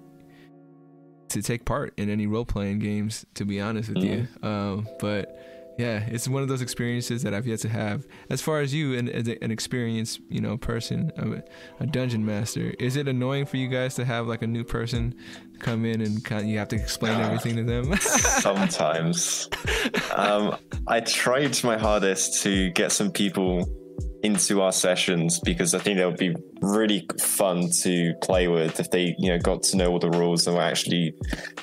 to 1.30 1.42
take 1.42 1.66
part 1.66 1.94
in 1.98 2.12
any 2.12 2.28
role 2.28 2.46
playing 2.46 2.78
games, 2.78 3.26
to 3.34 3.46
be 3.46 3.60
honest 3.60 3.90
with 3.90 4.04
you. 4.04 4.28
Um, 4.44 4.88
but 5.00 5.59
yeah, 5.80 6.04
it's 6.10 6.28
one 6.28 6.44
of 6.44 6.50
those 6.50 6.62
experiences 6.62 7.24
that 7.24 7.34
I've 7.34 7.48
yet 7.48 7.60
to 7.60 7.70
have. 7.70 8.06
As 8.30 8.42
far 8.42 8.60
as 8.60 8.74
you, 8.74 8.98
and 8.98 9.10
as 9.10 9.30
an 9.30 9.50
experienced, 9.50 10.20
you 10.28 10.42
know, 10.42 10.58
person, 10.58 11.10
a, 11.16 11.82
a 11.82 11.88
dungeon 11.88 12.26
master, 12.26 12.74
is 12.80 12.98
it 12.98 13.08
annoying 13.08 13.46
for 13.46 13.56
you 13.56 13.70
guys 13.70 13.96
to 13.96 14.04
have 14.04 14.28
like 14.28 14.42
a 14.42 14.48
new 14.48 14.66
person 14.66 15.16
come 15.60 15.86
in 15.86 16.02
and 16.02 16.24
kind 16.26 16.42
of, 16.42 16.48
you 16.48 16.58
have 16.58 16.68
to 16.68 16.76
explain 16.76 17.22
everything 17.22 17.56
to 17.56 17.64
them? 17.64 17.96
Sometimes, 18.02 19.48
um, 20.14 20.58
I 20.86 21.00
tried 21.00 21.64
my 21.64 21.78
hardest 21.78 22.44
to 22.44 22.72
get 22.72 22.92
some 22.92 23.10
people 23.10 23.66
into 24.22 24.62
our 24.62 24.74
sessions 24.74 25.40
because 25.40 25.74
I 25.74 25.80
think 25.80 25.98
that 25.98 26.06
would 26.06 26.18
be 26.18 26.36
really 26.62 27.08
fun 27.22 27.70
to 27.84 28.14
play 28.22 28.50
with 28.50 28.82
if 28.82 28.92
they, 28.92 29.16
you 29.18 29.30
know, 29.30 29.40
got 29.40 29.64
to 29.64 29.78
know 29.78 29.92
all 29.92 30.00
the 30.00 30.10
rules 30.10 30.46
and 30.46 30.58
were 30.58 30.62
actually 30.62 31.14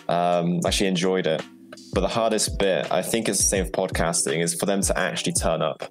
um, 0.08 0.60
actually 0.64 0.86
enjoyed 0.86 1.26
it. 1.26 1.42
But 1.96 2.02
the 2.02 2.08
hardest 2.08 2.58
bit, 2.58 2.92
I 2.92 3.00
think, 3.00 3.26
it's 3.26 3.38
the 3.38 3.44
same 3.44 3.64
with 3.64 3.72
podcasting, 3.72 4.42
is 4.42 4.52
for 4.52 4.66
them 4.66 4.82
to 4.82 4.98
actually 4.98 5.32
turn 5.32 5.62
up. 5.62 5.82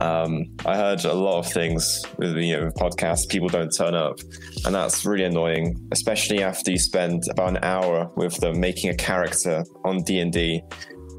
Um, 0.00 0.46
I 0.66 0.76
heard 0.76 1.04
a 1.04 1.14
lot 1.14 1.38
of 1.38 1.52
things 1.52 2.02
with 2.16 2.36
you 2.36 2.56
know 2.56 2.70
podcasts, 2.70 3.28
people 3.28 3.46
don't 3.46 3.70
turn 3.70 3.94
up, 3.94 4.18
and 4.66 4.74
that's 4.74 5.06
really 5.06 5.22
annoying, 5.22 5.78
especially 5.92 6.42
after 6.42 6.72
you 6.72 6.78
spend 6.80 7.22
about 7.30 7.50
an 7.50 7.58
hour 7.62 8.10
with 8.16 8.36
them 8.38 8.58
making 8.58 8.90
a 8.90 8.96
character 8.96 9.62
on 9.84 10.02
D 10.02 10.18
and 10.18 10.32
D, 10.32 10.60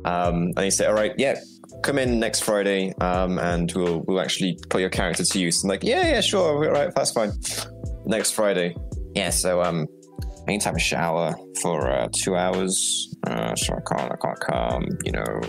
um, 0.04 0.52
and 0.58 0.66
you 0.66 0.72
say, 0.72 0.86
"All 0.86 0.94
right, 0.94 1.14
yeah, 1.18 1.40
come 1.82 1.98
in 1.98 2.20
next 2.20 2.42
Friday, 2.42 2.94
um, 3.00 3.40
and 3.40 3.72
we'll 3.74 4.02
we'll 4.06 4.20
actually 4.20 4.60
put 4.70 4.82
your 4.82 4.90
character 4.90 5.24
to 5.24 5.40
use." 5.40 5.64
And 5.64 5.70
like, 5.70 5.82
yeah, 5.82 6.06
yeah, 6.06 6.20
sure, 6.20 6.66
all 6.66 6.74
right, 6.74 6.94
that's 6.94 7.12
fine. 7.12 7.32
Next 8.06 8.32
Friday, 8.32 8.76
yeah. 9.16 9.30
So 9.30 9.62
um, 9.62 9.88
I 10.46 10.52
need 10.52 10.60
to 10.60 10.68
have 10.68 10.76
a 10.76 10.80
shower 10.80 11.38
for 11.62 11.90
uh, 11.90 12.10
two 12.14 12.36
hours, 12.36 13.09
uh, 13.28 13.56
so 13.56 13.74
I 13.74 13.82
can't 13.96 14.12
I 14.12 14.16
can't 14.16 14.40
come. 14.40 14.86
You 15.04 15.12
know, 15.14 15.42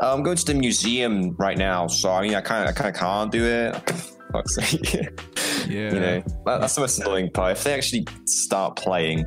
Uh, 0.00 0.12
I'm 0.14 0.22
going 0.22 0.36
to 0.36 0.44
the 0.44 0.54
museum 0.54 1.34
right 1.38 1.56
now, 1.58 1.86
so 1.86 2.10
I 2.12 2.22
mean, 2.22 2.34
I 2.34 2.40
kind 2.40 2.64
of 2.68 2.70
I 2.70 2.72
kind 2.78 2.90
of 2.94 3.00
can't 3.00 3.32
do 3.32 3.44
it. 3.44 3.74
Fuck's 4.32 4.54
sake. 4.56 5.08
Yeah. 5.68 5.92
You 5.94 6.00
know, 6.00 6.22
that, 6.44 6.60
that's 6.60 6.76
the 6.76 6.82
most 6.82 7.00
annoying 7.00 7.28
part. 7.30 7.56
If 7.56 7.64
they 7.64 7.74
actually 7.74 8.06
start 8.24 8.76
playing, 8.76 9.26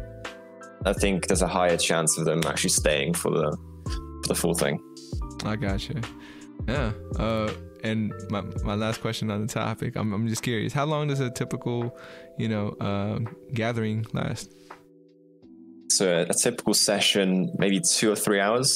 I 0.85 0.93
think 0.93 1.27
there's 1.27 1.41
a 1.41 1.47
higher 1.49 1.75
chance 1.75 2.17
of 2.17 2.23
them 2.23 2.39
actually 2.45 2.69
staying 2.69 3.15
for 3.15 3.29
the 3.29 3.57
for 4.23 4.27
the 4.29 4.35
full 4.35 4.53
thing. 4.53 4.79
I 5.43 5.57
gotcha. 5.57 5.95
Yeah. 6.65 6.93
Uh, 7.17 7.51
and 7.83 8.13
my 8.29 8.39
my 8.63 8.75
last 8.75 9.01
question 9.01 9.29
on 9.31 9.41
the 9.47 9.53
topic, 9.53 9.97
I'm 9.97 10.13
I'm 10.13 10.29
just 10.29 10.41
curious, 10.41 10.71
how 10.71 10.85
long 10.85 11.09
does 11.09 11.19
a 11.19 11.29
typical, 11.29 11.97
you 12.37 12.47
know, 12.47 12.69
uh, 12.79 13.19
gathering 13.53 14.05
last? 14.13 14.53
So 15.99 16.07
a, 16.07 16.21
a 16.21 16.33
typical 16.33 16.73
session, 16.73 17.51
maybe 17.57 17.81
two 17.81 18.09
or 18.09 18.15
three 18.15 18.39
hours, 18.39 18.69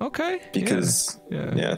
Okay. 0.00 0.40
because 0.52 1.20
yeah. 1.30 1.52
yeah, 1.54 1.76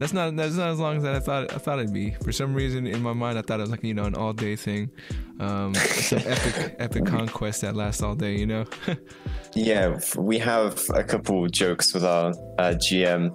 That's 0.00 0.12
not 0.12 0.34
that's 0.34 0.56
not 0.56 0.70
as 0.74 0.80
long 0.80 0.96
as 0.98 1.04
I 1.04 1.20
thought 1.20 1.52
I 1.52 1.58
thought 1.58 1.78
it'd 1.78 1.94
be. 1.94 2.10
For 2.24 2.32
some 2.32 2.52
reason 2.52 2.86
in 2.86 3.02
my 3.02 3.12
mind 3.12 3.38
I 3.38 3.42
thought 3.42 3.60
it 3.60 3.66
was 3.68 3.70
like, 3.70 3.84
you 3.84 3.94
know, 3.94 4.04
an 4.10 4.16
all 4.16 4.32
day 4.32 4.56
thing. 4.56 4.90
Um 5.38 5.74
some 5.76 6.22
epic 6.26 6.76
epic 6.86 7.04
conquest 7.06 7.60
that 7.62 7.74
lasts 7.76 8.02
all 8.02 8.16
day, 8.16 8.34
you 8.36 8.46
know? 8.46 8.64
yeah, 9.54 9.98
we 10.16 10.38
have 10.38 10.82
a 10.94 11.04
couple 11.04 11.46
jokes 11.48 11.94
with 11.94 12.04
our 12.04 12.30
uh, 12.58 12.74
GM 12.84 13.30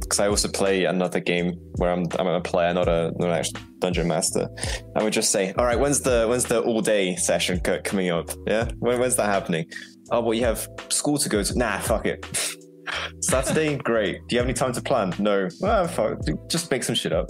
because 0.00 0.20
I 0.20 0.26
also 0.28 0.48
play 0.48 0.84
another 0.84 1.20
game 1.20 1.48
where 1.78 1.90
I'm 1.94 2.04
I'm 2.18 2.26
a 2.26 2.40
player, 2.40 2.72
not 2.74 2.88
a 2.88 3.12
not 3.18 3.28
an 3.30 3.36
actual 3.40 3.60
dungeon 3.78 4.08
master. 4.08 4.48
I 4.96 5.02
would 5.02 5.12
just 5.12 5.30
say, 5.30 5.52
all 5.58 5.64
right, 5.64 5.78
when's 5.78 6.00
the 6.00 6.26
when's 6.28 6.44
the 6.44 6.60
all 6.68 6.82
day 6.82 7.16
session 7.16 7.60
co- 7.60 7.80
coming 7.82 8.10
up? 8.10 8.28
Yeah, 8.46 8.64
when, 8.78 8.98
when's 9.00 9.16
that 9.16 9.26
happening? 9.36 9.66
Oh, 10.10 10.20
well, 10.20 10.34
you 10.34 10.44
have 10.44 10.68
school 10.88 11.18
to 11.18 11.28
go 11.28 11.42
to. 11.42 11.58
Nah, 11.58 11.78
fuck 11.80 12.06
it. 12.06 12.24
Saturday, 13.20 13.76
great. 13.76 14.26
Do 14.28 14.36
you 14.36 14.38
have 14.38 14.46
any 14.46 14.54
time 14.54 14.72
to 14.72 14.80
plan? 14.80 15.12
No. 15.18 15.48
Well, 15.60 15.88
fuck. 15.88 16.18
Just 16.48 16.70
make 16.70 16.84
some 16.84 16.94
shit 16.94 17.12
up. 17.12 17.28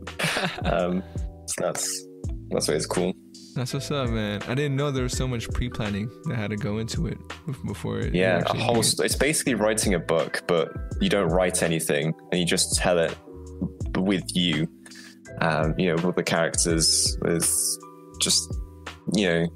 um, 0.64 1.02
so 1.46 1.64
that's 1.64 2.06
that's 2.50 2.68
why 2.68 2.74
it's 2.74 2.86
cool. 2.86 3.12
That's 3.54 3.74
what's 3.74 3.90
up, 3.90 4.08
man. 4.08 4.42
I 4.48 4.54
didn't 4.54 4.76
know 4.76 4.90
there 4.90 5.02
was 5.02 5.16
so 5.16 5.28
much 5.28 5.48
pre 5.50 5.68
planning 5.68 6.10
that 6.24 6.36
had 6.36 6.50
to 6.50 6.56
go 6.56 6.78
into 6.78 7.06
it 7.06 7.18
before 7.66 7.98
it 7.98 8.14
Yeah, 8.14 8.42
a 8.46 8.56
whole. 8.56 8.82
St- 8.82 9.04
it's 9.04 9.16
basically 9.16 9.54
writing 9.54 9.94
a 9.94 9.98
book, 9.98 10.42
but 10.46 10.70
you 11.00 11.08
don't 11.08 11.28
write 11.28 11.62
anything, 11.62 12.14
and 12.30 12.40
you 12.40 12.46
just 12.46 12.76
tell 12.76 12.98
it 12.98 13.16
with 13.96 14.24
you. 14.34 14.68
Um, 15.40 15.74
you 15.78 15.94
know, 15.94 16.02
with 16.02 16.16
the 16.16 16.22
characters, 16.22 17.16
with 17.22 17.50
just 18.20 18.54
you 19.14 19.26
know, 19.28 19.46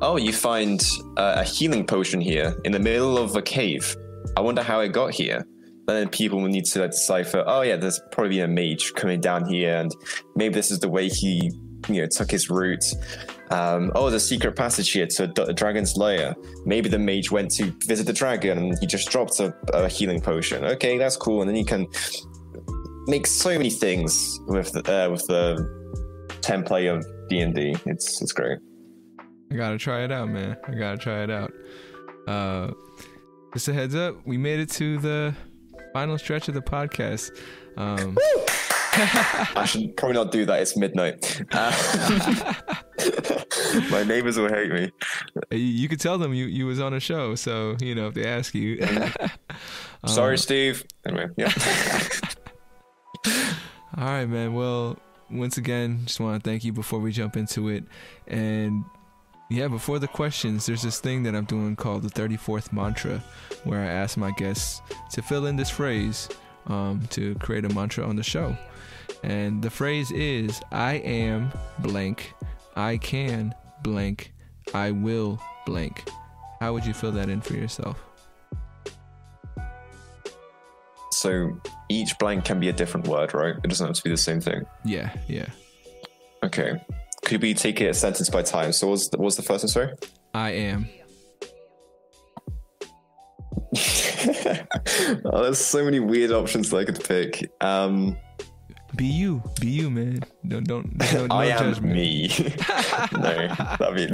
oh, 0.00 0.16
you 0.16 0.32
find 0.32 0.86
uh, 1.16 1.34
a 1.38 1.44
healing 1.44 1.86
potion 1.86 2.20
here 2.20 2.60
in 2.64 2.72
the 2.72 2.78
middle 2.78 3.18
of 3.18 3.36
a 3.36 3.42
cave. 3.42 3.96
I 4.36 4.40
wonder 4.40 4.62
how 4.62 4.80
it 4.80 4.92
got 4.92 5.12
here. 5.12 5.44
And 5.88 5.96
then 5.96 6.08
people 6.08 6.40
will 6.40 6.48
need 6.48 6.66
to 6.66 6.80
like, 6.80 6.90
decipher. 6.90 7.42
Oh, 7.46 7.62
yeah, 7.62 7.76
there's 7.76 8.00
probably 8.12 8.40
a 8.40 8.48
mage 8.48 8.92
coming 8.94 9.20
down 9.20 9.46
here, 9.46 9.76
and 9.76 9.90
maybe 10.36 10.54
this 10.54 10.70
is 10.70 10.80
the 10.80 10.88
way 10.88 11.08
he, 11.08 11.50
you 11.88 12.02
know, 12.02 12.06
took 12.06 12.30
his 12.30 12.50
route. 12.50 12.84
Um, 13.50 13.90
oh, 13.94 14.10
there's 14.10 14.22
a 14.22 14.26
secret 14.26 14.54
passage 14.54 14.90
here 14.90 15.06
to 15.06 15.44
a 15.46 15.54
dragon's 15.54 15.96
lair. 15.96 16.34
Maybe 16.66 16.90
the 16.90 16.98
mage 16.98 17.30
went 17.30 17.50
to 17.52 17.72
visit 17.86 18.06
the 18.06 18.12
dragon 18.12 18.58
and 18.58 18.78
he 18.78 18.86
just 18.86 19.08
dropped 19.08 19.40
a, 19.40 19.54
a 19.72 19.88
healing 19.88 20.20
potion. 20.20 20.64
Okay, 20.64 20.98
that's 20.98 21.16
cool. 21.16 21.40
And 21.40 21.48
then 21.48 21.56
you 21.56 21.64
can 21.64 21.86
make 23.06 23.26
so 23.26 23.56
many 23.56 23.70
things 23.70 24.38
with 24.46 24.72
the, 24.72 24.80
uh, 24.80 25.10
with 25.10 25.26
the 25.26 25.56
template 26.42 26.94
of 26.94 27.06
D 27.30 27.40
and 27.40 27.54
D. 27.54 27.74
It's 27.86 28.20
it's 28.20 28.32
great. 28.32 28.58
I 29.50 29.54
gotta 29.56 29.78
try 29.78 30.02
it 30.04 30.12
out, 30.12 30.28
man. 30.28 30.56
I 30.66 30.74
gotta 30.74 30.98
try 30.98 31.22
it 31.22 31.30
out. 31.30 31.52
Uh, 32.26 32.72
just 33.54 33.68
a 33.68 33.72
heads 33.72 33.94
up, 33.94 34.16
we 34.26 34.36
made 34.36 34.60
it 34.60 34.70
to 34.72 34.98
the 34.98 35.34
final 35.94 36.18
stretch 36.18 36.48
of 36.48 36.54
the 36.54 36.60
podcast. 36.60 37.30
Um, 37.76 38.16
I 39.00 39.64
should 39.66 39.96
probably 39.96 40.14
not 40.16 40.32
do 40.32 40.44
that. 40.44 40.60
It's 40.60 40.76
midnight. 40.76 41.40
Uh, 41.52 41.72
my 43.90 44.02
neighbors 44.02 44.36
will 44.36 44.48
hate 44.48 44.70
me. 44.70 44.90
you, 45.50 45.58
you 45.58 45.88
could 45.88 46.00
tell 46.00 46.18
them 46.18 46.34
you, 46.34 46.46
you 46.46 46.66
was 46.66 46.80
on 46.80 46.92
a 46.94 47.00
show, 47.00 47.34
so 47.34 47.76
you 47.80 47.94
know 47.94 48.08
if 48.08 48.14
they 48.14 48.26
ask 48.26 48.54
you. 48.54 48.78
Sorry, 50.06 50.32
Um, 50.34 50.36
Steve. 50.36 50.84
Anyway, 51.06 51.28
yeah. 51.36 51.52
All 53.96 54.04
right, 54.04 54.26
man. 54.26 54.54
Well, 54.54 54.98
once 55.30 55.56
again, 55.56 56.02
just 56.04 56.20
want 56.20 56.42
to 56.42 56.48
thank 56.48 56.64
you 56.64 56.72
before 56.72 56.98
we 57.00 57.12
jump 57.12 57.36
into 57.36 57.68
it. 57.68 57.84
And 58.26 58.84
yeah, 59.50 59.68
before 59.68 59.98
the 59.98 60.08
questions, 60.08 60.66
there's 60.66 60.82
this 60.82 61.00
thing 61.00 61.22
that 61.22 61.34
I'm 61.34 61.46
doing 61.46 61.74
called 61.74 62.02
the 62.02 62.10
34th 62.10 62.72
mantra, 62.72 63.22
where 63.64 63.80
I 63.80 63.86
ask 63.86 64.16
my 64.16 64.30
guests 64.32 64.82
to 65.12 65.22
fill 65.22 65.46
in 65.46 65.56
this 65.56 65.70
phrase 65.70 66.28
um, 66.66 67.00
to 67.10 67.34
create 67.36 67.64
a 67.64 67.70
mantra 67.70 68.06
on 68.06 68.16
the 68.16 68.22
show. 68.22 68.54
And 69.22 69.62
the 69.62 69.70
phrase 69.70 70.10
is 70.10 70.60
I 70.70 70.94
am 70.96 71.50
blank, 71.78 72.34
I 72.76 72.98
can 72.98 73.54
blank, 73.82 74.32
I 74.74 74.90
will 74.90 75.40
blank. 75.64 76.04
How 76.60 76.74
would 76.74 76.84
you 76.84 76.92
fill 76.92 77.12
that 77.12 77.30
in 77.30 77.40
for 77.40 77.54
yourself? 77.54 77.98
So 81.12 81.58
each 81.88 82.18
blank 82.18 82.44
can 82.44 82.60
be 82.60 82.68
a 82.68 82.72
different 82.72 83.08
word, 83.08 83.32
right? 83.32 83.54
It 83.64 83.68
doesn't 83.68 83.86
have 83.86 83.96
to 83.96 84.04
be 84.04 84.10
the 84.10 84.16
same 84.16 84.40
thing. 84.40 84.66
Yeah, 84.84 85.16
yeah. 85.26 85.46
Okay. 86.44 86.80
Could 87.28 87.42
we 87.42 87.52
take 87.52 87.82
it 87.82 87.94
sentence 87.94 88.30
by 88.30 88.40
time? 88.40 88.72
So 88.72 88.88
what's 88.88 89.08
the, 89.08 89.18
what's 89.18 89.36
the 89.36 89.42
first 89.42 89.62
one, 89.62 89.68
sorry? 89.68 89.92
I 90.32 90.50
am. 90.52 90.88
oh, 95.26 95.42
there's 95.42 95.58
so 95.58 95.84
many 95.84 96.00
weird 96.00 96.30
options 96.32 96.70
that 96.70 96.78
I 96.78 96.84
could 96.86 97.04
pick. 97.04 97.52
Um, 97.60 98.16
Be 98.96 99.04
you. 99.04 99.42
Be 99.60 99.68
you, 99.68 99.90
man. 99.90 100.20
Don't, 100.46 100.66
don't, 100.66 100.96
no, 100.96 101.26
no 101.26 101.34
I 101.34 101.48
am 101.48 101.86
me. 101.86 102.28
no, 103.12 103.48
that'd 103.78 103.94
be 103.94 104.06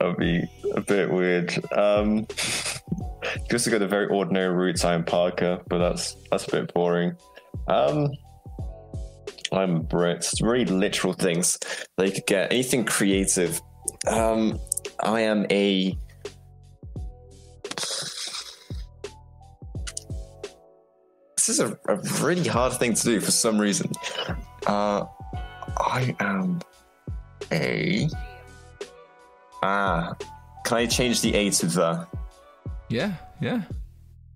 that'd 0.00 0.16
be 0.18 0.42
a 0.74 0.80
bit 0.80 1.12
weird. 1.12 1.56
Um, 1.72 2.26
just 3.48 3.66
to 3.66 3.70
go 3.70 3.78
the 3.78 3.86
very 3.86 4.08
ordinary 4.08 4.52
route, 4.52 4.84
I 4.84 4.94
am 4.94 5.04
Parker, 5.04 5.60
but 5.68 5.78
that's 5.78 6.16
that's 6.32 6.48
a 6.48 6.50
bit 6.50 6.74
boring. 6.74 7.14
Um, 7.68 8.10
I'm 9.52 9.82
Brit. 9.82 10.16
It's 10.18 10.40
very 10.40 10.64
literal 10.64 11.12
things 11.12 11.58
that 11.96 12.06
you 12.06 12.12
could 12.12 12.26
get. 12.26 12.52
Anything 12.52 12.84
creative. 12.84 13.60
Um, 14.06 14.58
I 15.02 15.20
am 15.20 15.46
a. 15.50 15.96
This 21.36 21.48
is 21.48 21.60
a, 21.60 21.78
a 21.88 21.96
really 22.20 22.46
hard 22.46 22.72
thing 22.74 22.94
to 22.94 23.02
do 23.02 23.20
for 23.20 23.30
some 23.30 23.58
reason. 23.58 23.90
Uh, 24.66 25.04
I 25.78 26.16
am 26.20 26.60
a. 27.50 28.08
Ah, 29.62 30.14
can 30.64 30.76
I 30.78 30.86
change 30.86 31.20
the 31.20 31.34
A 31.34 31.50
to 31.50 31.66
the? 31.66 32.06
Yeah, 32.88 33.14
yeah. 33.40 33.62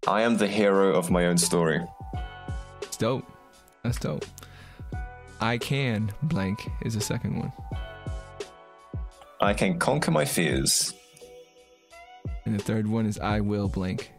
I 0.07 0.23
am 0.23 0.37
the 0.37 0.47
hero 0.47 0.95
of 0.95 1.11
my 1.11 1.27
own 1.27 1.39
story. 1.39 1.81
It's 2.83 2.97
dope. 2.97 3.25
That's 3.83 3.99
dope. 3.99 4.25
I 5.41 5.59
can 5.59 6.13
blank 6.23 6.69
is 6.83 6.95
the 6.95 7.01
second 7.01 7.39
one. 7.39 7.53
I 9.41 9.53
can 9.53 9.79
conquer 9.79 10.11
my 10.11 10.25
fears. 10.25 10.95
And 12.45 12.59
the 12.59 12.63
third 12.63 12.87
one 12.87 13.07
is 13.07 13.19
I 13.19 13.41
will 13.41 13.69
blank. 13.69 14.13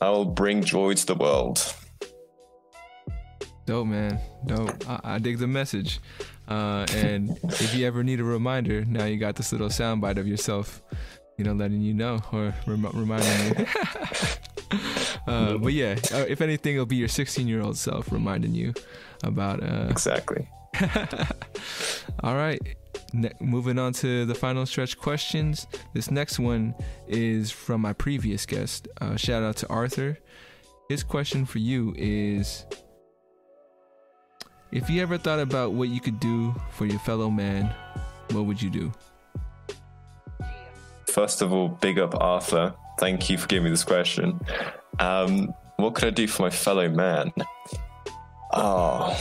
I 0.00 0.10
will 0.10 0.24
bring 0.24 0.62
joy 0.62 0.94
to 0.94 1.06
the 1.06 1.14
world. 1.14 1.74
Dope, 3.66 3.86
man. 3.86 4.18
Dope. 4.46 4.88
I, 4.88 5.00
I 5.04 5.18
dig 5.18 5.38
the 5.38 5.46
message. 5.46 6.00
Uh, 6.48 6.84
and 6.94 7.38
if 7.44 7.74
you 7.74 7.86
ever 7.86 8.02
need 8.02 8.20
a 8.20 8.24
reminder, 8.24 8.84
now 8.84 9.04
you 9.04 9.16
got 9.16 9.36
this 9.36 9.52
little 9.52 9.68
soundbite 9.68 10.18
of 10.18 10.26
yourself, 10.26 10.82
you 11.38 11.44
know, 11.44 11.52
letting 11.52 11.80
you 11.80 11.94
know 11.94 12.20
or 12.32 12.52
rem- 12.66 12.90
reminding 12.92 13.58
you. 13.60 13.66
uh, 15.26 15.56
but 15.58 15.72
yeah, 15.72 15.96
uh, 16.12 16.24
if 16.28 16.40
anything, 16.40 16.74
it'll 16.74 16.86
be 16.86 16.96
your 16.96 17.08
16 17.08 17.46
year 17.46 17.62
old 17.62 17.76
self 17.76 18.10
reminding 18.12 18.54
you 18.54 18.74
about 19.22 19.62
uh, 19.62 19.86
Exactly. 19.90 20.48
All 22.22 22.34
right. 22.34 22.60
Ne- 23.12 23.32
moving 23.40 23.78
on 23.78 23.92
to 23.94 24.24
the 24.24 24.34
final 24.34 24.64
stretch 24.66 24.98
questions. 24.98 25.66
This 25.94 26.10
next 26.10 26.38
one 26.38 26.74
is 27.06 27.50
from 27.50 27.80
my 27.82 27.92
previous 27.92 28.46
guest. 28.46 28.88
Uh, 29.00 29.16
shout 29.16 29.42
out 29.42 29.56
to 29.56 29.68
Arthur. 29.68 30.18
His 30.88 31.02
question 31.02 31.44
for 31.44 31.58
you 31.58 31.94
is 31.96 32.64
If 34.70 34.88
you 34.88 35.02
ever 35.02 35.18
thought 35.18 35.40
about 35.40 35.72
what 35.72 35.88
you 35.88 36.00
could 36.00 36.20
do 36.20 36.54
for 36.70 36.86
your 36.86 36.98
fellow 37.00 37.30
man, 37.30 37.74
what 38.30 38.46
would 38.46 38.60
you 38.60 38.70
do? 38.70 38.92
First 41.08 41.42
of 41.42 41.52
all, 41.52 41.68
big 41.68 41.98
up 41.98 42.14
Arthur. 42.20 42.74
Thank 43.02 43.28
you 43.28 43.36
for 43.36 43.48
giving 43.48 43.64
me 43.64 43.70
this 43.70 43.82
question. 43.82 44.38
Um, 45.00 45.52
what 45.74 45.96
could 45.96 46.04
I 46.04 46.10
do 46.10 46.28
for 46.28 46.42
my 46.42 46.50
fellow 46.50 46.88
man? 46.88 47.32
Oh. 48.52 49.20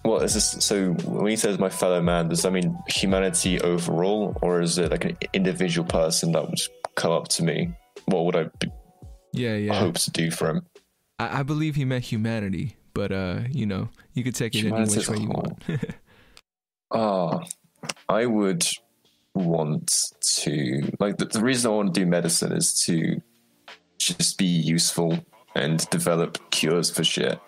What 0.00 0.22
is 0.22 0.32
this? 0.32 0.52
So, 0.64 0.92
when 1.04 1.26
he 1.26 1.36
says 1.36 1.58
my 1.58 1.68
fellow 1.68 2.00
man, 2.00 2.30
does 2.30 2.40
that 2.44 2.52
mean 2.52 2.78
humanity 2.88 3.60
overall, 3.60 4.38
or 4.40 4.62
is 4.62 4.78
it 4.78 4.90
like 4.90 5.04
an 5.04 5.18
individual 5.34 5.86
person 5.86 6.32
that 6.32 6.48
would 6.48 6.58
come 6.94 7.12
up 7.12 7.28
to 7.28 7.44
me? 7.44 7.74
What 8.06 8.24
would 8.24 8.36
I 8.36 8.44
be? 8.58 8.72
Yeah, 9.34 9.56
yeah. 9.56 9.74
hope 9.74 9.98
to 9.98 10.10
do 10.10 10.30
for 10.30 10.48
him. 10.48 10.62
I, 11.18 11.40
I 11.40 11.42
believe 11.42 11.76
he 11.76 11.84
meant 11.84 12.04
humanity, 12.04 12.76
but 12.94 13.12
uh, 13.12 13.40
you 13.50 13.66
know, 13.66 13.90
you 14.14 14.24
could 14.24 14.34
take 14.34 14.54
it 14.54 14.64
any 14.64 14.88
which 14.88 15.10
way 15.10 15.18
you 15.18 15.28
want. 15.28 15.62
Oh, 16.90 17.42
I 18.08 18.24
would 18.24 18.66
want 19.36 20.12
to 20.20 20.90
like 20.98 21.18
the, 21.18 21.26
the 21.26 21.40
reason 21.40 21.70
I 21.70 21.74
want 21.74 21.94
to 21.94 22.00
do 22.00 22.06
medicine 22.06 22.52
is 22.52 22.84
to 22.84 23.20
just 23.98 24.38
be 24.38 24.46
useful 24.46 25.18
and 25.54 25.88
develop 25.90 26.38
cures 26.50 26.90
for 26.90 27.04
shit. 27.04 27.40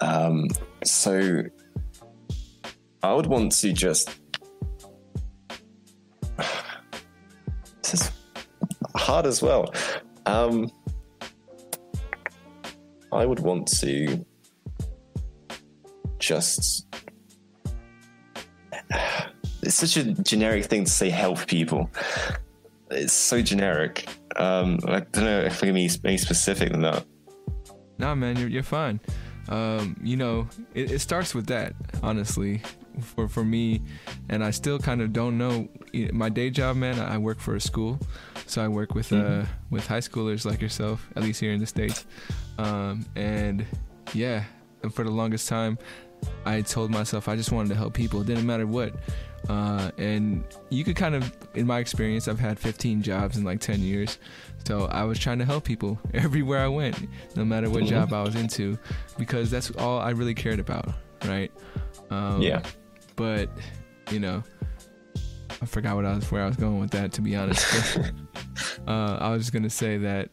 Um, 0.00 0.48
so 0.84 1.42
I 3.02 3.12
would 3.12 3.26
want 3.26 3.52
to 3.52 3.72
just. 3.72 4.10
This 7.82 8.02
is 8.02 8.10
hard 8.96 9.24
as 9.24 9.40
well. 9.40 9.72
Um, 10.26 10.70
I 13.10 13.24
would 13.24 13.40
want 13.40 13.66
to 13.80 14.26
just 16.18 16.86
it's 19.68 19.76
such 19.76 19.98
a 19.98 20.04
generic 20.22 20.64
thing 20.64 20.84
to 20.84 20.90
say 20.90 21.10
help 21.10 21.46
people. 21.46 21.90
It's 22.90 23.12
so 23.12 23.42
generic. 23.42 24.08
Um, 24.36 24.78
I 24.86 25.00
don't 25.00 25.24
know 25.24 25.40
if 25.40 25.62
I 25.62 25.66
can 25.66 25.74
be 25.74 25.90
any 26.04 26.16
specific 26.16 26.72
than 26.72 26.80
that. 26.80 27.04
Nah, 27.98 28.14
man, 28.14 28.38
you're 28.38 28.48
you're 28.48 28.62
fine. 28.62 28.98
Um, 29.50 29.94
you 30.02 30.16
know, 30.16 30.48
it, 30.72 30.90
it 30.90 31.00
starts 31.00 31.34
with 31.34 31.48
that, 31.48 31.74
honestly, 32.02 32.62
for 33.02 33.28
for 33.28 33.44
me, 33.44 33.82
and 34.30 34.42
I 34.42 34.52
still 34.52 34.78
kind 34.78 35.02
of 35.02 35.12
don't 35.12 35.36
know 35.36 35.68
my 36.12 36.30
day 36.30 36.48
job, 36.48 36.76
man. 36.76 36.98
I 36.98 37.18
work 37.18 37.38
for 37.38 37.54
a 37.54 37.60
school, 37.60 38.00
so 38.46 38.64
I 38.64 38.68
work 38.68 38.94
with 38.94 39.12
uh 39.12 39.44
with 39.68 39.86
high 39.86 40.00
schoolers 40.00 40.46
like 40.46 40.62
yourself, 40.62 41.06
at 41.14 41.22
least 41.22 41.40
here 41.40 41.52
in 41.52 41.60
the 41.60 41.66
states. 41.66 42.06
Um, 42.56 43.04
and 43.16 43.66
yeah, 44.14 44.44
and 44.82 44.94
for 44.94 45.04
the 45.04 45.10
longest 45.10 45.46
time, 45.46 45.76
I 46.46 46.62
told 46.62 46.90
myself 46.90 47.28
I 47.28 47.36
just 47.36 47.52
wanted 47.52 47.68
to 47.70 47.74
help 47.74 47.92
people. 47.92 48.22
It 48.22 48.26
didn't 48.26 48.46
matter 48.46 48.66
what. 48.66 48.94
Uh, 49.48 49.90
and 49.98 50.44
you 50.70 50.84
could 50.84 50.96
kind 50.96 51.14
of, 51.14 51.32
in 51.54 51.66
my 51.66 51.78
experience, 51.78 52.28
I've 52.28 52.38
had 52.38 52.58
15 52.58 53.02
jobs 53.02 53.36
in 53.36 53.44
like 53.44 53.60
10 53.60 53.80
years. 53.80 54.18
So 54.66 54.86
I 54.86 55.04
was 55.04 55.18
trying 55.18 55.38
to 55.38 55.44
help 55.44 55.64
people 55.64 55.98
everywhere 56.14 56.64
I 56.64 56.68
went, 56.68 57.08
no 57.36 57.44
matter 57.44 57.70
what 57.70 57.84
job 57.84 58.12
I 58.12 58.22
was 58.22 58.34
into, 58.34 58.78
because 59.18 59.50
that's 59.50 59.70
all 59.72 59.98
I 59.98 60.10
really 60.10 60.34
cared 60.34 60.60
about, 60.60 60.90
right? 61.24 61.50
Um, 62.10 62.42
Yeah. 62.42 62.62
But 63.16 63.50
you 64.10 64.20
know, 64.20 64.42
I 65.60 65.66
forgot 65.66 65.96
what 65.96 66.04
I 66.04 66.14
was 66.14 66.30
where 66.30 66.42
I 66.44 66.46
was 66.46 66.56
going 66.56 66.78
with 66.78 66.90
that. 66.92 67.12
To 67.12 67.20
be 67.20 67.34
honest, 67.34 67.98
uh, 68.86 69.18
I 69.20 69.30
was 69.30 69.42
just 69.42 69.52
gonna 69.52 69.70
say 69.70 69.98
that 69.98 70.30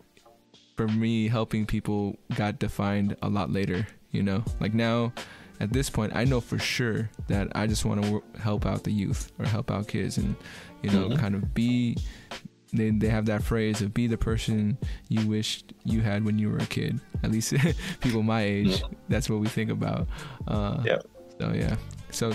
for 0.75 0.87
me, 0.87 1.27
helping 1.27 1.65
people 1.65 2.17
got 2.35 2.59
defined 2.59 3.15
a 3.21 3.29
lot 3.29 3.51
later. 3.51 3.87
You 4.11 4.23
know, 4.23 4.43
like 4.59 4.73
now. 4.73 5.13
At 5.59 5.71
this 5.71 5.89
point, 5.89 6.15
I 6.15 6.25
know 6.25 6.41
for 6.41 6.59
sure 6.59 7.09
that 7.27 7.47
I 7.55 7.65
just 7.67 7.85
want 7.85 8.03
to 8.03 8.21
help 8.39 8.65
out 8.65 8.83
the 8.83 8.91
youth 8.91 9.31
or 9.39 9.45
help 9.45 9.71
out 9.71 9.87
kids, 9.87 10.17
and 10.17 10.35
you 10.83 10.89
know, 10.91 11.09
Mhm. 11.09 11.17
kind 11.19 11.35
of 11.35 11.53
be 11.53 11.97
they 12.73 12.89
they 12.89 13.07
have 13.07 13.25
that 13.27 13.41
phrase 13.41 13.81
of 13.81 13.93
be 13.93 14.05
the 14.07 14.17
person 14.17 14.77
you 15.07 15.25
wished 15.27 15.73
you 15.85 16.01
had 16.01 16.25
when 16.25 16.37
you 16.37 16.49
were 16.49 16.57
a 16.57 16.65
kid. 16.65 16.99
At 17.23 17.31
least 17.31 17.53
people 18.01 18.21
my 18.21 18.41
age, 18.41 18.83
that's 19.07 19.29
what 19.29 19.39
we 19.39 19.47
think 19.47 19.69
about. 19.71 20.07
Uh, 20.47 20.81
Yeah. 20.85 20.97
So 21.39 21.53
yeah. 21.53 21.75
So 22.11 22.33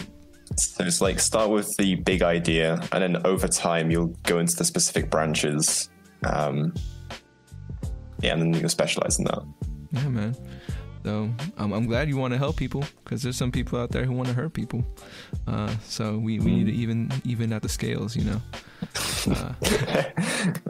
So 0.56 0.84
it's 0.84 1.00
like 1.00 1.20
start 1.20 1.50
with 1.50 1.68
the 1.78 1.96
big 1.96 2.22
idea, 2.22 2.80
and 2.92 3.02
then 3.02 3.26
over 3.26 3.46
time 3.48 3.90
you'll 3.90 4.14
go 4.24 4.38
into 4.38 4.56
the 4.56 4.64
specific 4.64 5.10
branches. 5.10 5.90
Um, 6.24 6.72
yeah, 8.22 8.32
and 8.32 8.40
then 8.42 8.54
you'll 8.60 8.68
specialize 8.68 9.18
in 9.18 9.24
that. 9.26 9.42
yeah, 9.92 10.08
man. 10.08 10.34
So 11.04 11.30
I'm 11.56 11.72
I'm 11.72 11.86
glad 11.86 12.08
you 12.08 12.16
want 12.18 12.32
to 12.32 12.38
help 12.38 12.56
people 12.56 12.84
because 13.04 13.22
there's 13.22 13.36
some 13.36 13.50
people 13.50 13.78
out 13.78 13.90
there 13.90 14.04
who 14.04 14.12
want 14.12 14.28
to 14.28 14.34
hurt 14.34 14.52
people. 14.52 14.84
Uh, 15.46 15.74
so 15.84 16.18
we, 16.18 16.38
we 16.38 16.50
need 16.56 16.66
to 16.66 16.72
even 16.72 17.10
even 17.24 17.52
out 17.52 17.62
the 17.62 17.68
scales, 17.68 18.14
you 18.16 18.24
know. 18.24 18.40
Uh, 19.28 19.52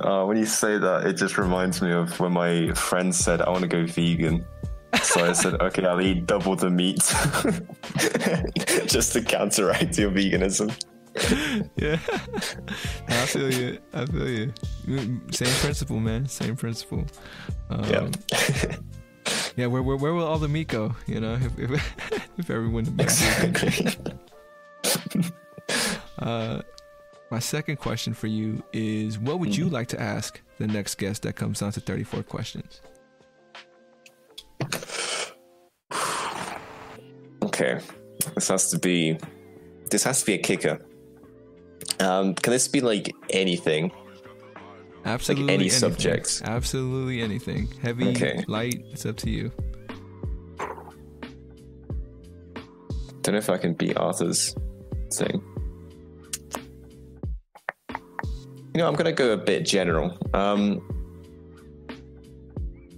Uh, 0.01 0.25
when 0.25 0.37
you 0.37 0.47
say 0.47 0.79
that, 0.79 1.07
it 1.07 1.13
just 1.13 1.39
reminds 1.39 1.81
me 1.83 1.93
of 1.93 2.19
when 2.19 2.33
my 2.33 2.73
friend 2.75 3.15
said, 3.15 3.41
"I 3.43 3.51
want 3.51 3.63
to 3.63 3.69
go 3.69 3.87
vegan." 3.87 4.45
So 5.03 5.25
I 5.25 5.33
said, 5.33 5.55
"Okay, 5.61 5.85
I'll 5.87 6.01
eat 6.01 6.27
double 6.27 6.57
the 6.57 6.71
meat, 6.71 6.99
just 8.87 9.13
to 9.13 9.23
counteract 9.23 9.99
your 9.99 10.11
veganism." 10.11 10.71
yeah. 11.77 11.99
I 13.09 13.27
feel 13.27 13.53
you. 13.53 13.79
I 13.93 14.07
feel 14.07 14.29
you. 14.29 14.53
Mm, 14.87 15.35
Same 15.35 15.55
principle, 15.61 16.01
man. 16.01 16.27
Same 16.27 16.57
principle. 16.57 17.05
Um, 17.69 17.85
Yeah. 17.85 18.09
Yeah. 19.61 19.67
Where, 19.67 19.83
where 19.83 19.97
where 19.97 20.15
will 20.15 20.27
all 20.27 20.39
the 20.39 20.49
meat 20.49 20.69
go? 20.69 20.95
You 21.07 21.21
know, 21.21 21.35
if 21.35 21.59
if, 21.59 22.31
if 22.39 22.49
everyone 22.51 22.85
vegan. 22.87 24.19
Uh, 26.19 26.61
my 27.31 27.39
second 27.39 27.77
question 27.77 28.13
for 28.13 28.27
you 28.27 28.63
is: 28.75 29.19
What 29.19 29.39
would 29.39 29.57
you 29.57 29.71
like 29.71 29.89
to 29.89 30.01
ask 30.01 30.39
the 30.59 30.67
next 30.67 30.97
guest 30.97 31.23
that 31.23 31.35
comes 31.35 31.63
on 31.63 31.73
to 31.73 31.81
34 31.81 32.23
questions? 32.25 32.81
Okay, 37.43 37.81
this 38.35 38.49
has 38.49 38.71
to 38.71 38.79
be. 38.79 39.19
This 39.91 40.05
has 40.05 40.21
to 40.21 40.27
be 40.27 40.35
a 40.35 40.39
kicker. 40.39 40.79
Um, 41.99 42.35
can 42.35 42.53
this 42.53 42.69
be 42.69 42.81
like 42.81 43.13
anything? 43.31 43.91
Absolutely 45.05 45.45
any 45.55 45.65
anything. 45.65 45.79
subject. 45.79 46.43
Absolutely 46.45 47.21
anything. 47.23 47.69
Heavy, 47.83 48.09
Okay. 48.11 48.45
light. 48.49 48.83
It's 48.93 49.07
up 49.07 49.17
to 49.19 49.31
you. 49.31 49.51
Don't 53.23 53.33
know 53.35 53.39
if 53.39 53.51
I 53.51 53.59
can 53.59 53.75
beat 53.75 53.97
Arthur's 53.97 54.55
thing. 55.15 55.43
You 58.75 58.79
know, 58.79 58.87
I'm 58.87 58.95
gonna 58.95 59.13
go 59.13 59.33
a 59.33 59.37
bit 59.37 59.67
general. 59.67 60.17
Um, 60.33 60.77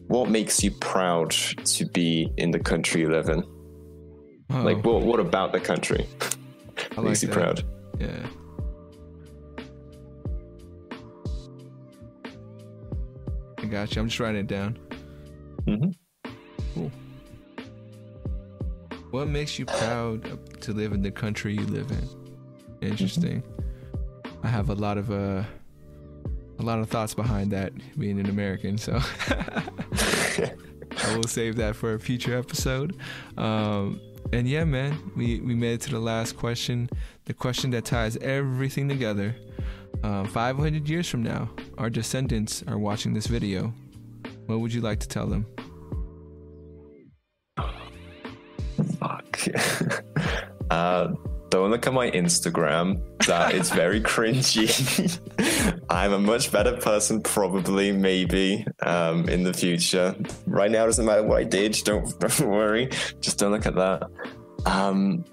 what 0.09 0.29
makes 0.29 0.63
you 0.63 0.71
proud 0.71 1.31
to 1.31 1.87
be 1.87 2.31
in 2.37 2.51
the 2.51 2.59
country 2.61 3.01
you 3.01 3.11
live 3.11 3.29
in? 3.31 3.43
Oh, 4.51 4.63
Like, 4.63 4.85
what 4.85 5.03
what 5.03 5.19
about 5.19 5.53
the 5.53 5.61
country 5.61 6.07
I 6.93 7.01
like 7.01 7.05
makes 7.05 7.23
you 7.23 7.29
that. 7.29 7.35
proud? 7.35 7.65
Yeah. 7.99 8.27
Got 13.73 13.97
you. 13.97 14.03
I'm 14.03 14.09
just 14.09 14.21
writing 14.21 14.43
it 14.43 14.47
down. 14.47 14.79
hmm 15.65 15.91
Cool. 16.75 16.93
What 19.11 19.29
makes 19.29 19.59
you 19.59 19.65
proud 19.65 20.39
to 20.61 20.73
live 20.73 20.93
in 20.93 21.01
the 21.01 21.11
country 21.11 21.55
you 21.55 21.67
live 21.67 21.91
in? 21.91 22.09
Interesting. 22.87 23.43
I 24.43 24.49
have 24.49 24.69
a 24.69 24.75
lot 24.75 24.99
of 24.99 25.11
uh 25.11 25.43
a 26.59 26.63
lot 26.63 26.81
of 26.81 26.89
thoughts 26.91 27.15
behind 27.15 27.51
that 27.53 27.73
being 27.99 28.21
an 28.21 28.29
American, 28.29 28.77
so 28.77 29.01
I 29.31 31.17
will 31.17 31.27
save 31.27 31.57
that 31.57 31.75
for 31.75 31.95
a 31.95 31.99
future 31.99 32.37
episode. 32.37 32.95
Um 33.39 34.01
and 34.35 34.47
yeah, 34.49 34.65
man, 34.65 34.99
we, 35.17 35.41
we 35.41 35.55
made 35.55 35.75
it 35.75 35.81
to 35.83 35.91
the 35.91 35.99
last 35.99 36.37
question. 36.37 36.89
The 37.25 37.35
question 37.35 37.71
that 37.71 37.85
ties 37.85 38.17
everything 38.19 38.89
together. 38.89 39.35
Um, 40.03 40.27
500 40.27 40.89
years 40.89 41.09
from 41.09 41.23
now, 41.23 41.49
our 41.79 41.89
descendants 41.89 42.65
are 42.67 42.79
watching 42.79 43.15
this 43.15 43.27
video. 43.27 43.73
What 44.47 44.61
would 44.61 44.75
you 44.75 44.81
like 44.81 44.99
to 45.01 45.09
tell 45.09 45.27
them? 45.27 45.47
Fuck. 48.99 49.39
uh, 50.71 51.13
don't 51.51 51.71
look 51.71 51.87
at 51.87 51.93
my 51.93 52.11
Instagram. 52.11 53.01
That 53.27 53.55
is 53.55 53.71
very 53.71 54.01
cringy. 54.13 55.21
I'm 55.91 56.13
a 56.15 56.19
much 56.19 56.51
better 56.51 56.77
person, 56.79 57.23
probably, 57.23 57.93
maybe, 57.93 58.67
um, 58.81 59.29
in 59.29 59.43
the 59.43 59.53
future. 59.53 60.17
Right 60.47 60.71
now, 60.71 60.85
it 60.85 60.87
doesn't 60.87 61.05
matter 61.05 61.23
what 61.23 61.39
I 61.39 61.45
did. 61.45 61.73
Don't, 61.85 62.19
don't 62.19 62.41
worry. 62.49 62.89
Just 63.21 63.39
don't 63.39 63.53
look 63.53 63.67
at 63.67 63.75
that. 63.75 64.03
Um, 64.67 65.25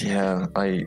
yeah, 0.00 0.46
I. 0.54 0.86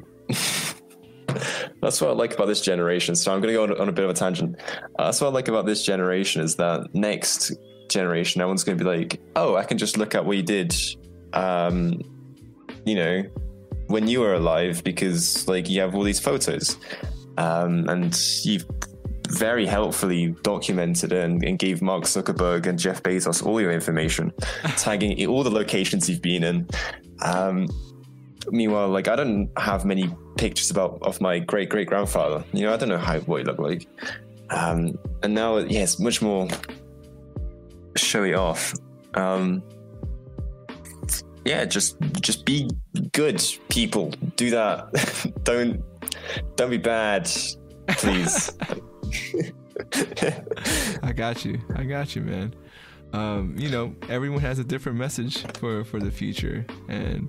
That's 1.84 1.99
what 1.99 2.09
I 2.09 2.13
like 2.13 2.34
about 2.34 2.47
this 2.47 2.61
generation. 2.61 3.15
So 3.15 3.34
I'm 3.34 3.41
going 3.41 3.53
to 3.53 3.57
go 3.57 3.63
on, 3.63 3.81
on 3.81 3.89
a 3.89 3.91
bit 3.91 4.05
of 4.05 4.11
a 4.11 4.13
tangent. 4.13 4.57
Uh, 4.97 5.05
that's 5.05 5.19
what 5.19 5.27
I 5.27 5.31
like 5.31 5.49
about 5.49 5.65
this 5.65 5.84
generation 5.84 6.41
is 6.41 6.55
that 6.55 6.95
next 6.95 7.51
generation, 7.89 8.39
no 8.39 8.47
one's 8.47 8.63
going 8.63 8.77
to 8.77 8.84
be 8.84 8.89
like, 8.89 9.19
"Oh, 9.36 9.55
I 9.55 9.63
can 9.65 9.77
just 9.77 9.97
look 9.97 10.15
at 10.15 10.25
what 10.25 10.38
you 10.38 10.43
did," 10.43 10.73
um, 11.34 11.99
you 12.86 12.95
know, 12.95 13.23
when 13.88 14.07
you 14.07 14.21
were 14.21 14.34
alive, 14.34 14.84
because 14.84 15.47
like 15.47 15.69
you 15.69 15.81
have 15.81 15.93
all 15.93 16.03
these 16.03 16.19
photos, 16.19 16.77
um, 17.38 17.88
and 17.89 18.17
you've 18.43 18.65
very 19.29 19.65
helpfully 19.65 20.36
documented 20.43 21.11
and, 21.11 21.43
and 21.43 21.57
gave 21.57 21.81
Mark 21.81 22.03
Zuckerberg 22.03 22.67
and 22.67 22.77
Jeff 22.77 23.01
Bezos 23.03 23.45
all 23.45 23.59
your 23.59 23.71
information, 23.71 24.31
tagging 24.77 25.25
all 25.27 25.43
the 25.43 25.51
locations 25.51 26.09
you've 26.09 26.21
been 26.21 26.43
in. 26.43 26.67
Um, 27.21 27.67
meanwhile, 28.51 28.89
like 28.89 29.07
I 29.07 29.15
don't 29.15 29.49
have 29.57 29.85
many 29.85 30.13
pictures 30.37 30.71
about 30.71 30.99
of 31.01 31.21
my 31.21 31.39
great 31.39 31.69
great 31.69 31.87
grandfather. 31.87 32.43
You 32.53 32.63
know, 32.63 32.73
I 32.73 32.77
don't 32.77 32.89
know 32.89 32.97
how 32.97 33.19
what 33.21 33.39
he 33.39 33.43
looked 33.43 33.59
like. 33.59 33.87
Um, 34.49 34.97
and 35.23 35.33
now, 35.33 35.57
yeah, 35.57 35.83
it's 35.83 35.99
much 35.99 36.21
more 36.21 36.47
showy 37.95 38.33
off. 38.33 38.73
Um, 39.13 39.63
yeah, 41.45 41.65
just 41.65 41.97
just 42.21 42.45
be 42.45 42.69
good 43.11 43.43
people. 43.69 44.11
Do 44.35 44.49
that. 44.51 45.33
don't 45.43 45.83
don't 46.55 46.69
be 46.69 46.77
bad, 46.77 47.29
please. 47.87 48.51
I 51.03 51.11
got 51.13 51.43
you. 51.43 51.59
I 51.75 51.83
got 51.83 52.15
you, 52.15 52.21
man. 52.21 52.55
Um, 53.11 53.55
you 53.57 53.69
know, 53.69 53.95
everyone 54.09 54.39
has 54.39 54.59
a 54.59 54.63
different 54.63 54.97
message 54.97 55.45
for 55.57 55.83
for 55.83 55.99
the 55.99 56.11
future, 56.11 56.65
and 56.87 57.27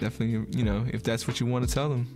definitely, 0.00 0.46
you 0.56 0.64
know, 0.64 0.86
if 0.92 1.02
that's 1.02 1.26
what 1.26 1.40
you 1.40 1.46
want 1.46 1.66
to 1.68 1.72
tell 1.72 1.88
them, 1.88 2.14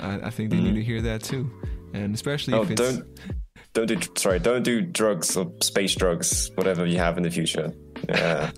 I, 0.00 0.20
I 0.26 0.30
think 0.30 0.50
they 0.50 0.56
mm-hmm. 0.56 0.66
need 0.66 0.74
to 0.74 0.84
hear 0.84 1.02
that 1.02 1.22
too, 1.22 1.50
and 1.92 2.14
especially 2.14 2.54
oh, 2.54 2.62
if 2.62 2.70
it's. 2.70 2.80
Don't, 2.80 3.06
don't 3.72 3.86
do 3.86 3.98
sorry. 4.16 4.38
Don't 4.38 4.62
do 4.62 4.80
drugs 4.80 5.36
or 5.36 5.52
space 5.62 5.94
drugs, 5.94 6.50
whatever 6.54 6.86
you 6.86 6.98
have 6.98 7.16
in 7.16 7.22
the 7.22 7.30
future. 7.30 7.72
Yeah. 8.08 8.50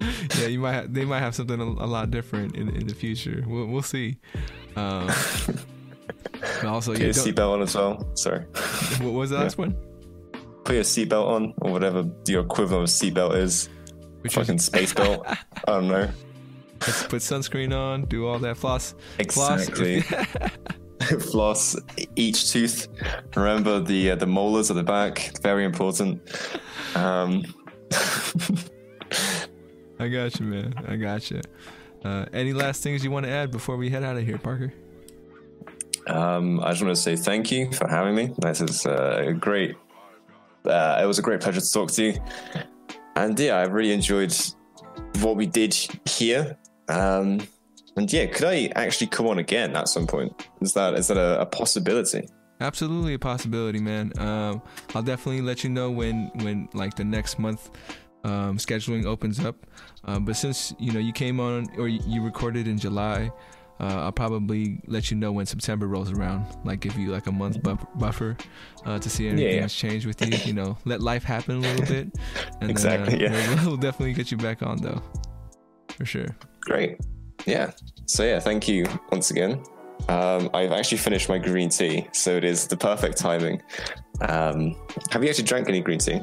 yeah, 0.38 0.46
you 0.46 0.60
might. 0.60 0.72
Have, 0.72 0.94
they 0.94 1.04
might 1.04 1.20
have 1.20 1.34
something 1.34 1.60
a, 1.60 1.64
a 1.64 1.86
lot 1.86 2.10
different 2.10 2.56
in, 2.56 2.74
in 2.74 2.86
the 2.86 2.94
future. 2.94 3.44
We'll, 3.46 3.66
we'll 3.66 3.82
see. 3.82 4.18
Um, 4.76 5.10
also, 6.64 6.92
Put 6.92 7.00
yeah, 7.00 7.06
your 7.06 7.14
seatbelt 7.14 7.52
on 7.52 7.62
as 7.62 7.74
well. 7.74 8.16
Sorry. 8.16 8.44
What 9.00 9.12
was 9.12 9.30
the 9.30 9.36
yeah. 9.36 9.42
last 9.42 9.58
one? 9.58 9.76
Put 10.64 10.74
your 10.74 10.84
seatbelt 10.84 11.26
on, 11.26 11.54
or 11.62 11.72
whatever 11.72 12.08
your 12.26 12.42
equivalent 12.42 12.84
of 12.84 12.94
seatbelt 12.94 13.36
is. 13.36 13.68
Which 14.22 14.34
Fucking 14.34 14.56
is... 14.56 14.64
space 14.64 14.92
belt. 14.92 15.26
I 15.26 15.36
don't 15.66 15.88
know. 15.88 16.08
Let's 16.80 17.02
put 17.04 17.22
sunscreen 17.22 17.76
on. 17.76 18.04
Do 18.04 18.26
all 18.26 18.38
that 18.38 18.56
floss. 18.56 18.94
Exactly. 19.18 20.00
Floss, 20.00 20.50
floss 21.30 21.76
each 22.16 22.52
tooth. 22.52 22.88
Remember 23.34 23.80
the 23.80 24.12
uh, 24.12 24.16
the 24.16 24.26
molars 24.26 24.70
at 24.70 24.76
the 24.76 24.82
back. 24.82 25.32
Very 25.42 25.64
important. 25.64 26.20
Um, 26.94 27.44
I 29.98 30.08
got 30.08 30.38
you, 30.38 30.46
man. 30.46 30.74
I 30.86 30.96
got 30.96 31.30
you. 31.30 31.40
Uh, 32.04 32.26
any 32.32 32.52
last 32.52 32.82
things 32.82 33.02
you 33.02 33.10
want 33.10 33.26
to 33.26 33.32
add 33.32 33.50
before 33.50 33.76
we 33.76 33.90
head 33.90 34.04
out 34.04 34.16
of 34.16 34.24
here, 34.24 34.38
Parker? 34.38 34.72
Um, 36.06 36.60
I 36.60 36.70
just 36.70 36.82
want 36.82 36.94
to 36.94 37.02
say 37.02 37.16
thank 37.16 37.50
you 37.50 37.72
for 37.72 37.88
having 37.88 38.14
me. 38.14 38.32
This 38.38 38.60
is 38.60 38.86
uh, 38.86 39.32
great. 39.38 39.76
Uh, 40.64 41.00
it 41.02 41.06
was 41.06 41.18
a 41.18 41.22
great 41.22 41.40
pleasure 41.40 41.60
to 41.60 41.72
talk 41.72 41.90
to 41.92 42.04
you, 42.04 42.14
and 43.16 43.38
yeah, 43.38 43.56
I 43.56 43.64
really 43.64 43.92
enjoyed 43.92 44.34
what 45.20 45.36
we 45.36 45.46
did 45.46 45.74
here. 46.04 46.56
Um, 46.88 47.40
and 47.96 48.12
yeah, 48.12 48.26
could 48.26 48.44
I 48.44 48.70
actually 48.76 49.08
come 49.08 49.26
on 49.26 49.38
again 49.38 49.74
at 49.76 49.88
some 49.88 50.06
point? 50.06 50.48
Is 50.60 50.72
that 50.74 50.94
is 50.94 51.08
that 51.08 51.16
a, 51.16 51.40
a 51.40 51.46
possibility? 51.46 52.28
Absolutely 52.60 53.14
a 53.14 53.18
possibility, 53.18 53.80
man. 53.80 54.12
Um, 54.18 54.62
I'll 54.94 55.02
definitely 55.02 55.42
let 55.42 55.64
you 55.64 55.70
know 55.70 55.90
when 55.90 56.30
when 56.42 56.68
like 56.74 56.94
the 56.94 57.04
next 57.04 57.38
month 57.38 57.70
um, 58.24 58.58
scheduling 58.58 59.04
opens 59.04 59.40
up. 59.44 59.66
Uh, 60.04 60.18
but 60.18 60.36
since 60.36 60.74
you 60.78 60.92
know 60.92 61.00
you 61.00 61.12
came 61.12 61.40
on 61.40 61.66
or 61.76 61.88
you 61.88 62.22
recorded 62.22 62.66
in 62.66 62.78
July, 62.78 63.30
uh, 63.80 64.02
I'll 64.02 64.12
probably 64.12 64.80
let 64.86 65.10
you 65.10 65.16
know 65.16 65.30
when 65.32 65.46
September 65.46 65.86
rolls 65.86 66.10
around. 66.10 66.46
Like 66.64 66.80
give 66.80 66.96
you 66.96 67.10
like 67.10 67.26
a 67.26 67.32
month 67.32 67.62
buff- 67.62 67.86
buffer 67.96 68.36
uh, 68.84 68.98
to 68.98 69.10
see 69.10 69.28
anything 69.28 69.58
yeah, 69.58 69.66
changed 69.66 70.06
with 70.06 70.20
you. 70.20 70.36
You 70.44 70.52
know, 70.52 70.78
let 70.84 71.00
life 71.00 71.22
happen 71.22 71.58
a 71.58 71.60
little 71.60 71.86
bit. 71.86 72.18
And 72.60 72.70
exactly. 72.70 73.18
Then, 73.18 73.32
uh, 73.32 73.36
yeah. 73.36 73.64
We'll 73.66 73.76
definitely 73.76 74.14
get 74.14 74.30
you 74.30 74.36
back 74.36 74.62
on 74.62 74.78
though, 74.78 75.02
for 75.90 76.04
sure. 76.04 76.36
Great. 76.68 77.00
Yeah. 77.46 77.70
So 78.04 78.24
yeah, 78.24 78.40
thank 78.40 78.68
you 78.68 78.86
once 79.10 79.30
again. 79.30 79.64
Um, 80.08 80.50
I've 80.52 80.72
actually 80.72 80.98
finished 80.98 81.28
my 81.28 81.38
green 81.38 81.70
tea, 81.70 82.06
so 82.12 82.36
it 82.36 82.44
is 82.44 82.66
the 82.66 82.76
perfect 82.76 83.16
timing. 83.16 83.62
Um, 84.20 84.76
have 85.10 85.24
you 85.24 85.30
actually 85.30 85.44
drank 85.44 85.68
any 85.68 85.80
green 85.80 85.98
tea? 85.98 86.20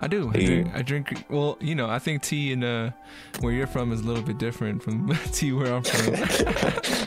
I 0.00 0.08
do. 0.08 0.30
I 0.34 0.44
drink, 0.44 0.74
I 0.74 0.82
drink, 0.82 1.24
Well, 1.30 1.56
you 1.60 1.76
know, 1.76 1.88
I 1.88 2.00
think 2.00 2.22
tea 2.22 2.52
in 2.52 2.64
uh, 2.64 2.90
where 3.40 3.52
you're 3.52 3.68
from 3.68 3.92
is 3.92 4.00
a 4.00 4.04
little 4.04 4.22
bit 4.22 4.36
different 4.38 4.82
from 4.82 5.08
tea 5.32 5.52
where 5.52 5.72
I'm 5.72 5.84
from. 5.84 7.06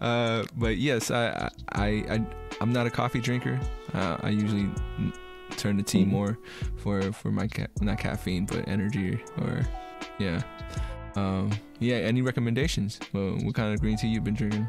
uh, 0.00 0.44
but 0.56 0.76
yes, 0.76 1.10
I, 1.10 1.50
I, 1.72 1.86
I, 1.86 2.26
I'm 2.60 2.72
not 2.72 2.86
a 2.86 2.90
coffee 2.90 3.20
drinker. 3.20 3.58
Uh, 3.92 4.18
I 4.22 4.30
usually 4.30 4.70
turn 5.56 5.76
to 5.78 5.82
tea 5.82 6.02
mm-hmm. 6.02 6.12
more 6.12 6.38
for 6.76 7.12
for 7.12 7.30
my 7.30 7.48
ca- 7.48 7.66
not 7.80 7.98
caffeine, 7.98 8.46
but 8.46 8.66
energy 8.68 9.20
or 9.38 9.66
yeah. 10.18 10.42
Um, 11.16 11.50
yeah. 11.80 11.96
Any 11.96 12.22
recommendations? 12.22 13.00
Well, 13.12 13.38
what 13.42 13.54
kind 13.54 13.74
of 13.74 13.80
green 13.80 13.96
tea 13.96 14.08
you've 14.08 14.24
been 14.24 14.34
drinking? 14.34 14.68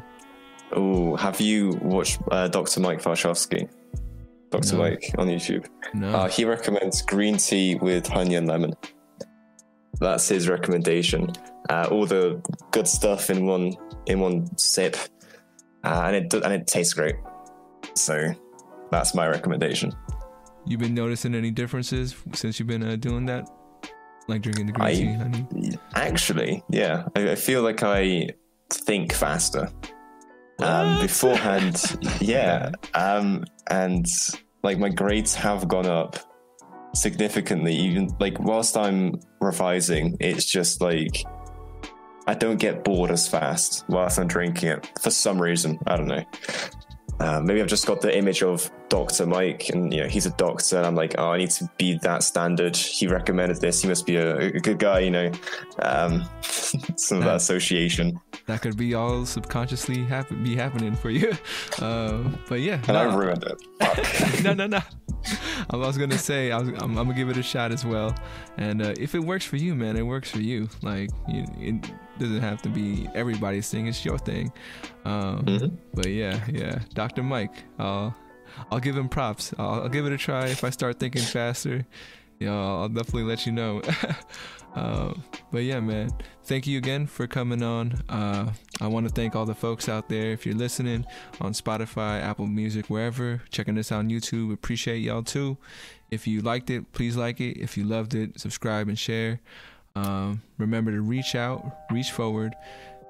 Oh, 0.72 1.16
have 1.16 1.40
you 1.40 1.78
watched 1.82 2.20
uh, 2.30 2.48
Dr. 2.48 2.80
Mike 2.80 3.02
Varshavski? 3.02 3.68
Dr. 4.50 4.76
No. 4.76 4.82
Mike 4.82 5.14
on 5.18 5.28
YouTube. 5.28 5.66
No. 5.94 6.08
Uh, 6.08 6.28
he 6.28 6.44
recommends 6.44 7.02
green 7.02 7.36
tea 7.36 7.76
with 7.76 8.06
honey 8.06 8.34
and 8.34 8.46
lemon. 8.46 8.74
That's 10.00 10.28
his 10.28 10.48
recommendation. 10.48 11.32
Uh, 11.70 11.88
all 11.90 12.06
the 12.06 12.42
good 12.70 12.88
stuff 12.88 13.30
in 13.30 13.46
one 13.46 13.74
in 14.06 14.20
one 14.20 14.56
sip, 14.58 14.96
uh, 15.84 16.02
and 16.06 16.16
it 16.16 16.34
and 16.34 16.52
it 16.52 16.66
tastes 16.66 16.92
great. 16.92 17.14
So 17.94 18.32
that's 18.90 19.14
my 19.14 19.28
recommendation. 19.28 19.92
You've 20.66 20.80
been 20.80 20.94
noticing 20.94 21.34
any 21.34 21.50
differences 21.50 22.14
since 22.34 22.58
you've 22.58 22.68
been 22.68 22.82
uh, 22.82 22.96
doing 22.96 23.26
that, 23.26 23.48
like 24.28 24.42
drinking 24.42 24.66
the 24.66 24.72
green 24.72 24.86
I, 24.86 24.94
tea, 24.94 25.12
honey? 25.12 25.78
Actually, 25.94 26.62
yeah, 26.68 27.06
I, 27.16 27.32
I 27.32 27.34
feel 27.34 27.62
like 27.62 27.82
I 27.82 28.28
think 28.70 29.12
faster. 29.12 29.70
Um, 30.58 31.00
beforehand, 31.00 31.82
yeah. 32.20 32.70
Um, 32.94 33.44
and 33.68 34.06
like 34.62 34.78
my 34.78 34.90
grades 34.90 35.34
have 35.34 35.66
gone 35.68 35.86
up 35.86 36.16
significantly. 36.94 37.74
Even 37.74 38.10
like 38.20 38.38
whilst 38.38 38.76
I'm 38.76 39.20
revising, 39.40 40.16
it's 40.20 40.44
just 40.44 40.80
like 40.80 41.24
I 42.26 42.34
don't 42.34 42.58
get 42.58 42.84
bored 42.84 43.10
as 43.10 43.26
fast 43.26 43.84
whilst 43.88 44.18
I'm 44.18 44.28
drinking 44.28 44.68
it 44.68 44.90
for 45.00 45.10
some 45.10 45.40
reason. 45.40 45.78
I 45.86 45.96
don't 45.96 46.08
know. 46.08 46.24
Uh, 47.20 47.40
maybe 47.40 47.60
I've 47.60 47.68
just 47.68 47.86
got 47.86 48.00
the 48.00 48.16
image 48.16 48.42
of 48.42 48.70
Dr. 48.88 49.26
Mike, 49.26 49.68
and 49.70 49.92
you 49.92 50.02
know 50.02 50.08
he's 50.08 50.26
a 50.26 50.30
doctor. 50.32 50.76
And 50.76 50.86
I'm 50.86 50.94
like, 50.94 51.14
oh, 51.18 51.30
I 51.30 51.38
need 51.38 51.50
to 51.50 51.70
be 51.78 51.98
that 52.02 52.22
standard. 52.22 52.76
He 52.76 53.06
recommended 53.06 53.60
this. 53.60 53.82
He 53.82 53.88
must 53.88 54.06
be 54.06 54.16
a, 54.16 54.36
a 54.38 54.60
good 54.60 54.78
guy, 54.78 55.00
you 55.00 55.10
know. 55.10 55.30
Um, 55.78 56.28
some 56.42 57.18
of 57.18 57.24
that 57.24 57.36
association. 57.36 58.20
That 58.46 58.60
could 58.60 58.76
be 58.76 58.94
all 58.94 59.24
subconsciously 59.24 60.04
happen 60.04 60.42
be 60.42 60.56
happening 60.56 60.94
for 60.96 61.10
you. 61.10 61.32
Uh, 61.78 62.22
but 62.48 62.60
yeah, 62.60 62.74
and 62.74 62.88
no, 62.88 62.94
I 62.94 63.14
ruined 63.14 63.44
it. 63.44 64.44
no, 64.44 64.52
no, 64.52 64.66
no. 64.66 64.80
I 65.70 65.76
was 65.76 65.98
gonna 65.98 66.18
say 66.18 66.50
I 66.50 66.58
was, 66.58 66.68
I'm, 66.68 66.96
I'm, 66.98 67.06
gonna 67.06 67.14
give 67.14 67.28
it 67.28 67.36
a 67.36 67.42
shot 67.42 67.72
as 67.72 67.84
well, 67.84 68.14
and 68.56 68.82
uh, 68.82 68.94
if 68.98 69.14
it 69.14 69.20
works 69.20 69.44
for 69.44 69.56
you, 69.56 69.74
man, 69.74 69.96
it 69.96 70.02
works 70.02 70.30
for 70.30 70.40
you. 70.40 70.68
Like 70.82 71.10
you, 71.28 71.44
it 71.58 71.90
doesn't 72.18 72.40
have 72.40 72.62
to 72.62 72.68
be 72.68 73.08
everybody's 73.14 73.70
thing; 73.70 73.86
it's 73.86 74.04
your 74.04 74.18
thing. 74.18 74.52
Um, 75.04 75.44
mm-hmm. 75.44 75.76
But 75.94 76.06
yeah, 76.06 76.44
yeah, 76.48 76.80
Dr. 76.94 77.22
Mike, 77.22 77.64
I'll 77.78 78.14
I'll 78.70 78.80
give 78.80 78.96
him 78.96 79.08
props. 79.08 79.54
I'll, 79.58 79.82
I'll, 79.82 79.88
give 79.88 80.06
it 80.06 80.12
a 80.12 80.18
try. 80.18 80.46
If 80.46 80.64
I 80.64 80.70
start 80.70 80.98
thinking 80.98 81.22
faster, 81.22 81.86
know, 82.46 82.80
I'll 82.80 82.88
definitely 82.88 83.24
let 83.24 83.46
you 83.46 83.52
know. 83.52 83.82
uh, 84.74 85.14
but 85.50 85.64
yeah, 85.64 85.80
man, 85.80 86.10
thank 86.44 86.66
you 86.66 86.78
again 86.78 87.06
for 87.06 87.26
coming 87.26 87.62
on. 87.62 88.02
Uh, 88.08 88.52
I 88.80 88.86
want 88.86 89.06
to 89.08 89.12
thank 89.12 89.36
all 89.36 89.46
the 89.46 89.54
folks 89.54 89.88
out 89.88 90.08
there. 90.08 90.32
If 90.32 90.46
you're 90.46 90.54
listening 90.54 91.06
on 91.40 91.52
Spotify, 91.52 92.20
Apple 92.22 92.46
Music, 92.46 92.86
wherever, 92.86 93.42
checking 93.50 93.74
this 93.74 93.92
out 93.92 94.00
on 94.00 94.10
YouTube, 94.10 94.52
appreciate 94.52 94.98
y'all 94.98 95.22
too. 95.22 95.56
If 96.10 96.26
you 96.26 96.42
liked 96.42 96.70
it, 96.70 96.92
please 96.92 97.16
like 97.16 97.40
it. 97.40 97.58
If 97.58 97.76
you 97.76 97.84
loved 97.84 98.14
it, 98.14 98.38
subscribe 98.38 98.88
and 98.88 98.98
share. 98.98 99.40
Um, 99.94 100.42
remember 100.58 100.90
to 100.90 101.00
reach 101.00 101.34
out, 101.34 101.64
reach 101.90 102.10
forward. 102.10 102.54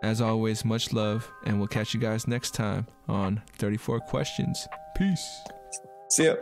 As 0.03 0.21
always, 0.21 0.65
much 0.65 0.93
love, 0.93 1.31
and 1.45 1.59
we'll 1.59 1.69
catch 1.69 1.95
you 1.95 2.01
guys 2.01 2.27
next 2.27 2.55
time 2.55 2.89
on 3.07 3.41
34 3.59 4.01
Questions. 4.01 4.67
Peace. 4.97 5.41
See 6.09 6.25
ya. 6.25 6.35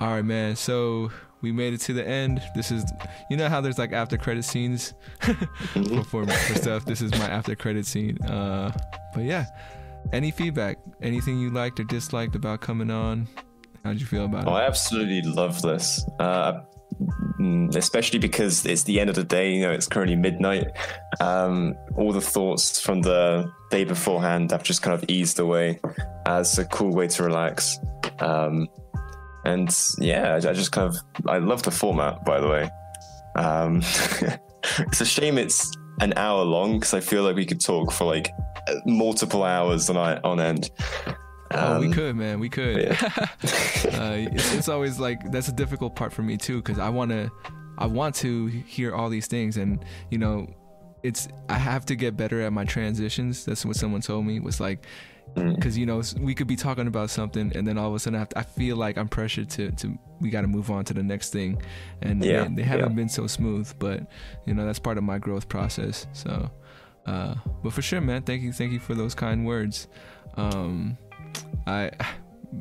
All 0.00 0.08
right, 0.08 0.24
man. 0.24 0.54
So 0.54 1.10
we 1.40 1.52
made 1.52 1.74
it 1.74 1.80
to 1.82 1.92
the 1.92 2.06
end. 2.06 2.42
This 2.54 2.70
is, 2.70 2.84
you 3.30 3.36
know 3.36 3.48
how 3.48 3.60
there's 3.60 3.78
like 3.78 3.92
after 3.92 4.16
credit 4.16 4.44
scenes 4.44 4.94
for, 5.20 6.26
for 6.26 6.54
stuff. 6.54 6.84
This 6.84 7.00
is 7.00 7.12
my 7.12 7.28
after 7.28 7.54
credit 7.54 7.86
scene. 7.86 8.20
Uh, 8.22 8.72
but 9.14 9.24
yeah, 9.24 9.46
any 10.12 10.30
feedback, 10.30 10.78
anything 11.02 11.38
you 11.38 11.50
liked 11.50 11.80
or 11.80 11.84
disliked 11.84 12.34
about 12.34 12.60
coming 12.60 12.90
on? 12.90 13.28
How'd 13.84 14.00
you 14.00 14.06
feel 14.06 14.24
about 14.24 14.46
oh, 14.46 14.56
it? 14.56 14.60
I 14.60 14.66
absolutely 14.66 15.22
love 15.22 15.62
this. 15.62 16.04
Uh, 16.18 16.60
mm, 17.38 17.74
especially 17.76 18.18
because 18.18 18.66
it's 18.66 18.82
the 18.82 19.00
end 19.00 19.08
of 19.10 19.16
the 19.16 19.24
day. 19.24 19.52
You 19.52 19.62
know, 19.62 19.70
it's 19.70 19.86
currently 19.86 20.16
midnight. 20.16 20.66
Um, 21.20 21.74
all 21.96 22.12
the 22.12 22.20
thoughts 22.20 22.80
from 22.80 23.02
the 23.02 23.50
day 23.70 23.84
beforehand 23.84 24.50
have 24.50 24.62
just 24.62 24.82
kind 24.82 24.94
of 24.94 25.08
eased 25.08 25.38
away 25.38 25.80
as 26.26 26.58
a 26.58 26.64
cool 26.64 26.92
way 26.92 27.06
to 27.08 27.22
relax. 27.22 27.78
Um, 28.20 28.66
and 29.52 29.68
yeah, 29.98 30.34
I 30.36 30.40
just 30.52 30.72
kind 30.72 30.86
of 30.88 30.96
I 31.26 31.38
love 31.38 31.62
the 31.62 31.70
format. 31.70 32.24
By 32.24 32.40
the 32.40 32.48
way, 32.48 32.70
um, 33.36 33.76
it's 34.90 35.00
a 35.00 35.06
shame 35.06 35.38
it's 35.38 35.70
an 36.00 36.12
hour 36.16 36.44
long 36.44 36.78
because 36.78 36.94
I 36.94 37.00
feel 37.00 37.22
like 37.24 37.36
we 37.36 37.46
could 37.46 37.60
talk 37.60 37.92
for 37.92 38.04
like 38.04 38.30
multiple 38.86 39.42
hours 39.42 39.90
on 39.90 39.96
on 40.24 40.40
end. 40.40 40.70
oh, 41.52 41.80
we 41.80 41.86
Um, 41.86 41.92
could, 41.92 42.16
man. 42.16 42.40
We 42.40 42.48
could. 42.48 42.76
yeah. 42.82 42.96
uh, 43.12 44.28
it's, 44.34 44.54
it's 44.54 44.68
always 44.68 44.98
like 45.00 45.30
that's 45.32 45.48
a 45.48 45.52
difficult 45.52 45.96
part 45.96 46.12
for 46.12 46.22
me 46.22 46.36
too, 46.36 46.58
because 46.62 46.78
I 46.78 46.88
want 46.90 47.10
to, 47.10 47.30
I 47.78 47.86
want 47.86 48.14
to 48.16 48.46
hear 48.46 48.94
all 48.94 49.08
these 49.08 49.26
things, 49.26 49.56
and 49.56 49.84
you 50.10 50.18
know, 50.18 50.46
it's 51.02 51.28
I 51.48 51.58
have 51.58 51.84
to 51.86 51.96
get 51.96 52.16
better 52.16 52.40
at 52.42 52.52
my 52.52 52.64
transitions. 52.64 53.44
That's 53.44 53.64
what 53.64 53.76
someone 53.76 54.00
told 54.02 54.26
me 54.26 54.40
was 54.40 54.60
like. 54.60 54.86
Because 55.34 55.78
you 55.78 55.86
know 55.86 56.02
we 56.18 56.34
could 56.34 56.46
be 56.46 56.56
talking 56.56 56.86
about 56.86 57.10
something, 57.10 57.52
and 57.54 57.66
then 57.66 57.78
all 57.78 57.88
of 57.88 57.94
a 57.94 57.98
sudden 57.98 58.16
I, 58.16 58.18
have 58.20 58.28
to, 58.30 58.38
I 58.38 58.42
feel 58.42 58.76
like 58.76 58.98
I'm 58.98 59.08
pressured 59.08 59.48
to 59.50 59.70
to 59.72 59.98
we 60.20 60.30
got 60.30 60.40
to 60.42 60.48
move 60.48 60.70
on 60.70 60.84
to 60.86 60.94
the 60.94 61.02
next 61.02 61.32
thing, 61.32 61.62
and 62.02 62.24
Yeah, 62.24 62.44
they, 62.44 62.54
they 62.56 62.62
haven't 62.62 62.90
yeah. 62.90 62.96
been 62.96 63.08
so 63.08 63.26
smooth, 63.26 63.72
but 63.78 64.00
you 64.46 64.54
know 64.54 64.66
that's 64.66 64.78
part 64.78 64.98
of 64.98 65.04
my 65.04 65.18
growth 65.18 65.48
process. 65.48 66.06
So, 66.12 66.50
uh, 67.06 67.34
but 67.62 67.72
for 67.72 67.82
sure, 67.82 68.00
man, 68.00 68.22
thank 68.22 68.42
you, 68.42 68.52
thank 68.52 68.72
you 68.72 68.80
for 68.80 68.94
those 68.94 69.14
kind 69.14 69.46
words. 69.46 69.86
Um, 70.36 70.96
I, 71.66 71.90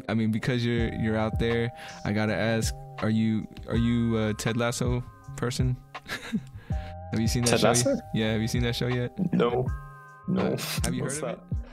I 0.10 0.14
mean, 0.14 0.32
because 0.32 0.66
you're 0.66 0.94
you're 0.96 1.18
out 1.18 1.40
there, 1.40 1.72
I 2.06 2.12
gotta 2.14 2.36
ask: 2.36 2.74
Are 3.00 3.10
you 3.10 3.48
are 3.68 3.78
you 3.78 4.18
a 4.28 4.34
Ted 4.36 4.56
Lasso 4.58 5.04
person? 5.36 5.76
have 7.12 7.20
you 7.20 7.28
seen 7.28 7.44
that 7.44 7.52
Ted 7.52 7.60
show? 7.62 7.68
Lasso? 7.70 7.98
Yeah, 8.14 8.34
have 8.34 8.42
you 8.42 8.48
seen 8.48 8.64
that 8.64 8.76
show 8.76 8.88
yet? 8.88 9.12
No. 9.34 9.68
No. 10.28 10.42
Uh, 10.42 10.58
have 10.84 10.94
you 10.94 11.04
What's 11.04 11.20
heard 11.20 11.32
of 11.36 11.40
that? 11.40 11.58
it? 11.64 11.67